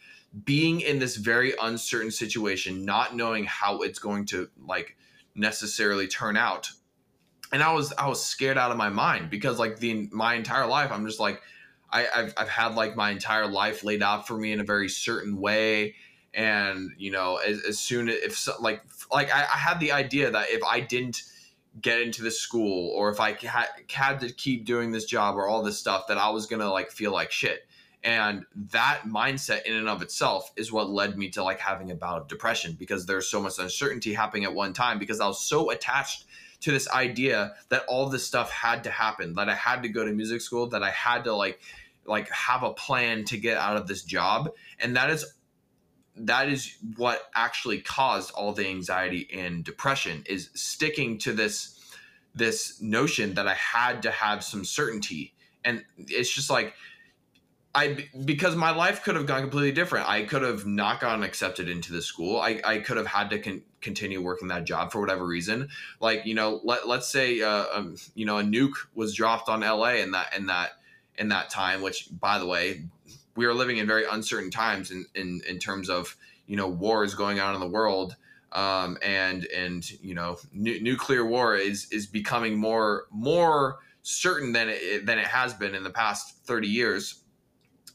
being 0.44 0.80
in 0.80 0.98
this 0.98 1.16
very 1.16 1.54
uncertain 1.60 2.10
situation, 2.10 2.84
not 2.84 3.14
knowing 3.14 3.44
how 3.44 3.82
it's 3.82 3.98
going 3.98 4.24
to 4.26 4.48
like 4.66 4.96
necessarily 5.34 6.06
turn 6.06 6.36
out. 6.36 6.70
And 7.52 7.62
I 7.62 7.72
was 7.72 7.92
I 7.92 8.08
was 8.08 8.24
scared 8.24 8.56
out 8.56 8.70
of 8.70 8.76
my 8.76 8.88
mind 8.88 9.30
because 9.30 9.58
like 9.58 9.78
the 9.78 10.08
my 10.10 10.34
entire 10.34 10.66
life 10.66 10.90
I'm 10.90 11.06
just 11.06 11.20
like 11.20 11.42
I, 11.92 12.06
I've 12.14 12.34
I've 12.36 12.48
had 12.48 12.74
like 12.74 12.96
my 12.96 13.10
entire 13.10 13.46
life 13.46 13.84
laid 13.84 14.02
out 14.02 14.26
for 14.26 14.36
me 14.36 14.52
in 14.52 14.60
a 14.60 14.64
very 14.64 14.88
certain 14.88 15.38
way, 15.38 15.94
and 16.32 16.90
you 16.96 17.10
know 17.10 17.36
as, 17.36 17.62
as 17.64 17.78
soon 17.78 18.08
as 18.08 18.16
if 18.16 18.38
so, 18.38 18.54
like 18.60 18.82
like 19.12 19.32
I, 19.32 19.42
I 19.42 19.58
had 19.58 19.78
the 19.78 19.92
idea 19.92 20.30
that 20.30 20.48
if 20.48 20.64
I 20.64 20.80
didn't 20.80 21.22
get 21.80 22.00
into 22.00 22.22
this 22.22 22.38
school 22.38 22.90
or 22.90 23.10
if 23.10 23.20
I 23.20 23.32
had, 23.32 23.68
had 23.90 24.20
to 24.20 24.32
keep 24.32 24.64
doing 24.66 24.92
this 24.92 25.04
job 25.04 25.36
or 25.36 25.46
all 25.46 25.62
this 25.62 25.78
stuff 25.78 26.06
that 26.08 26.18
I 26.18 26.30
was 26.30 26.46
gonna 26.46 26.70
like 26.70 26.90
feel 26.90 27.12
like 27.12 27.30
shit. 27.30 27.66
And 28.04 28.44
that 28.72 29.02
mindset 29.06 29.62
in 29.62 29.76
and 29.76 29.88
of 29.88 30.02
itself 30.02 30.50
is 30.56 30.72
what 30.72 30.90
led 30.90 31.16
me 31.16 31.30
to 31.30 31.44
like 31.44 31.60
having 31.60 31.90
a 31.90 31.94
bout 31.94 32.20
of 32.20 32.28
depression 32.28 32.74
because 32.78 33.06
there's 33.06 33.28
so 33.28 33.40
much 33.40 33.58
uncertainty 33.58 34.12
happening 34.12 34.44
at 34.44 34.52
one 34.52 34.72
time 34.72 34.98
because 34.98 35.20
I 35.20 35.28
was 35.28 35.40
so 35.40 35.70
attached 35.70 36.24
to 36.62 36.70
this 36.70 36.88
idea 36.90 37.54
that 37.68 37.84
all 37.86 38.08
this 38.08 38.26
stuff 38.26 38.50
had 38.50 38.84
to 38.84 38.90
happen, 38.90 39.34
that 39.34 39.48
I 39.48 39.54
had 39.54 39.82
to 39.82 39.88
go 39.88 40.04
to 40.04 40.12
music 40.12 40.40
school, 40.40 40.68
that 40.68 40.82
I 40.82 40.90
had 40.90 41.24
to 41.24 41.34
like 41.34 41.60
like 42.04 42.28
have 42.30 42.62
a 42.62 42.72
plan 42.72 43.24
to 43.26 43.36
get 43.36 43.58
out 43.58 43.76
of 43.76 43.86
this 43.86 44.02
job. 44.02 44.50
And 44.80 44.96
that 44.96 45.10
is 45.10 45.34
that 46.16 46.48
is 46.48 46.76
what 46.96 47.22
actually 47.34 47.80
caused 47.80 48.32
all 48.32 48.52
the 48.52 48.66
anxiety 48.66 49.28
and 49.32 49.64
depression 49.64 50.22
is 50.26 50.50
sticking 50.54 51.18
to 51.18 51.32
this 51.32 51.78
this 52.34 52.80
notion 52.80 53.34
that 53.34 53.46
I 53.46 53.54
had 53.54 54.02
to 54.02 54.10
have 54.10 54.42
some 54.42 54.64
certainty. 54.64 55.34
And 55.64 55.84
it's 55.98 56.32
just 56.32 56.48
like 56.48 56.74
I 57.74 58.08
because 58.24 58.54
my 58.54 58.70
life 58.70 59.02
could 59.02 59.16
have 59.16 59.26
gone 59.26 59.40
completely 59.40 59.72
different. 59.72 60.08
I 60.08 60.24
could 60.24 60.42
have 60.42 60.66
not 60.66 61.00
gotten 61.00 61.22
accepted 61.22 61.70
into 61.70 61.92
the 61.92 62.02
school. 62.02 62.38
I, 62.38 62.60
I 62.64 62.78
could 62.78 62.98
have 62.98 63.06
had 63.06 63.30
to 63.30 63.38
con- 63.38 63.62
continue 63.80 64.20
working 64.20 64.48
that 64.48 64.64
job 64.64 64.92
for 64.92 65.00
whatever 65.00 65.24
reason. 65.24 65.68
Like 65.98 66.26
you 66.26 66.34
know, 66.34 66.60
let 66.64 66.86
let's 66.86 67.08
say 67.08 67.40
uh, 67.40 67.64
um, 67.72 67.96
you 68.14 68.26
know 68.26 68.38
a 68.38 68.42
nuke 68.42 68.76
was 68.94 69.14
dropped 69.14 69.48
on 69.48 69.60
LA 69.60 69.94
in 69.94 70.10
that 70.10 70.36
in 70.36 70.46
that 70.46 70.72
in 71.16 71.28
that 71.28 71.48
time. 71.48 71.80
Which 71.80 72.08
by 72.20 72.38
the 72.38 72.46
way, 72.46 72.84
we 73.36 73.46
are 73.46 73.54
living 73.54 73.78
in 73.78 73.86
very 73.86 74.04
uncertain 74.04 74.50
times 74.50 74.90
in 74.90 75.06
in 75.14 75.40
in 75.48 75.58
terms 75.58 75.88
of 75.88 76.14
you 76.46 76.56
know 76.56 76.68
wars 76.68 77.14
going 77.14 77.40
on 77.40 77.54
in 77.54 77.60
the 77.60 77.68
world. 77.68 78.16
Um, 78.52 78.98
and 79.00 79.46
and 79.46 79.90
you 80.02 80.14
know 80.14 80.36
nu- 80.52 80.78
nuclear 80.78 81.24
war 81.24 81.56
is 81.56 81.90
is 81.90 82.06
becoming 82.06 82.54
more 82.58 83.06
more 83.10 83.78
certain 84.02 84.52
than 84.52 84.68
it 84.68 85.06
than 85.06 85.18
it 85.18 85.26
has 85.26 85.54
been 85.54 85.74
in 85.74 85.84
the 85.84 85.90
past 85.90 86.44
30 86.44 86.68
years 86.68 87.21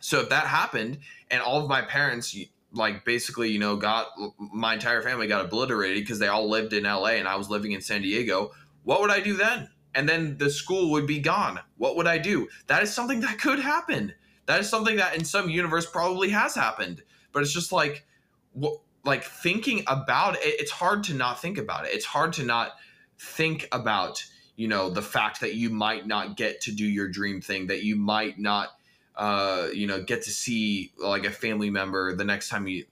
so 0.07 0.21
if 0.21 0.29
that 0.29 0.47
happened 0.47 0.99
and 1.29 1.41
all 1.41 1.61
of 1.61 1.67
my 1.67 1.81
parents 1.81 2.33
like 2.71 3.03
basically 3.03 3.49
you 3.49 3.59
know 3.59 3.75
got 3.75 4.07
my 4.39 4.75
entire 4.75 5.01
family 5.01 5.27
got 5.27 5.43
obliterated 5.43 6.01
because 6.01 6.17
they 6.17 6.29
all 6.29 6.49
lived 6.49 6.71
in 6.71 6.85
LA 6.85 7.17
and 7.17 7.27
I 7.27 7.35
was 7.35 7.49
living 7.49 7.73
in 7.73 7.81
San 7.81 8.03
Diego, 8.03 8.51
what 8.85 9.01
would 9.01 9.11
I 9.11 9.19
do 9.19 9.33
then? 9.33 9.67
And 9.93 10.07
then 10.07 10.37
the 10.37 10.49
school 10.49 10.91
would 10.91 11.07
be 11.07 11.19
gone. 11.19 11.59
What 11.75 11.97
would 11.97 12.07
I 12.07 12.19
do? 12.19 12.47
That 12.67 12.83
is 12.83 12.93
something 12.93 13.19
that 13.19 13.37
could 13.37 13.59
happen. 13.59 14.13
That 14.45 14.61
is 14.61 14.69
something 14.69 14.95
that 14.95 15.13
in 15.13 15.25
some 15.25 15.49
universe 15.49 15.85
probably 15.85 16.29
has 16.29 16.55
happened. 16.55 17.03
But 17.33 17.41
it's 17.41 17.51
just 17.51 17.73
like 17.73 18.05
what 18.53 18.79
like 19.03 19.25
thinking 19.25 19.83
about 19.87 20.35
it 20.35 20.39
it's 20.61 20.71
hard 20.71 21.03
to 21.05 21.15
not 21.15 21.41
think 21.41 21.57
about 21.57 21.85
it. 21.85 21.93
It's 21.93 22.05
hard 22.05 22.31
to 22.33 22.45
not 22.45 22.77
think 23.19 23.67
about, 23.73 24.25
you 24.55 24.69
know, 24.69 24.89
the 24.89 25.01
fact 25.01 25.41
that 25.41 25.55
you 25.55 25.69
might 25.69 26.07
not 26.07 26.37
get 26.37 26.61
to 26.61 26.71
do 26.71 26.85
your 26.85 27.09
dream 27.09 27.41
thing, 27.41 27.67
that 27.67 27.83
you 27.83 27.97
might 27.97 28.39
not 28.39 28.69
uh, 29.17 29.69
you 29.73 29.87
know, 29.87 30.01
get 30.01 30.21
to 30.21 30.29
see 30.29 30.93
like 30.97 31.25
a 31.25 31.31
family 31.31 31.71
member 31.71 32.15
the 32.15 32.23
next 32.23 32.49
time 32.49 32.67
you, 32.67 32.85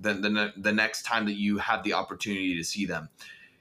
the, 0.00 0.14
the, 0.14 0.52
the 0.56 0.72
next 0.72 1.02
time 1.02 1.26
that 1.26 1.34
you 1.34 1.58
have 1.58 1.82
the 1.82 1.92
opportunity 1.92 2.56
to 2.56 2.62
see 2.62 2.86
them. 2.86 3.08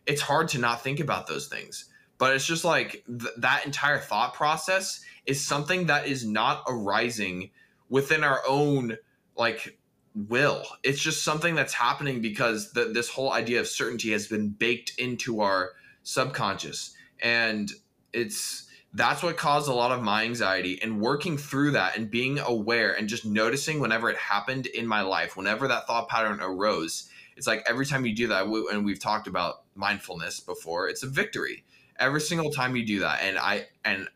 It's 0.05 0.21
hard 0.21 0.47
to 0.49 0.59
not 0.59 0.83
think 0.83 0.99
about 0.99 1.25
those 1.25 1.47
things, 1.47 1.85
but 2.19 2.35
it's 2.35 2.45
just 2.45 2.63
like 2.63 3.03
th- 3.07 3.33
that 3.37 3.65
entire 3.65 3.97
thought 3.97 4.35
process 4.35 5.03
is 5.25 5.43
something 5.43 5.87
that 5.87 6.05
is 6.05 6.23
not 6.23 6.63
arising 6.67 7.49
within 7.89 8.23
our 8.23 8.41
own 8.47 8.95
like 9.35 9.75
will. 10.13 10.63
It's 10.83 11.01
just 11.01 11.23
something 11.23 11.55
that's 11.55 11.73
happening 11.73 12.21
because 12.21 12.73
the, 12.73 12.85
this 12.85 13.09
whole 13.09 13.31
idea 13.31 13.59
of 13.59 13.67
certainty 13.67 14.11
has 14.11 14.27
been 14.27 14.49
baked 14.49 14.93
into 14.99 15.41
our 15.41 15.71
subconscious, 16.03 16.93
and 17.21 17.71
it's 18.11 18.67
that's 18.95 19.23
what 19.23 19.37
caused 19.37 19.69
a 19.69 19.73
lot 19.73 19.91
of 19.91 20.03
my 20.03 20.23
anxiety 20.23 20.79
and 20.81 21.01
working 21.01 21.37
through 21.37 21.71
that 21.71 21.97
and 21.97 22.11
being 22.11 22.37
aware 22.39 22.93
and 22.93 23.09
just 23.09 23.25
noticing 23.25 23.79
whenever 23.79 24.09
it 24.09 24.17
happened 24.17 24.67
in 24.67 24.85
my 24.85 25.01
life 25.01 25.35
whenever 25.35 25.67
that 25.67 25.87
thought 25.87 26.07
pattern 26.09 26.39
arose 26.41 27.09
it's 27.35 27.47
like 27.47 27.63
every 27.67 27.85
time 27.85 28.05
you 28.05 28.13
do 28.13 28.27
that 28.27 28.45
and 28.45 28.85
we've 28.85 28.99
talked 28.99 29.27
about 29.27 29.63
mindfulness 29.75 30.39
before 30.39 30.87
it's 30.87 31.03
a 31.03 31.07
victory. 31.07 31.63
Every 31.97 32.21
single 32.21 32.51
time 32.51 32.75
you 32.75 32.85
do 32.85 32.99
that 32.99 33.21
and 33.21 33.37
i 33.37 33.67
and 33.85 34.07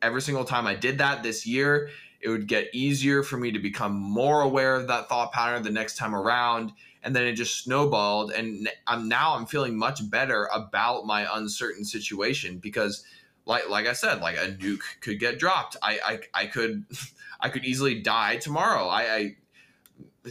every 0.00 0.22
single 0.22 0.44
time 0.44 0.66
i 0.66 0.74
did 0.74 0.98
that 0.98 1.22
this 1.22 1.46
year 1.46 1.90
it 2.20 2.28
would 2.28 2.46
get 2.46 2.68
easier 2.72 3.22
for 3.22 3.36
me 3.36 3.50
to 3.50 3.58
become 3.58 3.94
more 3.94 4.42
aware 4.42 4.76
of 4.76 4.86
that 4.88 5.08
thought 5.08 5.32
pattern 5.32 5.62
the 5.62 5.70
next 5.70 5.96
time 5.96 6.14
around 6.14 6.72
and 7.02 7.14
then 7.14 7.24
it 7.24 7.32
just 7.32 7.62
snowballed 7.64 8.30
and 8.30 8.70
i'm 8.86 9.08
now 9.08 9.34
i'm 9.34 9.44
feeling 9.44 9.76
much 9.76 10.08
better 10.08 10.48
about 10.54 11.04
my 11.04 11.26
uncertain 11.36 11.84
situation 11.84 12.58
because 12.58 13.04
like 13.46 13.68
like 13.70 13.86
I 13.86 13.92
said, 13.92 14.20
like 14.20 14.36
a 14.36 14.48
nuke 14.48 14.82
could 15.00 15.18
get 15.18 15.38
dropped. 15.38 15.76
I 15.80 15.98
I, 16.04 16.42
I 16.42 16.46
could 16.46 16.84
I 17.40 17.48
could 17.48 17.64
easily 17.64 18.00
die 18.02 18.36
tomorrow. 18.36 18.88
I, 18.88 19.14
I 19.14 19.36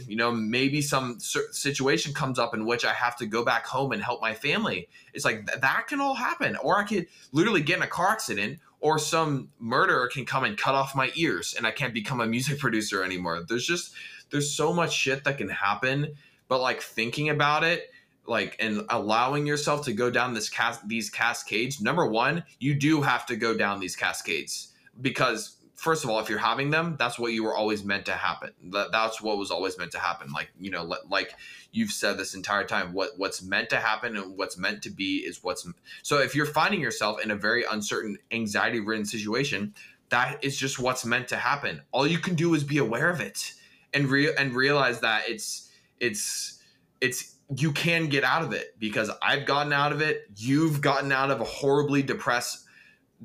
you 0.06 0.16
know 0.16 0.30
maybe 0.30 0.82
some 0.82 1.18
situation 1.18 2.12
comes 2.12 2.38
up 2.38 2.54
in 2.54 2.66
which 2.66 2.84
I 2.84 2.92
have 2.92 3.16
to 3.16 3.26
go 3.26 3.44
back 3.44 3.66
home 3.66 3.92
and 3.92 4.02
help 4.02 4.20
my 4.20 4.34
family. 4.34 4.88
It's 5.14 5.24
like 5.24 5.46
th- 5.46 5.60
that 5.60 5.86
can 5.88 6.00
all 6.00 6.14
happen, 6.14 6.56
or 6.56 6.78
I 6.78 6.84
could 6.84 7.06
literally 7.32 7.62
get 7.62 7.78
in 7.78 7.82
a 7.82 7.88
car 7.88 8.10
accident, 8.10 8.60
or 8.80 8.98
some 8.98 9.48
murderer 9.58 10.08
can 10.08 10.26
come 10.26 10.44
and 10.44 10.56
cut 10.56 10.74
off 10.74 10.94
my 10.94 11.10
ears, 11.14 11.54
and 11.56 11.66
I 11.66 11.70
can't 11.70 11.94
become 11.94 12.20
a 12.20 12.26
music 12.26 12.58
producer 12.60 13.02
anymore. 13.02 13.42
There's 13.48 13.66
just 13.66 13.94
there's 14.30 14.50
so 14.54 14.72
much 14.72 14.92
shit 14.92 15.24
that 15.24 15.38
can 15.38 15.48
happen, 15.48 16.14
but 16.48 16.60
like 16.60 16.82
thinking 16.82 17.30
about 17.30 17.64
it 17.64 17.90
like 18.28 18.56
and 18.60 18.84
allowing 18.90 19.46
yourself 19.46 19.84
to 19.84 19.92
go 19.92 20.10
down 20.10 20.34
this 20.34 20.48
cas- 20.48 20.80
these 20.86 21.10
cascades 21.10 21.80
number 21.80 22.06
one 22.06 22.44
you 22.58 22.74
do 22.74 23.00
have 23.00 23.26
to 23.26 23.36
go 23.36 23.56
down 23.56 23.80
these 23.80 23.96
cascades 23.96 24.72
because 25.00 25.56
first 25.74 26.04
of 26.04 26.10
all 26.10 26.18
if 26.18 26.28
you're 26.28 26.38
having 26.38 26.70
them 26.70 26.96
that's 26.98 27.18
what 27.18 27.32
you 27.32 27.44
were 27.44 27.54
always 27.54 27.84
meant 27.84 28.06
to 28.06 28.12
happen. 28.12 28.50
That, 28.72 28.92
that's 28.92 29.20
what 29.20 29.36
was 29.36 29.50
always 29.50 29.76
meant 29.78 29.92
to 29.92 29.98
happen. 29.98 30.32
Like 30.32 30.50
you 30.58 30.70
know 30.70 30.90
like 31.08 31.34
you've 31.72 31.90
said 31.90 32.16
this 32.16 32.34
entire 32.34 32.64
time 32.64 32.92
what 32.92 33.10
what's 33.16 33.42
meant 33.42 33.70
to 33.70 33.76
happen 33.76 34.16
and 34.16 34.36
what's 34.36 34.56
meant 34.56 34.82
to 34.82 34.90
be 34.90 35.18
is 35.18 35.42
what's 35.42 35.68
so 36.02 36.18
if 36.18 36.34
you're 36.34 36.46
finding 36.46 36.80
yourself 36.80 37.22
in 37.22 37.30
a 37.30 37.36
very 37.36 37.64
uncertain 37.64 38.18
anxiety 38.30 38.80
ridden 38.80 39.04
situation 39.04 39.74
that 40.08 40.42
is 40.44 40.56
just 40.56 40.78
what's 40.78 41.04
meant 41.04 41.28
to 41.28 41.36
happen. 41.36 41.82
All 41.92 42.06
you 42.06 42.18
can 42.18 42.34
do 42.34 42.54
is 42.54 42.62
be 42.62 42.78
aware 42.78 43.10
of 43.10 43.20
it 43.20 43.52
and 43.92 44.08
real 44.08 44.32
and 44.38 44.54
realize 44.54 45.00
that 45.00 45.28
it's 45.28 45.70
it's 46.00 46.62
it's 47.00 47.35
you 47.54 47.72
can 47.72 48.08
get 48.08 48.24
out 48.24 48.42
of 48.42 48.52
it 48.52 48.74
because 48.78 49.10
I've 49.22 49.46
gotten 49.46 49.72
out 49.72 49.92
of 49.92 50.00
it. 50.00 50.28
You've 50.36 50.80
gotten 50.80 51.12
out 51.12 51.30
of 51.30 51.40
a 51.40 51.44
horribly 51.44 52.02
depressed, 52.02 52.64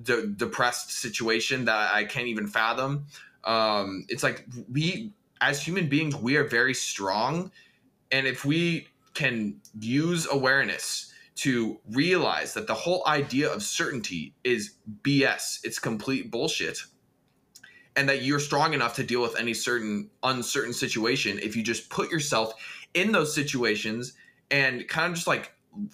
de- 0.03 0.27
depressed 0.27 0.91
situation 0.91 1.65
that 1.65 1.93
I 1.93 2.03
can't 2.05 2.27
even 2.27 2.47
fathom. 2.47 3.05
Um, 3.43 4.05
it's 4.09 4.21
like 4.21 4.45
we, 4.71 5.13
as 5.39 5.61
human 5.63 5.87
beings, 5.87 6.15
we 6.15 6.35
are 6.37 6.43
very 6.43 6.75
strong, 6.75 7.51
and 8.11 8.27
if 8.27 8.45
we 8.45 8.87
can 9.13 9.59
use 9.79 10.27
awareness 10.31 11.11
to 11.35 11.79
realize 11.89 12.53
that 12.53 12.67
the 12.67 12.73
whole 12.73 13.03
idea 13.07 13.51
of 13.51 13.63
certainty 13.63 14.35
is 14.43 14.75
BS, 15.01 15.59
it's 15.63 15.79
complete 15.79 16.29
bullshit. 16.29 16.77
And 17.95 18.07
that 18.07 18.21
you're 18.21 18.39
strong 18.39 18.73
enough 18.73 18.95
to 18.95 19.03
deal 19.03 19.21
with 19.21 19.37
any 19.37 19.53
certain 19.53 20.09
uncertain 20.23 20.71
situation 20.71 21.39
if 21.41 21.55
you 21.55 21.63
just 21.63 21.89
put 21.89 22.09
yourself 22.11 22.53
in 22.93 23.11
those 23.11 23.33
situations 23.33 24.13
and 24.49 24.87
kind 24.87 25.07
of 25.07 25.15
just 25.15 25.27
like 25.27 25.53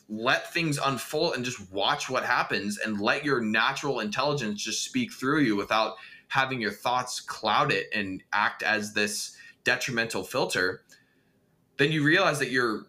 let 0.09 0.51
things 0.53 0.79
unfold 0.83 1.35
and 1.35 1.45
just 1.45 1.71
watch 1.71 2.09
what 2.09 2.23
happens 2.23 2.79
and 2.79 2.99
let 2.99 3.23
your 3.23 3.41
natural 3.41 3.99
intelligence 3.99 4.63
just 4.63 4.83
speak 4.83 5.13
through 5.13 5.41
you 5.41 5.55
without 5.55 5.95
having 6.29 6.59
your 6.59 6.71
thoughts 6.71 7.19
cloud 7.19 7.71
it 7.71 7.87
and 7.93 8.23
act 8.33 8.63
as 8.63 8.93
this 8.93 9.37
detrimental 9.63 10.23
filter 10.23 10.81
then 11.77 11.91
you 11.91 12.03
realize 12.03 12.39
that 12.39 12.49
you're 12.49 12.87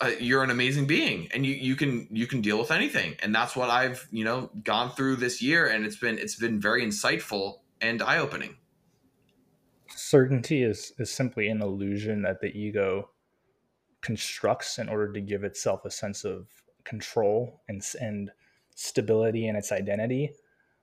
uh, 0.00 0.10
you're 0.20 0.42
an 0.42 0.50
amazing 0.50 0.86
being 0.86 1.28
and 1.32 1.46
you 1.46 1.54
you 1.54 1.74
can 1.74 2.06
you 2.10 2.26
can 2.26 2.40
deal 2.42 2.58
with 2.58 2.70
anything 2.70 3.14
and 3.20 3.34
that's 3.34 3.56
what 3.56 3.70
I've 3.70 4.06
you 4.10 4.24
know 4.24 4.50
gone 4.62 4.90
through 4.90 5.16
this 5.16 5.40
year 5.40 5.66
and 5.66 5.86
it's 5.86 5.96
been 5.96 6.18
it's 6.18 6.36
been 6.36 6.60
very 6.60 6.84
insightful 6.84 7.60
and 7.80 8.02
eye 8.02 8.18
opening. 8.18 8.56
Certainty 9.94 10.62
is 10.62 10.92
is 10.98 11.10
simply 11.10 11.48
an 11.48 11.62
illusion 11.62 12.22
that 12.22 12.40
the 12.40 12.48
ego 12.48 13.10
constructs 14.02 14.78
in 14.78 14.88
order 14.88 15.12
to 15.12 15.20
give 15.20 15.44
itself 15.44 15.84
a 15.84 15.90
sense 15.90 16.24
of 16.24 16.46
control 16.84 17.60
and 17.68 17.82
and 18.00 18.30
stability 18.74 19.48
in 19.48 19.56
its 19.56 19.72
identity. 19.72 20.30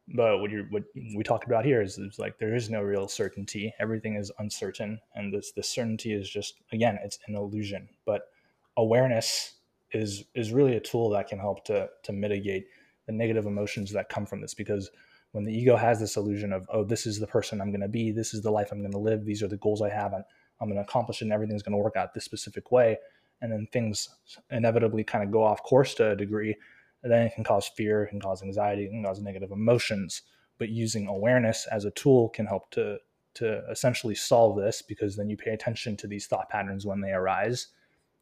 But 0.08 0.40
what 0.40 0.52
you 0.52 0.68
what 0.70 0.84
we 1.16 1.24
talked 1.24 1.46
about 1.46 1.66
here 1.66 1.82
is, 1.82 1.98
is 1.98 2.20
like 2.20 2.38
there 2.38 2.56
is 2.56 2.70
no 2.70 2.82
real 2.82 3.08
certainty. 3.08 3.74
Everything 3.80 4.16
is 4.16 4.32
uncertain, 4.40 5.00
and 5.16 5.34
this 5.34 5.52
this 5.52 5.70
certainty 5.70 6.14
is 6.14 6.30
just 6.30 6.56
again 6.72 7.00
it's 7.04 7.20
an 7.28 7.36
illusion. 7.36 7.88
But 8.06 8.30
awareness 8.76 9.54
is 9.92 10.26
is 10.36 10.52
really 10.52 10.76
a 10.76 10.82
tool 10.82 11.10
that 11.12 11.28
can 11.28 11.40
help 11.40 11.64
to 11.66 11.90
to 12.04 12.12
mitigate 12.12 12.68
the 13.06 13.14
negative 13.14 13.46
emotions 13.46 13.92
that 13.92 14.10
come 14.10 14.26
from 14.26 14.42
this 14.42 14.54
because 14.54 14.90
when 15.32 15.46
the 15.46 15.54
ego 15.54 15.76
has 15.76 16.00
this 16.00 16.18
illusion 16.18 16.52
of 16.52 16.68
oh 16.72 16.84
this 16.84 17.06
is 17.06 17.20
the 17.20 17.28
person 17.28 17.62
i'm 17.62 17.70
going 17.70 17.82
to 17.82 17.88
be 17.88 18.12
this 18.12 18.34
is 18.34 18.42
the 18.42 18.52
life 18.52 18.72
i'm 18.72 18.80
going 18.80 18.92
to 18.92 18.98
live 18.98 19.26
these 19.26 19.44
are 19.44 19.48
the 19.48 19.58
goals 19.58 19.82
i 19.82 19.90
have 19.90 20.14
and 20.14 20.24
i'm 20.62 20.68
going 20.68 20.78
to 20.78 20.84
accomplish 20.84 21.22
it 21.22 21.26
and 21.26 21.34
everything's 21.34 21.64
going 21.64 21.74
to 21.74 21.84
work 21.84 21.96
out 21.96 22.14
this 22.14 22.26
specific 22.26 22.72
way 22.72 22.98
and 23.42 23.52
then 23.52 23.68
things 23.72 24.10
inevitably 24.52 25.04
kind 25.04 25.24
of 25.24 25.32
go 25.32 25.44
off 25.44 25.64
course 25.64 25.94
to 25.94 26.12
a 26.12 26.16
degree 26.16 26.56
And 27.04 27.12
then 27.12 27.26
it 27.26 27.34
can 27.36 27.44
cause 27.44 27.68
fear 27.68 28.06
can 28.08 28.22
cause 28.22 28.42
anxiety 28.44 28.88
can 28.88 29.04
cause 29.04 29.22
negative 29.22 29.52
emotions 29.52 30.22
but 30.58 30.70
using 30.70 31.08
awareness 31.08 31.68
as 31.72 31.86
a 31.86 31.92
tool 31.92 32.30
can 32.30 32.46
help 32.46 32.70
to 32.72 32.98
to 33.36 33.64
essentially 33.72 34.14
solve 34.14 34.58
this 34.58 34.84
because 34.84 35.16
then 35.16 35.28
you 35.28 35.36
pay 35.36 35.52
attention 35.52 35.98
to 35.98 36.08
these 36.08 36.28
thought 36.28 36.50
patterns 36.50 36.86
when 36.86 37.02
they 37.02 37.12
arise 37.12 37.70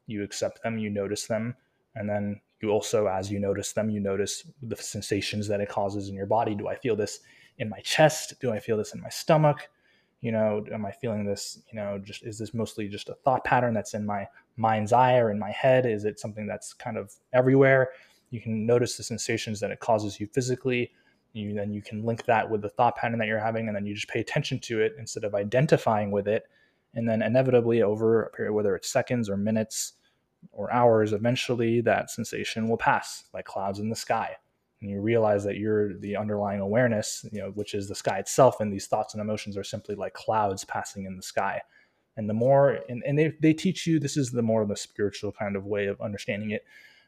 you 0.06 0.22
accept 0.22 0.62
them, 0.62 0.78
you 0.78 0.90
notice 0.90 1.26
them, 1.26 1.54
and 1.94 2.08
then 2.08 2.40
you 2.60 2.70
also, 2.70 3.06
as 3.06 3.30
you 3.30 3.38
notice 3.38 3.72
them, 3.72 3.90
you 3.90 4.00
notice 4.00 4.46
the 4.62 4.76
sensations 4.76 5.48
that 5.48 5.60
it 5.60 5.68
causes 5.68 6.08
in 6.08 6.14
your 6.14 6.26
body. 6.26 6.54
Do 6.54 6.68
I 6.68 6.76
feel 6.76 6.96
this 6.96 7.20
in 7.58 7.68
my 7.68 7.80
chest? 7.80 8.34
Do 8.40 8.52
I 8.52 8.60
feel 8.60 8.76
this 8.76 8.94
in 8.94 9.00
my 9.00 9.08
stomach? 9.08 9.68
You 10.22 10.32
know, 10.32 10.64
am 10.72 10.86
I 10.86 10.92
feeling 10.92 11.26
this? 11.26 11.60
You 11.70 11.76
know, 11.76 12.00
just 12.02 12.24
is 12.24 12.38
this 12.38 12.54
mostly 12.54 12.88
just 12.88 13.10
a 13.10 13.14
thought 13.14 13.44
pattern 13.44 13.74
that's 13.74 13.92
in 13.92 14.06
my 14.06 14.26
mind's 14.56 14.92
eye 14.92 15.18
or 15.18 15.30
in 15.30 15.38
my 15.38 15.50
head? 15.50 15.84
Is 15.84 16.04
it 16.04 16.18
something 16.18 16.46
that's 16.46 16.72
kind 16.72 16.96
of 16.96 17.12
everywhere? 17.34 17.90
You 18.30 18.40
can 18.40 18.64
notice 18.64 18.96
the 18.96 19.02
sensations 19.02 19.60
that 19.60 19.70
it 19.70 19.80
causes 19.80 20.18
you 20.18 20.26
physically. 20.26 20.92
You 21.34 21.52
then 21.52 21.72
you 21.72 21.82
can 21.82 22.04
link 22.04 22.24
that 22.24 22.48
with 22.48 22.62
the 22.62 22.70
thought 22.70 22.96
pattern 22.96 23.18
that 23.18 23.28
you're 23.28 23.38
having, 23.38 23.66
and 23.66 23.76
then 23.76 23.84
you 23.84 23.94
just 23.94 24.08
pay 24.08 24.20
attention 24.20 24.58
to 24.60 24.80
it 24.80 24.94
instead 24.98 25.24
of 25.24 25.34
identifying 25.34 26.10
with 26.10 26.26
it 26.26 26.46
and 26.94 27.08
then 27.08 27.22
inevitably, 27.22 27.82
over 27.82 28.24
a 28.24 28.30
period, 28.30 28.52
whether 28.52 28.76
it's 28.76 28.88
seconds 28.90 29.30
or 29.30 29.36
minutes 29.36 29.94
or 30.52 30.72
hours, 30.72 31.12
eventually 31.12 31.80
that 31.80 32.10
sensation 32.10 32.68
will 32.68 32.76
pass 32.76 33.24
like 33.32 33.44
clouds 33.46 33.78
in 33.78 33.88
the 33.88 33.96
sky. 33.96 34.36
And 34.82 34.90
you 34.90 35.00
realize 35.00 35.44
that 35.44 35.56
you're 35.56 35.96
the 35.96 36.16
underlying 36.16 36.60
awareness, 36.60 37.24
you 37.32 37.40
know, 37.40 37.50
which 37.52 37.72
is 37.72 37.88
the 37.88 37.94
sky 37.94 38.18
itself, 38.18 38.60
and 38.60 38.72
these 38.72 38.88
thoughts 38.88 39.14
and 39.14 39.20
emotions 39.20 39.56
are 39.56 39.64
simply 39.64 39.94
like 39.94 40.12
clouds 40.12 40.64
passing 40.64 41.06
in 41.06 41.16
the 41.16 41.22
sky. 41.22 41.62
And 42.16 42.28
the 42.28 42.34
more, 42.34 42.80
and, 42.88 43.02
and 43.06 43.18
they, 43.18 43.32
they 43.40 43.54
teach 43.54 43.86
you, 43.86 43.98
this 43.98 44.16
is 44.16 44.32
the 44.32 44.42
more 44.42 44.60
of 44.60 44.68
the 44.68 44.76
spiritual 44.76 45.32
kind 45.32 45.56
of 45.56 45.64
way 45.64 45.86
of 45.86 46.00
understanding 46.00 46.50
it. 46.50 46.64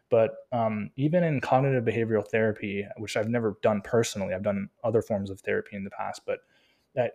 But 0.09 0.37
um, 0.53 0.91
even 0.97 1.25
in 1.25 1.41
cognitive 1.41 1.85
behavioral 1.85 2.27
therapy, 2.27 2.87
which 2.97 3.17
I've 3.17 3.29
never 3.29 3.59
done 3.61 3.83
personally, 3.83 4.33
I've 4.33 4.45
done 4.45 4.71
other 4.85 5.03
forms 5.03 5.29
of 5.29 5.41
therapy 5.41 5.77
in 5.77 5.83
the 5.83 5.91
past, 5.91 6.23
but 6.25 6.41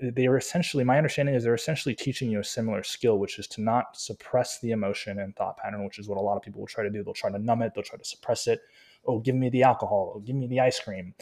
they 0.01 0.28
are 0.28 0.38
essentially 0.38 0.84
my 0.84 0.97
understanding 0.97 1.36
is 1.36 1.43
they're 1.43 1.53
essentially 1.53 1.95
teaching 1.95 2.30
you 2.30 2.39
a 2.39 2.43
similar 2.43 2.84
skill 2.84 3.18
which 3.18 3.39
is 3.39 3.47
to 3.47 3.62
not 3.62 3.95
suppress 3.95 4.60
the 4.60 4.72
emotion 4.72 5.20
and 5.20 5.36
thought 5.36 5.55
pattern 5.57 5.86
which 5.86 5.99
is 5.99 6.07
what 6.10 6.18
a 6.18 6.22
lot 6.22 6.36
of 6.36 6.43
people 6.43 6.60
will 6.60 6.68
try 6.68 6.84
to 6.84 6.89
do 6.89 7.01
they'll 7.01 7.14
try 7.14 7.32
to 7.32 7.39
numb 7.39 7.62
it 7.62 7.72
they'll 7.74 7.84
try 7.84 7.97
to 7.97 8.03
suppress 8.03 8.45
it 8.47 8.60
oh 9.06 9.20
give 9.20 9.36
me 9.36 9.50
the 9.50 9.64
alcohol. 9.64 10.14
Oh, 10.16 10.20
give 10.20 10.36
me 10.36 10.47
the 10.47 10.60
ice 10.60 10.80
cream. 10.80 11.14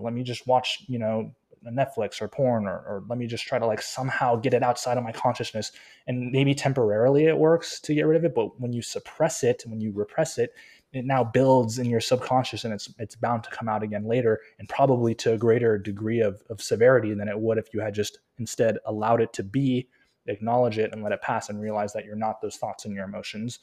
Let 0.00 0.12
me 0.12 0.24
just 0.24 0.46
watch 0.46 0.84
you 0.88 0.98
know 0.98 1.32
netflix 1.70 2.20
or 2.20 2.28
porn 2.28 2.66
or, 2.66 2.76
or 2.76 3.04
let 3.08 3.18
me 3.18 3.26
just 3.26 3.46
try 3.46 3.58
to 3.58 3.66
like 3.66 3.80
somehow 3.80 4.36
get 4.36 4.54
it 4.54 4.62
outside 4.62 4.98
of 4.98 5.04
my 5.04 5.12
consciousness. 5.12 5.72
And 6.06 6.30
maybe 6.30 6.54
temporarily 6.54 7.26
it 7.26 7.38
works 7.38 7.80
to 7.80 7.94
get 7.94 8.06
rid 8.06 8.16
of 8.16 8.24
it 8.24 8.34
but 8.34 8.60
when 8.60 8.72
you 8.72 8.82
suppress 8.82 9.42
it 9.42 9.62
when 9.66 9.80
you 9.80 9.92
repress 9.92 10.38
it 10.38 10.50
it 10.92 11.04
now 11.04 11.24
builds 11.24 11.78
in 11.78 11.86
your 11.86 12.00
subconscious 12.00 12.64
and 12.64 12.72
it's 12.72 12.92
it's 12.98 13.16
bound 13.16 13.42
to 13.44 13.50
come 13.50 13.68
out 13.68 13.82
again 13.82 14.06
later 14.06 14.40
and 14.58 14.68
probably 14.68 15.14
to 15.14 15.32
a 15.32 15.38
greater 15.38 15.76
degree 15.76 16.20
of, 16.20 16.42
of 16.50 16.60
severity 16.60 17.14
than 17.14 17.28
it 17.28 17.38
would 17.38 17.58
if 17.58 17.72
you 17.74 17.80
had 17.80 17.94
just 17.94 18.18
instead 18.38 18.78
allowed 18.86 19.20
it 19.20 19.32
to 19.32 19.42
be 19.42 19.88
acknowledge 20.26 20.78
it 20.78 20.92
and 20.92 21.02
let 21.02 21.12
it 21.12 21.20
pass 21.20 21.50
and 21.50 21.60
realize 21.60 21.92
that 21.92 22.04
you're 22.04 22.16
not 22.16 22.40
those 22.40 22.56
thoughts 22.56 22.84
and 22.84 22.94
your 22.94 23.04
emotions 23.04 23.58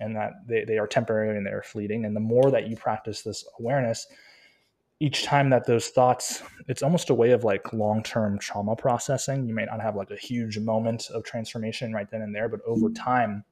and 0.00 0.16
that 0.16 0.46
they, 0.46 0.64
they 0.64 0.78
are 0.78 0.86
temporary 0.86 1.36
and 1.36 1.46
they're 1.46 1.62
fleeting. 1.62 2.04
And 2.04 2.16
the 2.16 2.20
more 2.20 2.50
that 2.50 2.68
you 2.68 2.76
practice 2.76 3.22
this 3.22 3.44
awareness 3.58 4.06
each 5.02 5.24
time 5.24 5.48
that 5.48 5.66
those 5.66 5.88
thoughts 5.88 6.42
it's 6.68 6.82
almost 6.82 7.08
a 7.08 7.14
way 7.14 7.30
of 7.30 7.42
like 7.42 7.72
long-term 7.72 8.38
trauma 8.38 8.76
processing. 8.76 9.46
You 9.48 9.54
may 9.54 9.64
not 9.64 9.80
have 9.80 9.96
like 9.96 10.10
a 10.10 10.16
huge 10.16 10.58
moment 10.58 11.08
of 11.10 11.24
transformation 11.24 11.92
right 11.92 12.10
then 12.10 12.22
and 12.22 12.34
there 12.34 12.48
but 12.48 12.60
over 12.66 12.90
time 12.90 13.44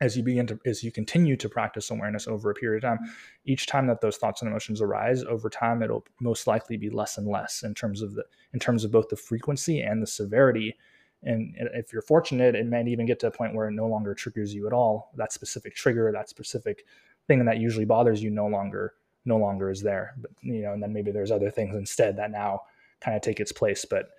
as 0.00 0.16
you 0.16 0.22
begin 0.22 0.46
to 0.46 0.58
as 0.66 0.82
you 0.82 0.90
continue 0.90 1.36
to 1.36 1.48
practice 1.48 1.90
awareness 1.90 2.26
over 2.28 2.50
a 2.50 2.54
period 2.54 2.84
of 2.84 2.90
time 2.90 3.06
each 3.44 3.66
time 3.66 3.86
that 3.86 4.00
those 4.00 4.16
thoughts 4.16 4.42
and 4.42 4.48
emotions 4.48 4.80
arise 4.80 5.22
over 5.24 5.48
time 5.48 5.82
it'll 5.82 6.04
most 6.20 6.46
likely 6.46 6.76
be 6.76 6.90
less 6.90 7.18
and 7.18 7.26
less 7.26 7.62
in 7.62 7.74
terms 7.74 8.02
of 8.02 8.14
the 8.14 8.24
in 8.52 8.60
terms 8.60 8.84
of 8.84 8.90
both 8.90 9.08
the 9.08 9.16
frequency 9.16 9.80
and 9.80 10.02
the 10.02 10.06
severity 10.06 10.76
and 11.24 11.54
if 11.74 11.92
you're 11.92 12.02
fortunate 12.02 12.54
it 12.54 12.66
might 12.66 12.88
even 12.88 13.06
get 13.06 13.18
to 13.20 13.26
a 13.26 13.30
point 13.30 13.54
where 13.54 13.68
it 13.68 13.72
no 13.72 13.86
longer 13.86 14.14
triggers 14.14 14.54
you 14.54 14.66
at 14.66 14.72
all. 14.72 15.10
That 15.16 15.32
specific 15.32 15.74
trigger 15.74 16.10
that 16.12 16.28
specific 16.28 16.84
thing 17.26 17.44
that 17.44 17.58
usually 17.58 17.84
bothers 17.84 18.22
you 18.22 18.30
no 18.30 18.46
longer 18.46 18.94
no 19.24 19.38
longer 19.38 19.70
is 19.70 19.82
there. 19.82 20.14
But 20.18 20.30
you 20.42 20.62
know 20.62 20.72
and 20.72 20.82
then 20.82 20.92
maybe 20.92 21.10
there's 21.10 21.30
other 21.30 21.50
things 21.50 21.74
instead 21.74 22.16
that 22.16 22.30
now 22.30 22.62
kind 23.00 23.16
of 23.16 23.22
take 23.22 23.40
its 23.40 23.52
place. 23.52 23.84
But 23.84 24.10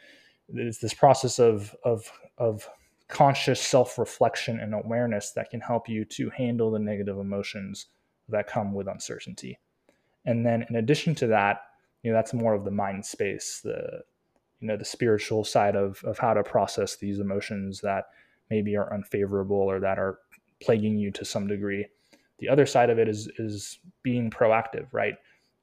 it's 0.53 0.79
this 0.79 0.93
process 0.93 1.39
of 1.39 1.75
of 1.83 2.11
of 2.37 2.67
conscious 3.07 3.61
self 3.61 3.97
reflection 3.97 4.59
and 4.59 4.73
awareness 4.73 5.31
that 5.31 5.49
can 5.49 5.61
help 5.61 5.87
you 5.87 6.05
to 6.05 6.29
handle 6.31 6.71
the 6.71 6.79
negative 6.79 7.17
emotions 7.17 7.87
that 8.29 8.47
come 8.47 8.73
with 8.73 8.87
uncertainty. 8.87 9.59
And 10.25 10.45
then, 10.45 10.65
in 10.69 10.75
addition 10.75 11.13
to 11.15 11.27
that, 11.27 11.61
you 12.01 12.11
know, 12.11 12.17
that's 12.17 12.33
more 12.33 12.53
of 12.53 12.65
the 12.65 12.71
mind 12.71 13.05
space, 13.05 13.61
the 13.63 14.01
you 14.59 14.67
know, 14.67 14.77
the 14.77 14.85
spiritual 14.85 15.43
side 15.43 15.75
of 15.75 16.03
of 16.03 16.17
how 16.17 16.33
to 16.33 16.43
process 16.43 16.95
these 16.97 17.19
emotions 17.19 17.81
that 17.81 18.05
maybe 18.49 18.75
are 18.75 18.93
unfavorable 18.93 19.57
or 19.57 19.79
that 19.79 19.99
are 19.99 20.19
plaguing 20.61 20.97
you 20.97 21.11
to 21.11 21.25
some 21.25 21.47
degree. 21.47 21.85
The 22.39 22.49
other 22.49 22.65
side 22.65 22.89
of 22.89 22.99
it 22.99 23.07
is 23.07 23.29
is 23.37 23.79
being 24.03 24.29
proactive, 24.29 24.87
right? 24.91 25.15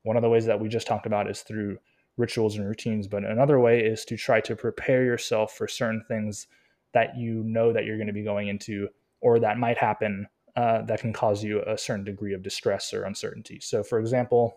One 0.03 0.17
of 0.17 0.23
the 0.23 0.29
ways 0.29 0.47
that 0.47 0.61
we 0.61 0.69
just 0.69 0.87
talked 0.87 1.07
about 1.07 1.31
is 1.31 1.43
through 1.43 1.79
rituals 2.17 2.57
and 2.57 2.67
routines, 2.67 3.07
but 3.07 3.25
another 3.25 3.59
way 3.61 3.81
is 3.81 4.05
to 4.05 4.17
try 4.17 4.41
to 4.43 4.57
prepare 4.57 5.05
yourself 5.05 5.55
for 5.55 5.67
certain 5.67 6.05
things 6.09 6.47
that 6.93 7.17
you 7.17 7.43
know 7.45 7.73
that 7.73 7.85
you're 7.85 7.97
going 7.97 8.07
to 8.07 8.13
be 8.13 8.25
going 8.25 8.49
into 8.49 8.89
or 9.21 9.39
that 9.39 9.59
might 9.59 9.79
happen 9.79 10.27
uh, 10.57 10.83
that 10.83 11.01
can 11.01 11.13
cause 11.13 11.43
you 11.43 11.63
a 11.67 11.79
certain 11.79 12.05
degree 12.05 12.35
of 12.35 12.43
distress 12.43 12.93
or 12.93 13.05
uncertainty. 13.05 13.59
So, 13.61 13.83
for 13.83 13.99
example, 13.99 14.55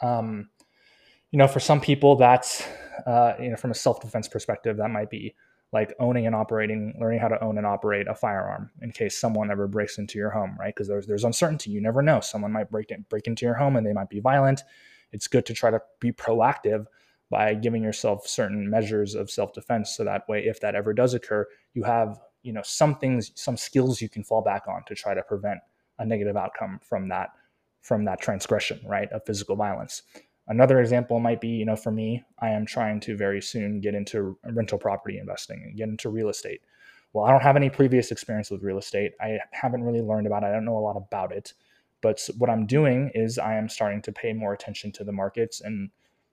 um, 0.00 0.48
you 1.30 1.38
know, 1.38 1.48
for 1.48 1.60
some 1.60 1.80
people, 1.80 2.16
that's 2.16 2.66
uh, 3.06 3.34
you 3.40 3.50
know, 3.50 3.56
from 3.56 3.70
a 3.70 3.74
self-defense 3.74 4.28
perspective, 4.28 4.76
that 4.76 4.90
might 4.90 5.10
be 5.10 5.34
like 5.72 5.94
owning 5.98 6.26
and 6.26 6.34
operating, 6.34 6.94
learning 7.00 7.18
how 7.18 7.28
to 7.28 7.42
own 7.42 7.56
and 7.56 7.66
operate 7.66 8.06
a 8.06 8.14
firearm 8.14 8.70
in 8.82 8.92
case 8.92 9.18
someone 9.18 9.50
ever 9.50 9.66
breaks 9.66 9.98
into 9.98 10.18
your 10.18 10.30
home, 10.30 10.56
right? 10.58 10.74
Because 10.74 10.88
there's 10.88 11.06
there's 11.06 11.24
uncertainty. 11.24 11.70
You 11.70 11.80
never 11.80 12.02
know. 12.02 12.20
Someone 12.20 12.52
might 12.52 12.70
break 12.70 12.90
in, 12.90 13.06
break 13.08 13.26
into 13.26 13.46
your 13.46 13.54
home 13.54 13.76
and 13.76 13.86
they 13.86 13.92
might 13.92 14.10
be 14.10 14.20
violent. 14.20 14.62
It's 15.12 15.28
good 15.28 15.46
to 15.46 15.54
try 15.54 15.70
to 15.70 15.80
be 16.00 16.12
proactive 16.12 16.86
by 17.32 17.54
giving 17.54 17.82
yourself 17.82 18.26
certain 18.26 18.68
measures 18.68 19.14
of 19.14 19.30
self-defense 19.30 19.96
so 19.96 20.04
that 20.04 20.28
way 20.28 20.44
if 20.44 20.60
that 20.60 20.74
ever 20.74 20.92
does 20.92 21.14
occur 21.14 21.48
you 21.72 21.82
have 21.82 22.20
you 22.42 22.52
know 22.52 22.60
some 22.62 22.94
things 22.96 23.32
some 23.34 23.56
skills 23.56 24.02
you 24.02 24.08
can 24.08 24.22
fall 24.22 24.42
back 24.42 24.64
on 24.68 24.84
to 24.86 24.94
try 24.94 25.14
to 25.14 25.22
prevent 25.22 25.58
a 25.98 26.04
negative 26.04 26.36
outcome 26.36 26.78
from 26.82 27.08
that 27.08 27.30
from 27.80 28.04
that 28.04 28.20
transgression 28.20 28.78
right 28.86 29.10
of 29.12 29.24
physical 29.24 29.56
violence 29.56 30.02
another 30.48 30.80
example 30.80 31.20
might 31.20 31.40
be 31.40 31.48
you 31.48 31.64
know 31.64 31.76
for 31.76 31.90
me 31.90 32.22
i 32.40 32.48
am 32.48 32.66
trying 32.66 33.00
to 33.00 33.16
very 33.16 33.40
soon 33.40 33.80
get 33.80 33.94
into 33.94 34.36
rental 34.52 34.78
property 34.78 35.18
investing 35.18 35.62
and 35.64 35.76
get 35.76 35.88
into 35.88 36.08
real 36.08 36.28
estate 36.28 36.60
well 37.12 37.24
i 37.24 37.30
don't 37.30 37.42
have 37.42 37.56
any 37.56 37.70
previous 37.70 38.10
experience 38.10 38.50
with 38.50 38.62
real 38.62 38.78
estate 38.78 39.12
i 39.20 39.38
haven't 39.52 39.84
really 39.84 40.00
learned 40.02 40.26
about 40.26 40.42
it 40.42 40.46
i 40.46 40.52
don't 40.52 40.64
know 40.64 40.78
a 40.78 40.80
lot 40.80 40.96
about 40.96 41.32
it 41.32 41.52
but 42.00 42.28
what 42.38 42.50
i'm 42.50 42.66
doing 42.66 43.10
is 43.14 43.38
i 43.38 43.54
am 43.54 43.68
starting 43.68 44.02
to 44.02 44.12
pay 44.12 44.32
more 44.32 44.52
attention 44.52 44.90
to 44.90 45.04
the 45.04 45.12
markets 45.12 45.60
and 45.60 45.90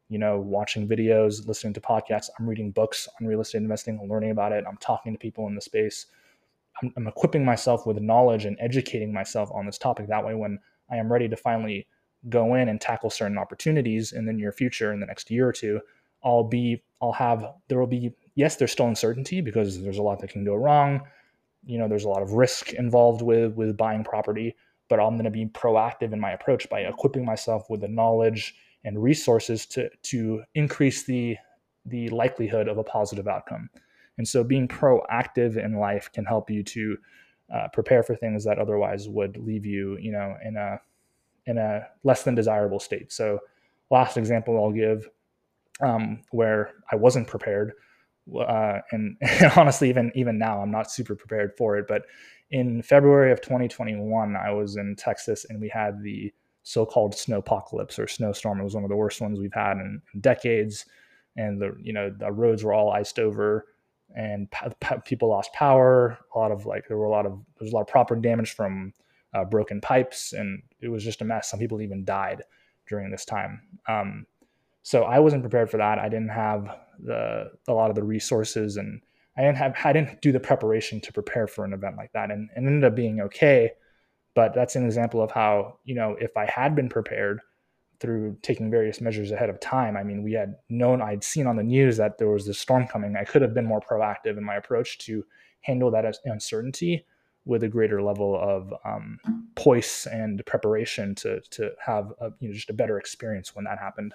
you 0.09 0.17
know, 0.17 0.39
watching 0.39 0.87
videos, 0.87 1.47
listening 1.47 1.73
to 1.73 1.81
podcasts. 1.81 2.29
I'm 2.37 2.49
reading 2.49 2.71
books 2.71 3.07
on 3.19 3.27
real 3.27 3.41
estate 3.41 3.59
investing, 3.59 4.05
learning 4.09 4.31
about 4.31 4.51
it. 4.51 4.65
I'm 4.67 4.77
talking 4.77 5.13
to 5.13 5.19
people 5.19 5.47
in 5.47 5.53
the 5.53 5.61
space. 5.61 6.07
I'm, 6.81 6.91
I'm, 6.97 7.07
equipping 7.07 7.45
myself 7.45 7.85
with 7.85 7.99
knowledge 7.99 8.45
and 8.45 8.57
educating 8.59 9.13
myself 9.13 9.51
on 9.53 9.67
this 9.67 9.77
topic. 9.77 10.07
That 10.07 10.25
way, 10.25 10.33
when 10.33 10.59
I 10.91 10.97
am 10.97 11.11
ready 11.11 11.29
to 11.29 11.37
finally 11.37 11.87
go 12.27 12.55
in 12.55 12.67
and 12.67 12.81
tackle 12.81 13.09
certain 13.09 13.37
opportunities 13.37 14.11
in 14.11 14.25
the 14.25 14.33
near 14.33 14.51
future, 14.51 14.91
in 14.91 14.99
the 14.99 15.05
next 15.05 15.31
year 15.31 15.47
or 15.47 15.53
two, 15.53 15.79
I'll 16.23 16.43
be, 16.43 16.83
I'll 17.01 17.13
have, 17.13 17.45
there 17.69 17.79
will 17.79 17.87
be, 17.87 18.11
yes, 18.35 18.57
there's 18.57 18.73
still 18.73 18.87
uncertainty 18.87 19.39
because 19.41 19.81
there's 19.81 19.99
a 19.99 20.01
lot 20.03 20.19
that 20.19 20.31
can 20.31 20.43
go 20.43 20.55
wrong. 20.55 21.01
you 21.65 21.77
know 21.77 21.87
there's 21.87 22.05
a 22.05 22.09
lot 22.09 22.21
of 22.21 22.33
risk 22.33 22.73
involved 22.73 23.21
with 23.21 23.53
with 23.53 23.75
buying 23.75 24.03
property 24.03 24.55
but 24.87 24.99
i'm 24.99 25.15
going 25.15 25.25
to 25.25 25.29
be 25.29 25.45
proactive 25.47 26.13
in 26.13 26.19
my 26.19 26.31
approach 26.31 26.69
by 26.69 26.79
equipping 26.81 27.25
myself 27.25 27.69
with 27.69 27.81
the 27.81 27.87
knowledge 27.87 28.55
and 28.85 29.01
resources 29.03 29.65
to 29.65 29.89
to 30.01 30.41
increase 30.55 31.03
the 31.03 31.35
the 31.85 32.09
likelihood 32.09 32.67
of 32.67 32.77
a 32.77 32.83
positive 32.83 33.27
outcome 33.27 33.69
and 34.17 34.27
so 34.27 34.43
being 34.43 34.67
proactive 34.67 35.63
in 35.63 35.75
life 35.75 36.09
can 36.13 36.25
help 36.25 36.49
you 36.49 36.63
to 36.63 36.97
uh, 37.53 37.67
prepare 37.73 38.03
for 38.03 38.15
things 38.15 38.43
that 38.45 38.59
otherwise 38.59 39.09
would 39.09 39.37
leave 39.37 39.65
you 39.65 39.97
you 39.99 40.11
know 40.11 40.35
in 40.43 40.55
a 40.55 40.79
in 41.49 41.57
a 41.57 41.85
less 42.03 42.23
than 42.23 42.35
desirable 42.35 42.79
state 42.79 43.11
so 43.11 43.39
last 43.89 44.17
example 44.17 44.57
i'll 44.57 44.71
give 44.71 45.09
um, 45.81 46.21
where 46.31 46.73
i 46.91 46.95
wasn't 46.95 47.27
prepared 47.27 47.73
uh, 48.37 48.79
and, 48.91 49.17
and, 49.21 49.51
honestly, 49.55 49.89
even 49.89 50.11
even 50.15 50.37
now, 50.37 50.61
I'm 50.61 50.71
not 50.71 50.91
super 50.91 51.15
prepared 51.15 51.53
for 51.57 51.77
it. 51.77 51.85
But 51.87 52.03
in 52.51 52.81
February 52.81 53.31
of 53.31 53.41
2021, 53.41 54.35
I 54.35 54.51
was 54.51 54.75
in 54.77 54.95
Texas, 54.95 55.45
and 55.49 55.59
we 55.59 55.69
had 55.69 56.01
the 56.01 56.33
so-called 56.63 57.13
snowpocalypse 57.13 57.97
or 57.97 58.07
snowstorm. 58.07 58.59
It 58.59 58.63
was 58.63 58.75
one 58.75 58.83
of 58.83 58.89
the 58.89 58.95
worst 58.95 59.21
ones 59.21 59.39
we've 59.39 59.53
had 59.53 59.77
in, 59.77 60.01
in 60.13 60.21
decades, 60.21 60.85
and 61.35 61.61
the 61.61 61.75
you 61.81 61.93
know 61.93 62.09
the 62.09 62.31
roads 62.31 62.63
were 62.63 62.73
all 62.73 62.91
iced 62.91 63.19
over, 63.19 63.65
and 64.15 64.47
people 65.05 65.29
lost 65.29 65.53
power. 65.53 66.17
A 66.35 66.39
lot 66.39 66.51
of 66.51 66.65
like 66.65 66.87
there 66.87 66.97
were 66.97 67.05
a 67.05 67.11
lot 67.11 67.25
of 67.25 67.33
there 67.33 67.65
was 67.65 67.71
a 67.71 67.75
lot 67.75 67.81
of 67.81 67.87
property 67.87 68.21
damage 68.21 68.51
from 68.51 68.93
uh, 69.33 69.45
broken 69.45 69.81
pipes, 69.81 70.33
and 70.33 70.61
it 70.81 70.89
was 70.89 71.03
just 71.03 71.21
a 71.21 71.25
mess. 71.25 71.49
Some 71.49 71.59
people 71.59 71.81
even 71.81 72.05
died 72.05 72.43
during 72.87 73.11
this 73.11 73.25
time. 73.25 73.61
Um, 73.87 74.25
so 74.83 75.03
I 75.03 75.19
wasn't 75.19 75.43
prepared 75.43 75.69
for 75.69 75.77
that. 75.77 75.99
I 75.99 76.09
didn't 76.09 76.29
have 76.29 76.75
the 76.99 77.51
a 77.67 77.73
lot 77.73 77.89
of 77.89 77.95
the 77.95 78.03
resources 78.03 78.77
and 78.77 79.01
I 79.37 79.41
didn't 79.41 79.57
have 79.57 79.75
I 79.83 79.93
didn't 79.93 80.21
do 80.21 80.31
the 80.31 80.39
preparation 80.39 80.99
to 81.01 81.13
prepare 81.13 81.47
for 81.47 81.63
an 81.63 81.73
event 81.73 81.95
like 81.95 82.11
that 82.13 82.31
and, 82.31 82.49
and 82.55 82.67
ended 82.67 82.83
up 82.83 82.95
being 82.95 83.21
okay. 83.21 83.71
But 84.35 84.53
that's 84.53 84.75
an 84.75 84.85
example 84.85 85.21
of 85.21 85.31
how, 85.31 85.79
you 85.85 85.95
know, 85.95 86.15
if 86.19 86.35
I 86.37 86.45
had 86.45 86.75
been 86.75 86.89
prepared 86.89 87.41
through 87.99 88.37
taking 88.41 88.71
various 88.71 89.01
measures 89.01 89.31
ahead 89.31 89.49
of 89.49 89.59
time, 89.59 89.97
I 89.97 90.03
mean, 90.03 90.23
we 90.23 90.33
had 90.33 90.55
known 90.69 91.01
I'd 91.01 91.23
seen 91.23 91.47
on 91.47 91.57
the 91.57 91.63
news 91.63 91.97
that 91.97 92.17
there 92.17 92.29
was 92.29 92.45
this 92.45 92.59
storm 92.59 92.87
coming. 92.87 93.15
I 93.15 93.25
could 93.25 93.41
have 93.41 93.53
been 93.53 93.65
more 93.65 93.81
proactive 93.81 94.37
in 94.37 94.43
my 94.43 94.55
approach 94.55 94.97
to 94.99 95.25
handle 95.61 95.91
that 95.91 96.17
uncertainty 96.25 97.05
with 97.49 97.63
a 97.63 97.67
greater 97.67 98.01
level 98.01 98.39
of 98.39 98.73
um, 98.85 99.19
poise 99.55 100.07
and 100.09 100.45
preparation 100.45 101.15
to 101.15 101.41
to 101.49 101.71
have 101.83 102.13
a, 102.21 102.31
you 102.39 102.47
know 102.47 102.53
just 102.53 102.69
a 102.69 102.73
better 102.73 102.97
experience 102.97 103.55
when 103.55 103.65
that 103.65 103.79
happened. 103.79 104.13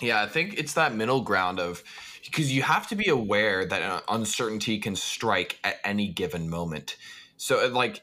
Yeah, 0.00 0.22
I 0.22 0.26
think 0.26 0.58
it's 0.58 0.74
that 0.74 0.94
middle 0.94 1.20
ground 1.20 1.60
of 1.60 1.84
because 2.24 2.50
you 2.50 2.62
have 2.62 2.88
to 2.88 2.96
be 2.96 3.08
aware 3.08 3.66
that 3.66 4.02
uncertainty 4.08 4.78
can 4.78 4.96
strike 4.96 5.58
at 5.62 5.76
any 5.84 6.08
given 6.08 6.48
moment. 6.48 6.96
So, 7.36 7.64
uh, 7.64 7.68
like 7.68 8.00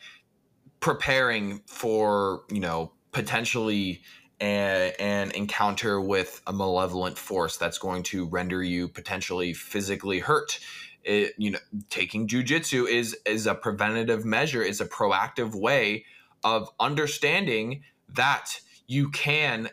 preparing 0.79 1.61
for, 1.65 2.43
you 2.49 2.59
know, 2.59 2.93
potentially 3.11 4.03
an 4.39 5.31
encounter 5.31 6.01
with 6.01 6.41
a 6.47 6.53
malevolent 6.53 7.17
force 7.17 7.57
that's 7.57 7.77
going 7.77 8.01
to 8.01 8.25
render 8.25 8.63
you 8.63 8.87
potentially 8.87 9.53
physically 9.53 10.19
hurt. 10.19 10.59
It, 11.03 11.33
you 11.37 11.51
know, 11.51 11.59
taking 11.89 12.27
jujitsu 12.27 12.87
is 12.87 13.17
is 13.25 13.47
a 13.47 13.55
preventative 13.55 14.25
measure. 14.25 14.61
It's 14.61 14.79
a 14.79 14.85
proactive 14.85 15.55
way 15.55 16.05
of 16.43 16.69
understanding 16.79 17.83
that 18.09 18.59
you 18.87 19.09
can 19.09 19.69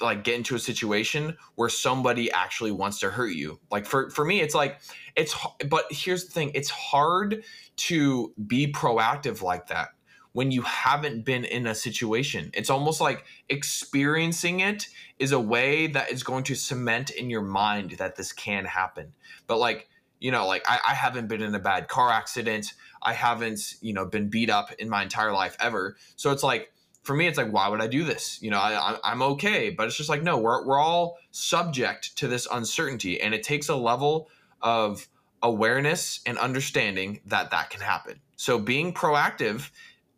like 0.00 0.24
get 0.24 0.34
into 0.34 0.54
a 0.54 0.58
situation 0.58 1.36
where 1.56 1.68
somebody 1.68 2.32
actually 2.32 2.72
wants 2.72 3.00
to 3.00 3.10
hurt 3.10 3.34
you. 3.34 3.60
Like 3.70 3.86
for 3.86 4.10
for 4.10 4.24
me 4.24 4.40
it's 4.40 4.54
like 4.54 4.80
it's 5.14 5.36
but 5.68 5.84
here's 5.90 6.24
the 6.24 6.32
thing, 6.32 6.52
it's 6.54 6.70
hard 6.70 7.44
to 7.76 8.32
be 8.46 8.72
proactive 8.72 9.42
like 9.42 9.66
that 9.68 9.90
when 10.32 10.50
you 10.50 10.62
haven't 10.62 11.24
been 11.24 11.44
in 11.44 11.66
a 11.66 11.74
situation. 11.74 12.50
It's 12.54 12.70
almost 12.70 13.00
like 13.00 13.24
experiencing 13.48 14.60
it 14.60 14.88
is 15.18 15.32
a 15.32 15.40
way 15.40 15.86
that 15.88 16.10
is 16.10 16.22
going 16.22 16.44
to 16.44 16.54
cement 16.54 17.10
in 17.10 17.30
your 17.30 17.42
mind 17.42 17.92
that 17.92 18.16
this 18.16 18.32
can 18.32 18.64
happen. 18.64 19.12
But 19.46 19.58
like, 19.58 19.88
you 20.22 20.30
know, 20.30 20.46
like 20.46 20.62
I, 20.68 20.78
I 20.88 20.94
haven't 20.94 21.26
been 21.26 21.42
in 21.42 21.54
a 21.54 21.58
bad 21.58 21.88
car 21.88 22.10
accident. 22.10 22.74
I 23.02 23.12
haven't, 23.12 23.74
you 23.80 23.92
know, 23.92 24.06
been 24.06 24.28
beat 24.28 24.50
up 24.50 24.72
in 24.74 24.88
my 24.88 25.02
entire 25.02 25.32
life 25.32 25.56
ever. 25.58 25.96
So 26.14 26.30
it's 26.30 26.44
like 26.44 26.72
for 27.02 27.16
me, 27.16 27.26
it's 27.26 27.36
like, 27.36 27.52
why 27.52 27.66
would 27.68 27.80
I 27.80 27.88
do 27.88 28.04
this? 28.04 28.40
You 28.40 28.50
know, 28.50 28.58
I, 28.58 28.96
I'm 29.02 29.20
okay, 29.22 29.70
but 29.70 29.88
it's 29.88 29.96
just 29.96 30.08
like, 30.08 30.22
no, 30.22 30.38
we're, 30.38 30.64
we're 30.64 30.78
all 30.78 31.18
subject 31.32 32.16
to 32.18 32.28
this 32.28 32.46
uncertainty, 32.50 33.20
and 33.20 33.34
it 33.34 33.42
takes 33.42 33.68
a 33.68 33.74
level 33.74 34.30
of 34.60 35.08
awareness 35.42 36.20
and 36.24 36.38
understanding 36.38 37.20
that 37.26 37.50
that 37.50 37.70
can 37.70 37.80
happen. 37.80 38.20
So 38.36 38.60
being 38.60 38.94
proactive, 38.94 39.70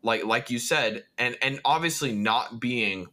like 0.03 0.27
like 0.27 0.51
you 0.51 0.59
said, 0.59 1.05
and 1.17 1.39
and 1.41 1.61
obviously 1.65 2.13
not 2.13 2.61
being 2.61 3.07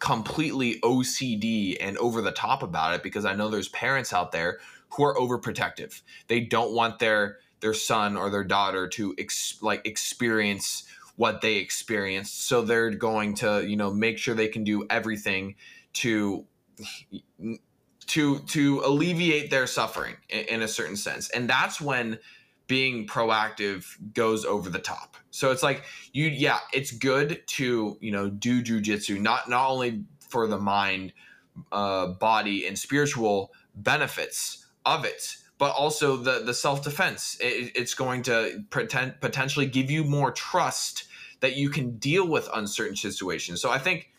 completely 0.00 0.80
OCD 0.80 1.76
and 1.80 1.96
over 1.98 2.20
the 2.20 2.32
top 2.32 2.64
about 2.64 2.94
it, 2.94 3.04
because 3.04 3.24
I 3.24 3.36
know 3.36 3.48
there's 3.48 3.68
parents 3.68 4.12
out 4.12 4.32
there 4.32 4.58
who 4.92 5.04
are 5.04 5.14
overprotective. 5.14 6.02
They 6.28 6.40
don't 6.40 6.72
want 6.72 6.98
their 6.98 7.38
their 7.60 7.74
son 7.74 8.16
or 8.16 8.30
their 8.30 8.44
daughter 8.44 8.88
to 8.88 9.14
ex, 9.18 9.58
like 9.60 9.86
experience 9.86 10.84
what 11.16 11.42
they 11.42 11.56
experienced. 11.56 12.48
So 12.48 12.62
they're 12.62 12.90
going 12.90 13.34
to 13.36 13.66
you 13.66 13.76
know 13.76 13.92
make 13.92 14.18
sure 14.18 14.34
they 14.34 14.48
can 14.48 14.64
do 14.64 14.86
everything 14.88 15.56
to 15.94 16.46
to 18.06 18.38
to 18.40 18.82
alleviate 18.84 19.50
their 19.50 19.66
suffering 19.66 20.16
in, 20.28 20.44
in 20.46 20.62
a 20.62 20.68
certain 20.68 20.96
sense. 20.96 21.30
And 21.30 21.48
that's 21.48 21.80
when 21.80 22.18
being 22.66 23.06
proactive 23.06 23.84
goes 24.14 24.44
over 24.44 24.70
the 24.70 24.78
top. 24.78 25.16
So 25.30 25.50
it's 25.50 25.62
like 25.62 25.84
you 26.12 26.26
yeah 26.26 26.58
it's 26.72 26.90
good 26.90 27.42
to 27.46 27.98
you 28.00 28.12
know 28.12 28.30
do 28.30 28.62
jujitsu 28.62 29.20
not 29.20 29.48
not 29.48 29.68
only 29.68 30.04
for 30.28 30.46
the 30.46 30.58
mind 30.58 31.12
uh, 31.72 32.08
body 32.08 32.66
and 32.66 32.78
spiritual 32.78 33.52
benefits 33.74 34.66
of 34.84 35.04
it 35.04 35.36
but 35.60 35.74
also 35.74 36.16
the 36.16 36.42
the 36.44 36.54
self 36.54 36.82
defense. 36.82 37.36
It, 37.38 37.72
it's 37.76 37.94
going 37.94 38.22
to 38.22 38.64
pretend, 38.70 39.20
potentially 39.20 39.66
give 39.66 39.90
you 39.90 40.02
more 40.02 40.32
trust 40.32 41.04
that 41.40 41.54
you 41.56 41.68
can 41.68 41.98
deal 41.98 42.26
with 42.26 42.48
uncertain 42.54 42.96
situations. 42.96 43.60
So 43.60 43.70
I 43.70 43.78
think 43.78 44.10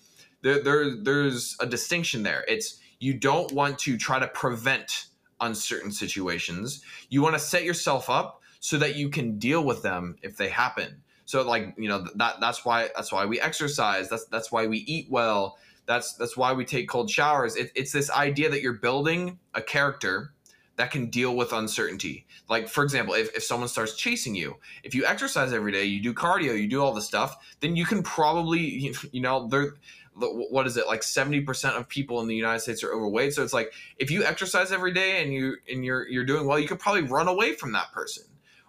there, 0.44 0.64
there 0.64 0.96
there's 0.96 1.58
a 1.60 1.66
distinction 1.66 2.22
there. 2.24 2.46
It's 2.48 2.80
you 3.00 3.16
don't 3.16 3.52
want 3.52 3.80
to 3.80 3.98
try 3.98 4.20
to 4.20 4.28
prevent 4.28 5.08
uncertain 5.42 5.92
situations. 5.92 6.84
You 7.10 7.24
want 7.24 7.34
to 7.34 7.40
set 7.40 7.64
yourself 7.64 8.08
up 8.08 8.42
so 8.60 8.78
that 8.78 8.96
you 8.96 9.10
can 9.10 9.40
deal 9.40 9.64
with 9.64 9.82
them 9.82 10.18
if 10.22 10.38
they 10.38 10.50
happen. 10.50 11.02
So 11.26 11.42
like, 11.42 11.74
you 11.76 11.90
know, 11.90 12.06
that 12.16 12.40
that's 12.40 12.64
why 12.64 12.90
that's 12.96 13.12
why 13.12 13.26
we 13.26 13.42
exercise. 13.42 14.10
That's 14.10 14.26
that's 14.26 14.52
why 14.52 14.68
we 14.68 14.78
eat 14.78 15.08
well. 15.10 15.58
That's 15.88 16.14
that's 16.14 16.38
why 16.38 16.54
we 16.54 16.66
take 16.66 16.88
cold 16.88 17.10
showers. 17.10 17.56
It, 17.56 17.72
it's 17.74 17.92
this 17.92 18.12
idea 18.12 18.52
that 18.52 18.62
you're 18.62 18.74
building 18.74 19.40
a 19.56 19.62
character 19.64 20.34
that 20.82 20.90
can 20.90 21.12
deal 21.12 21.36
with 21.36 21.54
uncertainty. 21.54 22.26
Like, 22.50 22.68
for 22.68 22.84
example, 22.84 23.14
if, 23.14 23.36
if 23.36 23.44
someone 23.44 23.70
starts 23.70 23.96
chasing 23.96 24.34
you, 24.34 24.58
if 24.84 24.96
you 24.96 25.06
exercise 25.06 25.54
every 25.54 25.72
day, 25.72 25.86
you 25.86 26.02
do 26.02 26.12
cardio, 26.12 26.60
you 26.60 26.68
do 26.68 26.82
all 26.82 26.92
this 26.92 27.06
stuff, 27.06 27.38
then 27.60 27.76
you 27.76 27.86
can 27.86 28.02
probably, 28.02 28.92
you 29.12 29.22
know, 29.22 29.48
there, 29.48 29.76
what 30.16 30.66
is 30.66 30.78
it 30.78 30.88
like 30.88 31.02
70% 31.02 31.78
of 31.78 31.88
people 31.88 32.20
in 32.20 32.28
the 32.28 32.36
united 32.36 32.60
states 32.60 32.84
are 32.84 32.92
overweight. 32.92 33.34
So 33.34 33.44
it's 33.44 33.54
like 33.54 33.74
if 33.98 34.10
you 34.10 34.26
exercise 34.26 34.72
every 34.72 34.92
day 34.92 35.22
and 35.22 35.32
you 35.32 35.56
and 35.72 35.86
you're 35.86 36.06
you're 36.10 36.26
doing 36.26 36.46
well 36.46 36.60
you 36.60 36.68
could 36.68 36.80
probably 36.80 37.04
run 37.04 37.30
away 37.30 37.54
from 37.54 37.72
that 37.72 37.94
person. 37.94 38.26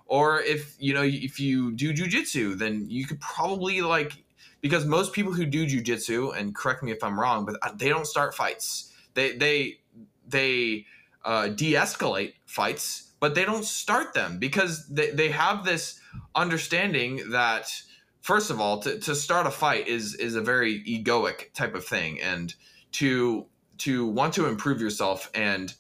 Or 0.07 0.41
if 0.41 0.77
you 0.79 0.95
know 0.95 1.03
if 1.03 1.41
you 1.41 1.73
do 1.73 1.93
jujitsu 1.93 2.57
then 2.57 2.87
you 2.89 3.07
could 3.07 3.21
probably 3.21 3.83
like 3.83 4.23
because 4.61 4.85
most 4.85 5.13
people 5.13 5.33
who 5.33 5.45
do 5.45 5.67
jujitsu 5.67 6.37
and 6.39 6.55
correct 6.55 6.85
me 6.85 6.93
if 6.93 7.03
i'm 7.03 7.19
wrong 7.19 7.45
but 7.45 7.57
uh, 7.63 7.73
they 7.75 7.89
don't 7.89 8.07
start 8.07 8.37
fights. 8.37 8.93
They 9.15 9.37
they 9.37 9.81
they 10.29 10.87
uh, 11.25 11.49
de-escalate 11.49 12.35
fights, 12.47 13.13
but 13.21 13.35
they 13.35 13.45
don't 13.45 13.65
start 13.65 14.15
them 14.15 14.39
because 14.39 14.87
they, 14.89 15.11
they 15.11 15.31
have 15.31 15.65
this 15.65 16.01
understanding 16.35 17.31
that 17.31 17.69
first 18.23 18.51
of 18.51 18.61
all, 18.61 18.79
to, 18.79 18.99
to 19.01 19.15
start 19.15 19.47
a 19.47 19.51
fight 19.51 19.89
is 19.89 20.15
is 20.15 20.35
a 20.35 20.41
very 20.41 20.83
egoic 20.85 21.53
type 21.53 21.75
of 21.75 21.85
thing, 21.85 22.21
and 22.21 22.55
to 22.93 23.47
to 23.79 24.07
want 24.07 24.33
to 24.35 24.47
improve 24.47 24.81
yourself 24.81 25.31
and 25.35 25.75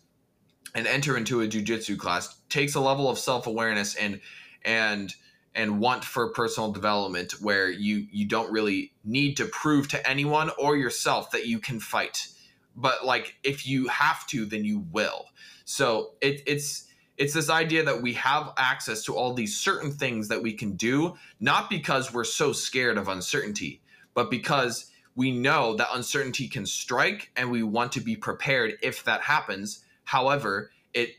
and 0.74 0.86
enter 0.86 1.16
into 1.16 1.40
a 1.42 1.46
jujitsu 1.46 1.98
class 1.98 2.36
takes 2.48 2.74
a 2.74 2.80
level 2.80 3.08
of 3.08 3.18
self 3.18 3.46
awareness 3.46 3.94
and 3.94 4.20
and 4.64 5.14
and 5.54 5.80
want 5.80 6.04
for 6.04 6.30
personal 6.30 6.72
development 6.72 7.32
where 7.40 7.70
you 7.70 8.06
you 8.10 8.26
don't 8.26 8.52
really 8.52 8.92
need 9.04 9.36
to 9.36 9.44
prove 9.46 9.88
to 9.88 10.08
anyone 10.08 10.50
or 10.58 10.76
yourself 10.76 11.30
that 11.30 11.46
you 11.46 11.58
can 11.58 11.78
fight. 11.78 12.28
But 12.74 13.04
like 13.04 13.36
if 13.44 13.66
you 13.66 13.88
have 13.88 14.26
to 14.28 14.46
then 14.46 14.64
you 14.64 14.80
will 14.90 15.26
so 15.72 16.12
it, 16.20 16.42
it's 16.46 16.88
it's 17.16 17.34
this 17.34 17.48
idea 17.48 17.82
that 17.82 18.02
we 18.02 18.12
have 18.14 18.52
access 18.56 19.04
to 19.04 19.14
all 19.14 19.32
these 19.32 19.56
certain 19.56 19.90
things 19.90 20.28
that 20.28 20.42
we 20.42 20.52
can 20.52 20.72
do 20.72 21.14
not 21.40 21.70
because 21.70 22.12
we're 22.12 22.24
so 22.24 22.52
scared 22.52 22.98
of 22.98 23.08
uncertainty 23.08 23.80
but 24.14 24.30
because 24.30 24.90
we 25.14 25.30
know 25.30 25.74
that 25.74 25.88
uncertainty 25.94 26.46
can 26.46 26.66
strike 26.66 27.30
and 27.36 27.50
we 27.50 27.62
want 27.62 27.90
to 27.92 28.00
be 28.00 28.14
prepared 28.14 28.74
if 28.82 29.02
that 29.04 29.22
happens 29.22 29.84
however 30.04 30.70
it 30.92 31.10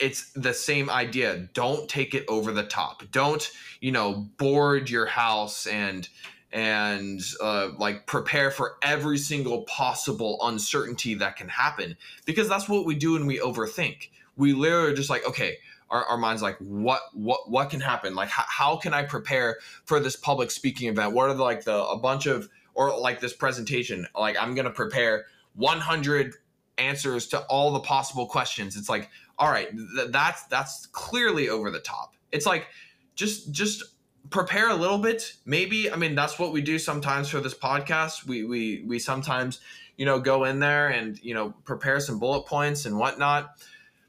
it's 0.00 0.32
the 0.32 0.54
same 0.54 0.88
idea. 0.88 1.48
Don't 1.52 1.86
take 1.86 2.14
it 2.14 2.24
over 2.26 2.52
the 2.52 2.62
top. 2.62 3.02
Don't, 3.12 3.50
you 3.82 3.92
know, 3.92 4.30
board 4.38 4.88
your 4.88 5.04
house 5.04 5.66
and 5.66 6.08
and 6.52 7.20
uh, 7.40 7.70
like 7.78 8.06
prepare 8.06 8.50
for 8.50 8.76
every 8.82 9.18
single 9.18 9.62
possible 9.62 10.38
uncertainty 10.42 11.14
that 11.14 11.36
can 11.36 11.48
happen 11.48 11.96
because 12.24 12.48
that's 12.48 12.68
what 12.68 12.84
we 12.84 12.94
do 12.94 13.12
when 13.12 13.26
we 13.26 13.38
overthink. 13.38 14.08
We 14.36 14.52
literally 14.52 14.94
just 14.94 15.10
like, 15.10 15.26
okay, 15.26 15.58
our, 15.90 16.04
our 16.04 16.16
minds 16.16 16.42
like, 16.42 16.56
what 16.58 17.02
what 17.12 17.50
what 17.50 17.70
can 17.70 17.80
happen? 17.80 18.14
Like, 18.14 18.28
how, 18.28 18.44
how 18.48 18.76
can 18.76 18.94
I 18.94 19.02
prepare 19.02 19.58
for 19.84 20.00
this 20.00 20.16
public 20.16 20.50
speaking 20.50 20.88
event? 20.88 21.12
What 21.12 21.30
are 21.30 21.34
the, 21.34 21.42
like 21.42 21.64
the 21.64 21.84
a 21.84 21.98
bunch 21.98 22.26
of 22.26 22.48
or 22.74 22.98
like 22.98 23.20
this 23.20 23.32
presentation? 23.32 24.06
Like, 24.18 24.36
I'm 24.40 24.54
gonna 24.54 24.70
prepare 24.70 25.26
100 25.54 26.34
answers 26.78 27.26
to 27.28 27.40
all 27.42 27.72
the 27.72 27.80
possible 27.80 28.26
questions. 28.26 28.76
It's 28.76 28.88
like, 28.88 29.10
all 29.38 29.50
right, 29.50 29.68
th- 29.70 30.10
that's 30.10 30.44
that's 30.44 30.86
clearly 30.86 31.48
over 31.48 31.70
the 31.70 31.80
top. 31.80 32.14
It's 32.32 32.46
like 32.46 32.66
just 33.14 33.52
just 33.52 33.84
prepare 34.30 34.70
a 34.70 34.74
little 34.74 34.98
bit. 34.98 35.34
Maybe 35.44 35.90
I 35.90 35.96
mean 35.96 36.14
that's 36.14 36.38
what 36.38 36.52
we 36.52 36.60
do 36.60 36.78
sometimes 36.78 37.28
for 37.28 37.40
this 37.40 37.54
podcast. 37.54 38.26
We 38.26 38.44
we 38.44 38.82
we 38.86 38.98
sometimes 38.98 39.60
you 39.96 40.06
know 40.06 40.20
go 40.20 40.44
in 40.44 40.60
there 40.60 40.88
and 40.88 41.22
you 41.22 41.34
know 41.34 41.50
prepare 41.64 42.00
some 42.00 42.18
bullet 42.18 42.46
points 42.46 42.86
and 42.86 42.98
whatnot. 42.98 43.50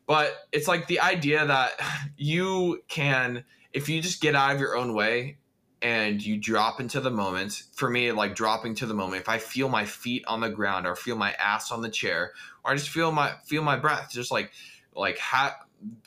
But 0.07 0.35
it's 0.51 0.67
like 0.67 0.87
the 0.87 0.99
idea 0.99 1.45
that 1.45 1.71
you 2.17 2.83
can 2.87 3.43
if 3.73 3.89
you 3.89 4.01
just 4.01 4.21
get 4.21 4.35
out 4.35 4.53
of 4.53 4.59
your 4.59 4.75
own 4.75 4.93
way 4.93 5.37
and 5.81 6.23
you 6.23 6.37
drop 6.37 6.79
into 6.79 6.99
the 6.99 7.09
moment 7.09 7.63
for 7.73 7.89
me 7.89 8.11
like 8.11 8.35
dropping 8.35 8.75
to 8.75 8.85
the 8.85 8.93
moment 8.93 9.21
if 9.21 9.29
i 9.29 9.37
feel 9.37 9.67
my 9.67 9.85
feet 9.85 10.23
on 10.27 10.39
the 10.39 10.49
ground 10.49 10.85
or 10.85 10.95
feel 10.95 11.15
my 11.15 11.31
ass 11.33 11.71
on 11.71 11.81
the 11.81 11.89
chair 11.89 12.33
or 12.63 12.71
i 12.71 12.75
just 12.75 12.89
feel 12.89 13.11
my 13.11 13.31
feel 13.45 13.63
my 13.63 13.75
breath 13.75 14.09
just 14.11 14.31
like 14.31 14.51
like 14.93 15.17
ha- 15.17 15.57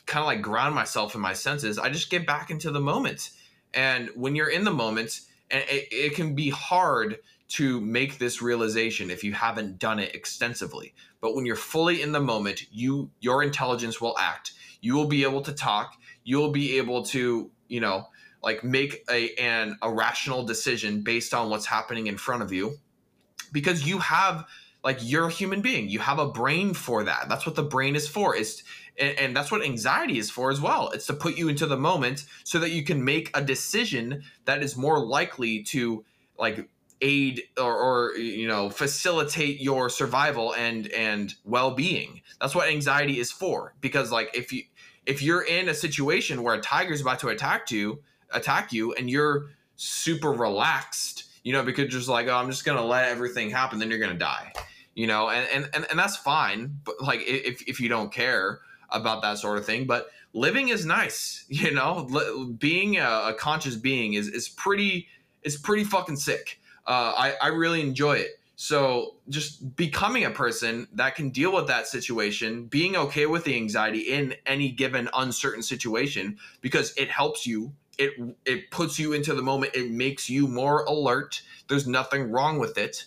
kind 0.05 0.21
of 0.21 0.27
like 0.27 0.41
ground 0.41 0.73
myself 0.73 1.13
in 1.15 1.21
my 1.21 1.33
senses 1.33 1.77
i 1.77 1.89
just 1.89 2.09
get 2.09 2.25
back 2.25 2.49
into 2.49 2.71
the 2.71 2.79
moment 2.79 3.31
and 3.75 4.09
when 4.15 4.35
you're 4.35 4.49
in 4.49 4.63
the 4.63 4.71
moment, 4.71 5.21
and 5.51 5.63
it, 5.69 5.87
it 5.91 6.15
can 6.15 6.33
be 6.33 6.49
hard 6.49 7.19
to 7.47 7.79
make 7.81 8.17
this 8.17 8.41
realization 8.41 9.11
if 9.11 9.23
you 9.23 9.33
haven't 9.33 9.77
done 9.77 9.99
it 9.99 10.15
extensively. 10.15 10.95
But 11.21 11.35
when 11.35 11.45
you're 11.45 11.55
fully 11.55 12.01
in 12.01 12.11
the 12.11 12.19
moment, 12.19 12.65
you 12.71 13.11
your 13.19 13.43
intelligence 13.43 14.01
will 14.01 14.17
act. 14.17 14.53
You 14.81 14.95
will 14.95 15.07
be 15.07 15.23
able 15.23 15.41
to 15.41 15.53
talk. 15.53 15.93
You 16.23 16.37
will 16.37 16.51
be 16.51 16.77
able 16.77 17.03
to, 17.05 17.51
you 17.67 17.79
know, 17.79 18.07
like 18.41 18.63
make 18.63 19.03
a 19.09 19.33
an 19.35 19.77
a 19.81 19.91
rational 19.91 20.43
decision 20.43 21.01
based 21.01 21.33
on 21.33 21.49
what's 21.49 21.65
happening 21.65 22.07
in 22.07 22.17
front 22.17 22.43
of 22.43 22.53
you 22.53 22.77
because 23.51 23.85
you 23.87 23.97
have 23.99 24.45
like 24.83 24.99
you're 25.01 25.27
a 25.27 25.31
human 25.31 25.61
being 25.61 25.89
you 25.89 25.99
have 25.99 26.19
a 26.19 26.27
brain 26.27 26.73
for 26.73 27.03
that 27.03 27.27
that's 27.27 27.45
what 27.45 27.55
the 27.55 27.63
brain 27.63 27.95
is 27.95 28.07
for 28.07 28.35
is 28.35 28.63
and, 28.99 29.17
and, 29.17 29.35
that's 29.35 29.51
what 29.51 29.63
anxiety 29.63 30.17
is 30.17 30.29
for 30.29 30.51
as 30.51 30.61
well. 30.61 30.89
It's 30.89 31.05
to 31.07 31.13
put 31.13 31.37
you 31.37 31.49
into 31.49 31.65
the 31.65 31.77
moment 31.77 32.25
so 32.43 32.59
that 32.59 32.71
you 32.71 32.83
can 32.83 33.03
make 33.03 33.29
a 33.33 33.41
decision 33.41 34.23
that 34.45 34.63
is 34.63 34.77
more 34.77 34.99
likely 34.99 35.63
to 35.63 36.05
like 36.37 36.69
aid 37.01 37.43
or, 37.57 37.75
or 37.75 38.17
you 38.17 38.47
know 38.47 38.69
facilitate 38.69 39.59
your 39.59 39.89
survival 39.89 40.53
and 40.55 40.87
and 40.87 41.35
well-being. 41.43 42.21
That's 42.39 42.55
what 42.55 42.69
anxiety 42.69 43.19
is 43.19 43.31
for 43.31 43.73
because 43.81 44.11
like 44.11 44.31
if 44.33 44.53
you 44.53 44.63
if 45.05 45.21
you're 45.21 45.43
in 45.43 45.69
a 45.69 45.73
situation 45.73 46.43
where 46.43 46.55
a 46.55 46.61
tiger's 46.61 47.01
about 47.01 47.19
to 47.19 47.29
attack 47.29 47.71
you 47.71 48.01
attack 48.31 48.73
you 48.73 48.93
and 48.93 49.09
you're 49.09 49.47
super 49.75 50.31
relaxed 50.31 51.25
you 51.43 51.53
know 51.53 51.63
because 51.63 51.89
just 51.89 52.07
like 52.07 52.27
oh 52.27 52.35
i'm 52.35 52.49
just 52.49 52.65
gonna 52.65 52.83
let 52.83 53.09
everything 53.09 53.49
happen 53.49 53.79
then 53.79 53.89
you're 53.89 53.99
gonna 53.99 54.13
die 54.13 54.51
you 54.93 55.05
know 55.05 55.29
and 55.29 55.67
and, 55.73 55.85
and 55.89 55.99
that's 55.99 56.17
fine 56.17 56.77
but 56.83 56.95
like 57.01 57.21
if, 57.25 57.61
if 57.67 57.79
you 57.79 57.89
don't 57.89 58.11
care 58.11 58.59
about 58.91 59.21
that 59.21 59.37
sort 59.37 59.57
of 59.57 59.65
thing 59.65 59.85
but 59.85 60.07
living 60.33 60.69
is 60.69 60.85
nice 60.85 61.45
you 61.49 61.71
know? 61.71 62.03
Being 62.57 62.97
a, 62.97 63.27
a 63.27 63.35
conscious 63.37 63.75
being 63.75 64.13
is 64.13 64.27
is 64.27 64.49
pretty 64.49 65.07
is 65.43 65.57
pretty 65.57 65.83
fucking 65.83 66.17
sick. 66.17 66.59
Uh, 66.87 67.13
I, 67.15 67.33
I 67.41 67.47
really 67.47 67.81
enjoy 67.81 68.13
it. 68.13 68.39
So 68.57 69.15
just 69.29 69.75
becoming 69.75 70.23
a 70.23 70.31
person 70.31 70.87
that 70.93 71.15
can 71.15 71.29
deal 71.29 71.53
with 71.53 71.67
that 71.67 71.87
situation 71.87 72.65
being 72.65 72.95
okay 72.95 73.25
with 73.25 73.43
the 73.43 73.55
anxiety 73.55 73.99
in 73.99 74.35
any 74.45 74.71
given 74.71 75.09
uncertain 75.13 75.61
situation 75.61 76.37
because 76.61 76.93
it 76.95 77.09
helps 77.09 77.45
you. 77.45 77.73
It 77.97 78.13
it 78.45 78.71
puts 78.71 78.99
you 78.99 79.13
into 79.13 79.33
the 79.33 79.41
moment. 79.41 79.75
It 79.75 79.91
makes 79.91 80.29
you 80.29 80.47
more 80.47 80.83
alert. 80.83 81.41
There's 81.69 81.87
nothing 81.87 82.31
wrong 82.31 82.59
with 82.59 82.77
it. 82.77 83.05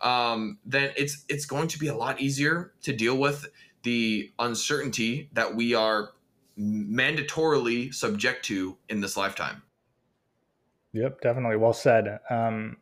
Um, 0.00 0.58
then 0.64 0.92
it's 0.96 1.24
it's 1.28 1.44
going 1.44 1.68
to 1.68 1.78
be 1.78 1.88
a 1.88 1.94
lot 1.94 2.20
easier 2.20 2.72
to 2.82 2.92
deal 2.92 3.16
with 3.16 3.46
the 3.82 4.32
uncertainty 4.38 5.30
that 5.32 5.54
we 5.54 5.74
are 5.74 6.10
mandatorily 6.58 7.94
subject 7.94 8.44
to 8.46 8.76
in 8.88 9.00
this 9.00 9.16
lifetime. 9.16 9.62
Yep, 10.92 11.20
definitely. 11.20 11.56
Well 11.56 11.72
said. 11.72 12.18
Um, 12.28 12.76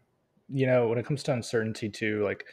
you 0.48 0.66
know, 0.66 0.88
when 0.88 0.98
it 0.98 1.06
comes 1.06 1.22
to 1.24 1.32
uncertainty, 1.32 1.88
too, 1.88 2.24
like 2.24 2.44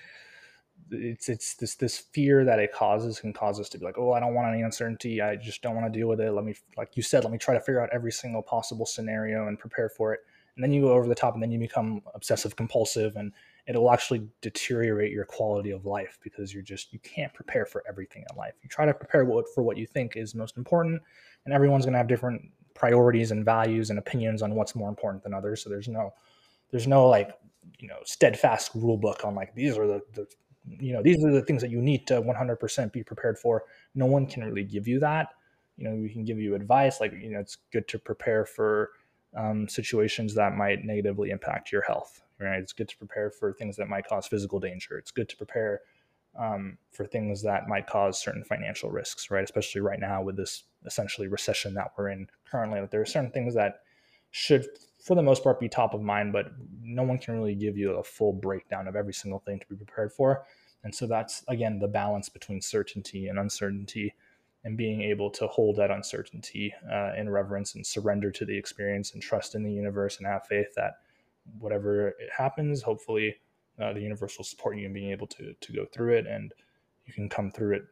it's 0.92 1.30
it's 1.30 1.56
this 1.56 1.76
this 1.76 1.98
fear 1.98 2.44
that 2.46 2.60
it 2.60 2.74
causes 2.74 3.20
can 3.20 3.34
cause 3.34 3.60
us 3.60 3.70
to 3.70 3.80
be 3.80 3.86
like, 3.86 3.98
oh, 3.98 4.12
I 4.12 4.20
don't 4.20 4.36
want 4.36 4.54
any 4.54 4.62
uncertainty. 4.64 5.22
I 5.22 5.36
just 5.36 5.62
don't 5.62 5.76
want 5.76 5.92
to 5.92 5.98
deal 5.98 6.08
with 6.08 6.20
it. 6.20 6.32
Let 6.32 6.46
me, 6.46 6.56
like 6.78 6.96
you 6.96 7.04
said, 7.04 7.24
let 7.24 7.32
me 7.32 7.40
try 7.40 7.54
to 7.54 7.60
figure 7.60 7.82
out 7.82 7.90
every 7.92 8.12
single 8.12 8.42
possible 8.42 8.86
scenario 8.86 9.48
and 9.48 9.58
prepare 9.58 9.90
for 9.90 10.14
it. 10.14 10.20
And 10.56 10.64
then 10.64 10.72
you 10.72 10.82
go 10.82 10.94
over 10.94 11.08
the 11.08 11.16
top, 11.16 11.34
and 11.34 11.42
then 11.42 11.52
you 11.52 11.60
become 11.60 12.02
obsessive 12.14 12.56
compulsive, 12.56 13.16
and 13.16 13.32
it'll 13.68 13.92
actually 13.92 14.28
deteriorate 14.42 15.12
your 15.12 15.26
quality 15.26 15.72
of 15.72 15.86
life 15.86 16.20
because 16.24 16.54
you're 16.54 16.64
just 16.64 16.94
you 16.94 17.00
can't 17.00 17.34
prepare 17.34 17.66
for 17.66 17.84
everything 17.88 18.24
in 18.30 18.38
life. 18.38 18.54
You 18.62 18.70
try 18.70 18.86
to 18.86 18.94
prepare 18.94 19.26
what, 19.26 19.46
for 19.54 19.64
what 19.64 19.78
you 19.78 19.88
think 19.88 20.16
is 20.16 20.36
most 20.36 20.58
important, 20.58 21.02
and 21.46 21.54
everyone's 21.54 21.86
going 21.86 21.94
to 21.94 21.98
have 21.98 22.08
different 22.08 22.42
priorities 22.74 23.32
and 23.32 23.44
values 23.44 23.90
and 23.90 23.98
opinions 23.98 24.42
on 24.42 24.54
what's 24.54 24.76
more 24.76 24.90
important 24.90 25.24
than 25.24 25.34
others. 25.34 25.64
So 25.64 25.70
there's 25.70 25.88
no 25.88 26.14
there's 26.72 26.88
no 26.88 27.08
like 27.08 27.32
you 27.80 27.88
know 27.88 27.98
steadfast 28.04 28.72
rule 28.76 28.98
book 28.98 29.26
on 29.26 29.34
like 29.34 29.56
these 29.56 29.78
are 29.78 29.88
the, 29.88 30.02
the 30.14 30.28
you 30.80 30.94
know 30.94 31.02
these 31.02 31.24
are 31.24 31.32
the 31.32 31.42
things 31.42 31.62
that 31.62 31.72
you 31.72 31.82
need 31.82 32.06
to 32.08 32.22
100% 32.22 32.92
be 32.92 33.04
prepared 33.04 33.40
for. 33.40 33.64
No 33.96 34.06
one 34.06 34.28
can 34.28 34.44
really 34.44 34.64
give 34.64 34.88
you 34.88 35.00
that. 35.00 35.30
You 35.78 35.90
know, 35.90 35.96
we 35.96 36.10
can 36.10 36.24
give 36.24 36.40
you 36.40 36.54
advice 36.54 37.00
like 37.00 37.14
you 37.14 37.32
know 37.32 37.40
it's 37.40 37.58
good 37.74 37.88
to 37.88 37.98
prepare 37.98 38.46
for 38.46 38.92
um, 39.36 39.68
situations 39.68 40.36
that 40.36 40.56
might 40.56 40.86
negatively 40.86 41.32
impact 41.32 41.72
your 41.72 41.82
health 41.82 42.22
right? 42.40 42.60
It's 42.60 42.74
good 42.74 42.90
to 42.90 42.98
prepare 42.98 43.30
for 43.32 43.54
things 43.54 43.78
that 43.78 43.88
might 43.88 44.08
cause 44.08 44.28
physical 44.28 44.60
danger. 44.60 44.98
It's 44.98 45.12
good 45.12 45.30
to 45.30 45.38
prepare 45.38 45.82
um, 46.38 46.78
for 46.92 47.06
things 47.06 47.42
that 47.44 47.68
might 47.68 47.88
cause 47.88 48.20
certain 48.22 48.44
financial 48.44 48.92
risks, 48.92 49.32
right? 49.32 49.44
Especially 49.44 49.82
right 49.82 50.00
now 50.00 50.22
with 50.22 50.36
this 50.36 50.64
essentially 50.86 51.28
recession 51.28 51.74
that 51.76 51.92
we're 51.98 52.10
in 52.10 52.28
currently. 52.50 52.82
that 52.82 52.92
There 52.92 53.02
are 53.02 53.06
certain 53.06 53.32
things 53.32 53.56
that 53.56 53.82
should, 54.32 54.68
for 55.02 55.16
the 55.16 55.22
most 55.22 55.44
part, 55.44 55.60
be 55.60 55.70
top 55.70 55.94
of 55.94 56.02
mind, 56.02 56.34
but 56.34 56.48
no 56.82 57.04
one 57.04 57.18
can 57.18 57.36
really 57.36 57.56
give 57.56 57.78
you 57.78 57.92
a 57.92 58.04
full 58.04 58.34
breakdown 58.34 58.88
of 58.88 58.96
every 58.96 59.14
single 59.14 59.40
thing 59.40 59.60
to 59.60 59.66
be 59.68 59.76
prepared 59.76 60.12
for. 60.12 60.46
And 60.84 60.94
so 60.94 61.08
that's, 61.08 61.44
again, 61.48 61.80
the 61.80 61.88
balance 61.88 62.30
between 62.30 62.62
certainty 62.62 63.28
and 63.28 63.40
uncertainty 63.40 64.14
and 64.66 64.76
being 64.76 65.02
able 65.02 65.30
to 65.30 65.48
hold 65.48 65.78
that 65.78 65.92
uncertainty 65.92 66.74
uh, 66.92 67.14
in 67.16 67.30
reverence 67.30 67.76
and 67.76 67.86
surrender 67.86 68.32
to 68.32 68.46
the 68.46 68.58
experience 68.58 69.14
and 69.14 69.22
trust 69.22 69.56
in 69.56 69.64
the 69.64 69.72
universe 69.72 70.18
and 70.18 70.28
have 70.28 70.46
faith 70.48 70.74
that 70.76 70.96
whatever 71.60 72.10
it 72.10 72.30
happens, 72.36 72.82
hopefully 72.82 73.36
uh, 73.82 73.94
the 73.94 74.02
universe 74.02 74.38
will 74.38 74.46
support 74.46 74.78
you 74.78 74.86
in 74.86 74.94
being 74.94 75.12
able 75.12 75.28
to 75.28 75.54
to 75.60 75.74
go 75.74 75.86
through 75.86 76.14
it, 76.14 76.28
and 76.28 76.54
you 77.06 77.14
can 77.14 77.30
come 77.30 77.52
through 77.52 77.76
it 77.76 77.84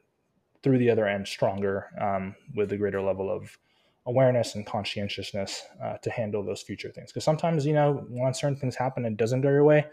through 0.61 0.77
the 0.77 0.89
other 0.89 1.07
end 1.07 1.27
stronger 1.27 1.87
um, 1.99 2.35
with 2.55 2.71
a 2.71 2.77
greater 2.77 3.01
level 3.01 3.29
of 3.29 3.57
awareness 4.05 4.55
and 4.55 4.65
conscientiousness 4.65 5.63
uh, 5.83 5.97
to 5.97 6.09
handle 6.09 6.43
those 6.43 6.61
future 6.61 6.89
things. 6.89 7.11
Because 7.11 7.23
sometimes, 7.23 7.65
you 7.65 7.73
know, 7.73 8.05
when 8.09 8.33
certain 8.33 8.57
things 8.57 8.75
happen, 8.75 9.05
it 9.05 9.17
doesn't 9.17 9.41
go 9.41 9.49
your 9.49 9.63
way, 9.63 9.85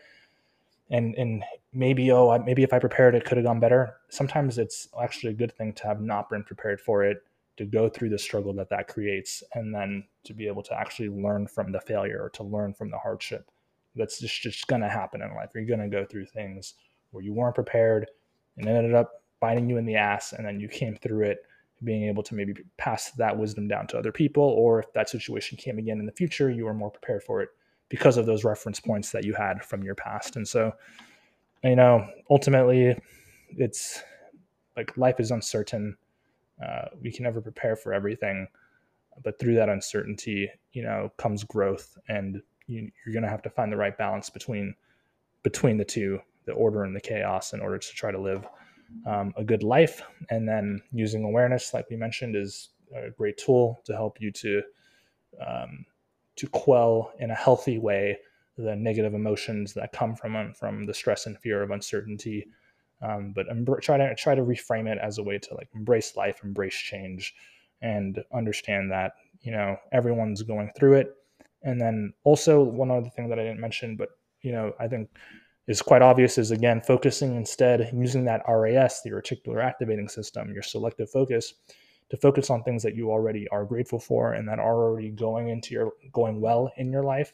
and 0.91 1.15
and 1.17 1.45
maybe 1.73 2.11
oh 2.13 2.39
maybe 2.45 2.63
if 2.63 2.73
I 2.73 2.79
prepared, 2.79 3.15
it 3.15 3.25
could 3.25 3.37
have 3.37 3.47
gone 3.47 3.61
better. 3.61 3.97
Sometimes 4.09 4.59
it's 4.59 4.89
actually 5.03 5.33
a 5.33 5.37
good 5.37 5.53
thing 5.53 5.73
to 5.75 5.85
have 5.85 6.01
not 6.01 6.31
been 6.31 6.45
prepared 6.45 6.81
for 6.81 7.05
it 7.05 7.19
to 7.61 7.67
go 7.67 7.91
through 7.91 8.09
the 8.09 8.19
struggle 8.19 8.55
that 8.55 8.71
that 8.71 8.89
creates 8.89 9.43
and 9.55 9.75
then 9.75 10.03
to 10.25 10.33
be 10.33 10.47
able 10.47 10.63
to 10.63 10.73
actually 10.75 11.11
learn 11.11 11.47
from 11.47 11.71
the 11.71 11.81
failure 11.81 12.19
or 12.23 12.31
to 12.31 12.43
learn 12.43 12.73
from 12.73 12.91
the 12.91 12.97
hardship 12.97 13.51
that's 13.95 14.19
just, 14.19 14.41
just 14.41 14.67
going 14.67 14.81
to 14.81 14.89
happen 14.89 15.21
in 15.21 15.35
life. 15.35 15.51
You're 15.55 15.67
going 15.67 15.81
to 15.81 15.89
go 15.89 16.07
through 16.07 16.25
things 16.25 16.73
where 17.11 17.23
you 17.23 17.35
weren't 17.35 17.55
prepared 17.55 18.07
and 18.57 18.67
ended 18.67 18.95
up 18.95 19.11
biting 19.41 19.69
you 19.69 19.77
in 19.77 19.85
the 19.85 19.97
ass 19.97 20.33
and 20.33 20.47
then 20.47 20.59
you 20.59 20.69
came 20.69 20.97
through 20.97 21.27
it 21.27 21.45
being 21.85 22.05
able 22.05 22.23
to 22.23 22.35
maybe 22.35 22.55
pass 22.79 23.11
that 23.19 23.37
wisdom 23.37 23.69
down 23.69 23.87
to 23.89 23.99
other 23.99 24.11
people 24.11 24.43
or 24.43 24.81
if 24.81 24.91
that 24.95 25.11
situation 25.11 25.59
came 25.59 25.77
again 25.77 25.99
in 25.99 26.07
the 26.07 26.13
future 26.13 26.51
you 26.51 26.65
were 26.65 26.73
more 26.73 26.91
prepared 26.91 27.23
for 27.23 27.43
it 27.43 27.51
because 27.91 28.17
of 28.17 28.25
those 28.25 28.43
reference 28.43 28.81
points 28.81 29.13
that 29.13 29.25
you 29.25 29.35
had 29.35 29.63
from 29.63 29.83
your 29.83 29.95
past. 29.95 30.37
And 30.37 30.49
so 30.49 30.73
you 31.63 31.77
know 31.77 32.09
ultimately 32.31 32.97
it's 33.51 34.03
like 34.79 34.97
life 34.97 35.21
is 35.21 35.31
uncertain 35.31 35.99
uh, 36.65 36.87
we 37.01 37.13
can 37.13 37.25
never 37.25 37.41
prepare 37.41 37.77
for 37.77 37.93
everything, 37.93 38.47
but 39.23 39.39
through 39.39 39.55
that 39.55 39.69
uncertainty, 39.69 40.51
you 40.73 40.83
know, 40.83 41.11
comes 41.17 41.45
growth, 41.45 41.97
and 42.09 42.43
you, 42.67 42.91
you're 43.05 43.13
going 43.13 43.23
to 43.23 43.29
have 43.29 43.43
to 43.43 43.51
find 43.51 43.73
the 43.73 43.77
right 43.77 43.97
balance 43.97 44.31
between 44.31 44.75
between 45.43 45.79
the 45.79 45.85
two, 45.85 46.21
the 46.45 46.53
order 46.53 46.85
and 46.85 46.95
the 46.95 47.01
chaos, 47.01 47.53
in 47.53 47.61
order 47.61 47.79
to 47.79 47.89
try 47.95 48.11
to 48.11 48.21
live 48.21 48.47
um, 49.07 49.33
a 49.37 49.45
good 49.45 49.63
life. 49.63 50.03
And 50.29 50.49
then 50.49 50.83
using 50.93 51.25
awareness, 51.25 51.73
like 51.73 51.89
we 51.91 51.97
mentioned, 51.97 52.37
is 52.37 52.71
a 52.95 53.11
great 53.11 53.39
tool 53.39 53.81
to 53.85 53.95
help 53.95 54.21
you 54.21 54.31
to 54.33 54.63
um, 55.47 55.87
to 56.37 56.47
quell 56.49 57.13
in 57.19 57.31
a 57.31 57.35
healthy 57.35 57.79
way 57.79 58.19
the 58.57 58.77
negative 58.77 59.15
emotions 59.15 59.73
that 59.75 59.93
come 59.93 60.15
from 60.15 60.53
from 60.55 60.85
the 60.85 60.95
stress 60.95 61.27
and 61.27 61.39
fear 61.39 61.63
of 61.63 61.71
uncertainty. 61.71 62.47
Um, 63.03 63.33
but 63.35 63.47
try 63.83 63.97
to 63.97 64.15
try 64.15 64.35
to 64.35 64.43
reframe 64.43 64.87
it 64.87 64.99
as 64.99 65.19
a 65.19 65.23
way 65.23 65.39
to 65.39 65.55
like 65.55 65.69
embrace 65.75 66.17
life, 66.17 66.41
embrace 66.45 66.77
change, 66.77 67.35
and 67.81 68.23
understand 68.33 68.91
that 68.93 69.13
you 69.41 69.53
know 69.53 69.77
everyone's 69.93 70.43
going 70.43 70.71
through 70.77 70.95
it. 70.95 71.15
And 71.63 71.81
then 71.81 72.13
also 72.25 72.63
one 72.63 72.91
other 72.91 73.11
thing 73.11 73.29
that 73.31 73.39
I 73.39 73.45
didn't 73.45 73.61
mention, 73.61 73.97
but 73.97 74.11
you 74.43 74.53
know 74.53 74.73
I 74.79 74.89
think 74.89 75.09
is 75.67 75.83
quite 75.83 76.03
obvious 76.03 76.37
is 76.37 76.51
again 76.51 76.81
focusing 76.81 77.37
instead 77.37 77.91
using 77.95 78.25
that 78.25 78.43
RAS, 78.49 79.03
the 79.03 79.11
reticular 79.11 79.65
activating 79.65 80.09
system, 80.09 80.53
your 80.53 80.63
selective 80.63 81.11
focus, 81.11 81.55
to 82.11 82.17
focus 82.17 82.51
on 82.51 82.63
things 82.63 82.83
that 82.83 82.97
you 82.97 83.11
already 83.11 83.49
are 83.49 83.65
grateful 83.65 84.01
for 84.01 84.35
and 84.35 84.49
that 84.49 84.59
are 84.59 84.85
already 84.85 85.11
going 85.11 85.49
into 85.49 85.73
your 85.75 85.93
going 86.13 86.41
well 86.41 86.71
in 86.77 86.91
your 86.91 87.05
life. 87.05 87.33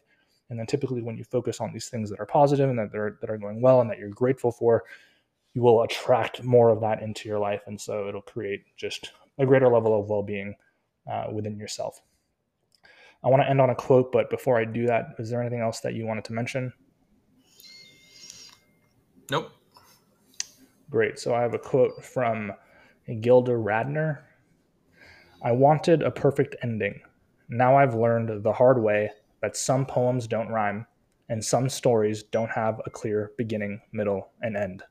And 0.49 0.59
then 0.59 0.67
typically 0.67 1.03
when 1.03 1.17
you 1.17 1.25
focus 1.25 1.61
on 1.61 1.73
these 1.73 1.89
things 1.89 2.09
that 2.11 2.21
are 2.21 2.27
positive 2.27 2.69
and 2.71 2.79
that 2.79 2.95
are 2.95 3.19
that 3.21 3.31
are 3.31 3.39
going 3.39 3.61
well 3.61 3.81
and 3.81 3.91
that 3.91 3.99
you're 3.99 4.11
grateful 4.11 4.53
for, 4.53 4.85
you 5.57 5.63
will 5.63 5.85
attract 5.85 6.45
more 6.45 6.69
of 6.69 6.83
that 6.83 7.01
into 7.01 7.31
your 7.31 7.39
life. 7.39 7.63
And 7.67 7.81
so 7.81 8.09
it'll 8.09 8.21
create 8.21 8.65
just 8.77 9.13
a 9.39 9.47
greater 9.47 9.69
level 9.69 9.99
of 9.99 10.11
well-being 10.11 10.55
uh, 11.11 11.29
within 11.33 11.59
yourself. 11.59 12.03
I 13.25 13.29
want 13.29 13.43
to 13.43 13.49
end 13.49 13.63
on 13.63 13.71
a 13.71 13.75
quote, 13.75 14.13
but 14.13 14.29
before 14.29 14.61
I 14.61 14.67
do 14.67 14.87
that, 14.87 15.15
is 15.19 15.31
there 15.31 15.41
anything 15.41 15.63
else 15.63 15.81
that 15.81 15.95
you 15.95 16.05
wanted 16.05 16.25
to 16.25 16.35
mention? 16.35 16.75
Nope. 19.31 19.51
Great. 20.91 21.19
So 21.19 21.35
I 21.35 21.41
have 21.41 21.55
a 21.55 21.59
quote 21.59 22.05
from 22.05 22.53
Gilda 23.23 23.53
Radner. 23.53 24.19
I 25.43 25.53
wanted 25.53 26.03
a 26.03 26.11
perfect 26.11 26.55
ending. 26.63 27.01
Now 27.49 27.79
I've 27.79 27.95
learned 27.95 28.43
the 28.43 28.53
hard 28.53 28.83
way 28.83 29.11
that 29.41 29.57
some 29.57 29.87
poems 29.87 30.27
don't 30.27 30.51
rhyme 30.51 30.87
and 31.31 31.43
some 31.43 31.71
stories 31.71 32.25
don't 32.25 32.51
have 32.51 32.83
a 32.85 32.91
clear 32.91 33.33
beginning, 33.39 33.81
middle, 33.91 34.29
and 34.43 34.55
end. 34.55 34.83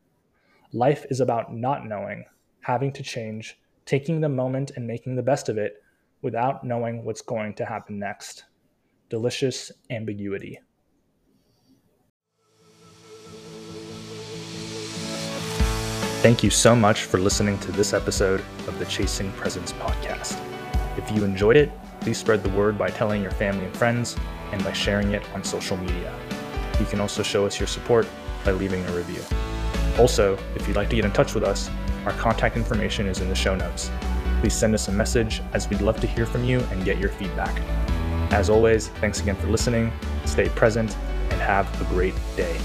Life 0.76 1.06
is 1.10 1.22
about 1.22 1.56
not 1.56 1.88
knowing, 1.88 2.26
having 2.60 2.92
to 2.92 3.02
change, 3.02 3.58
taking 3.86 4.20
the 4.20 4.28
moment 4.28 4.72
and 4.76 4.86
making 4.86 5.16
the 5.16 5.24
best 5.24 5.48
of 5.48 5.58
it 5.58 5.82
without 6.22 6.66
knowing 6.66 7.06
what's 7.06 7.22
going 7.22 7.54
to 7.54 7.64
happen 7.64 7.98
next. 7.98 8.44
Delicious 9.10 9.72
ambiguity. 9.90 10.60
Thank 16.22 16.44
you 16.44 16.50
so 16.50 16.76
much 16.76 17.04
for 17.04 17.20
listening 17.20 17.58
to 17.60 17.72
this 17.72 17.94
episode 17.94 18.44
of 18.68 18.78
the 18.78 18.86
Chasing 18.86 19.32
Presence 19.32 19.72
podcast. 19.72 20.38
If 20.98 21.10
you 21.10 21.24
enjoyed 21.24 21.56
it, 21.56 21.72
please 22.02 22.18
spread 22.18 22.44
the 22.44 22.50
word 22.50 22.78
by 22.78 22.90
telling 22.90 23.22
your 23.22 23.32
family 23.32 23.64
and 23.64 23.78
friends 23.78 24.18
and 24.52 24.62
by 24.62 24.74
sharing 24.74 25.14
it 25.14 25.24
on 25.34 25.42
social 25.42 25.78
media. 25.78 26.14
You 26.82 26.86
can 26.86 27.00
also 27.00 27.24
show 27.24 27.46
us 27.46 27.62
your 27.62 27.68
support 27.68 28.06
by 28.44 28.52
leaving 28.52 28.84
a 28.84 28.92
review. 28.92 29.22
Also, 29.98 30.38
if 30.56 30.68
you'd 30.68 30.76
like 30.76 30.90
to 30.90 30.96
get 30.96 31.06
in 31.06 31.12
touch 31.12 31.34
with 31.34 31.44
us, 31.44 31.70
our 32.06 32.14
contact 32.14 32.58
information 32.58 33.08
is 33.08 33.22
in 33.22 33.30
the 33.30 33.36
show 33.36 33.56
notes. 33.56 33.90
Please 34.42 34.54
send 34.54 34.74
us 34.74 34.88
a 34.88 34.92
message 34.92 35.42
as 35.54 35.70
we'd 35.70 35.82
love 35.82 36.00
to 36.02 36.08
hear 36.08 36.26
from 36.26 36.44
you 36.44 36.60
and 36.72 36.84
get 36.84 36.98
your 36.98 37.10
feedback. 37.10 37.62
As 38.32 38.50
always, 38.50 38.90
thanks 38.90 39.22
again 39.22 39.36
for 39.36 39.48
listening, 39.48 39.92
stay 40.26 40.50
present, 40.50 40.96
and 41.30 41.42
have 41.42 41.70
a 41.82 41.86
great 41.86 42.16
day. 42.36 42.58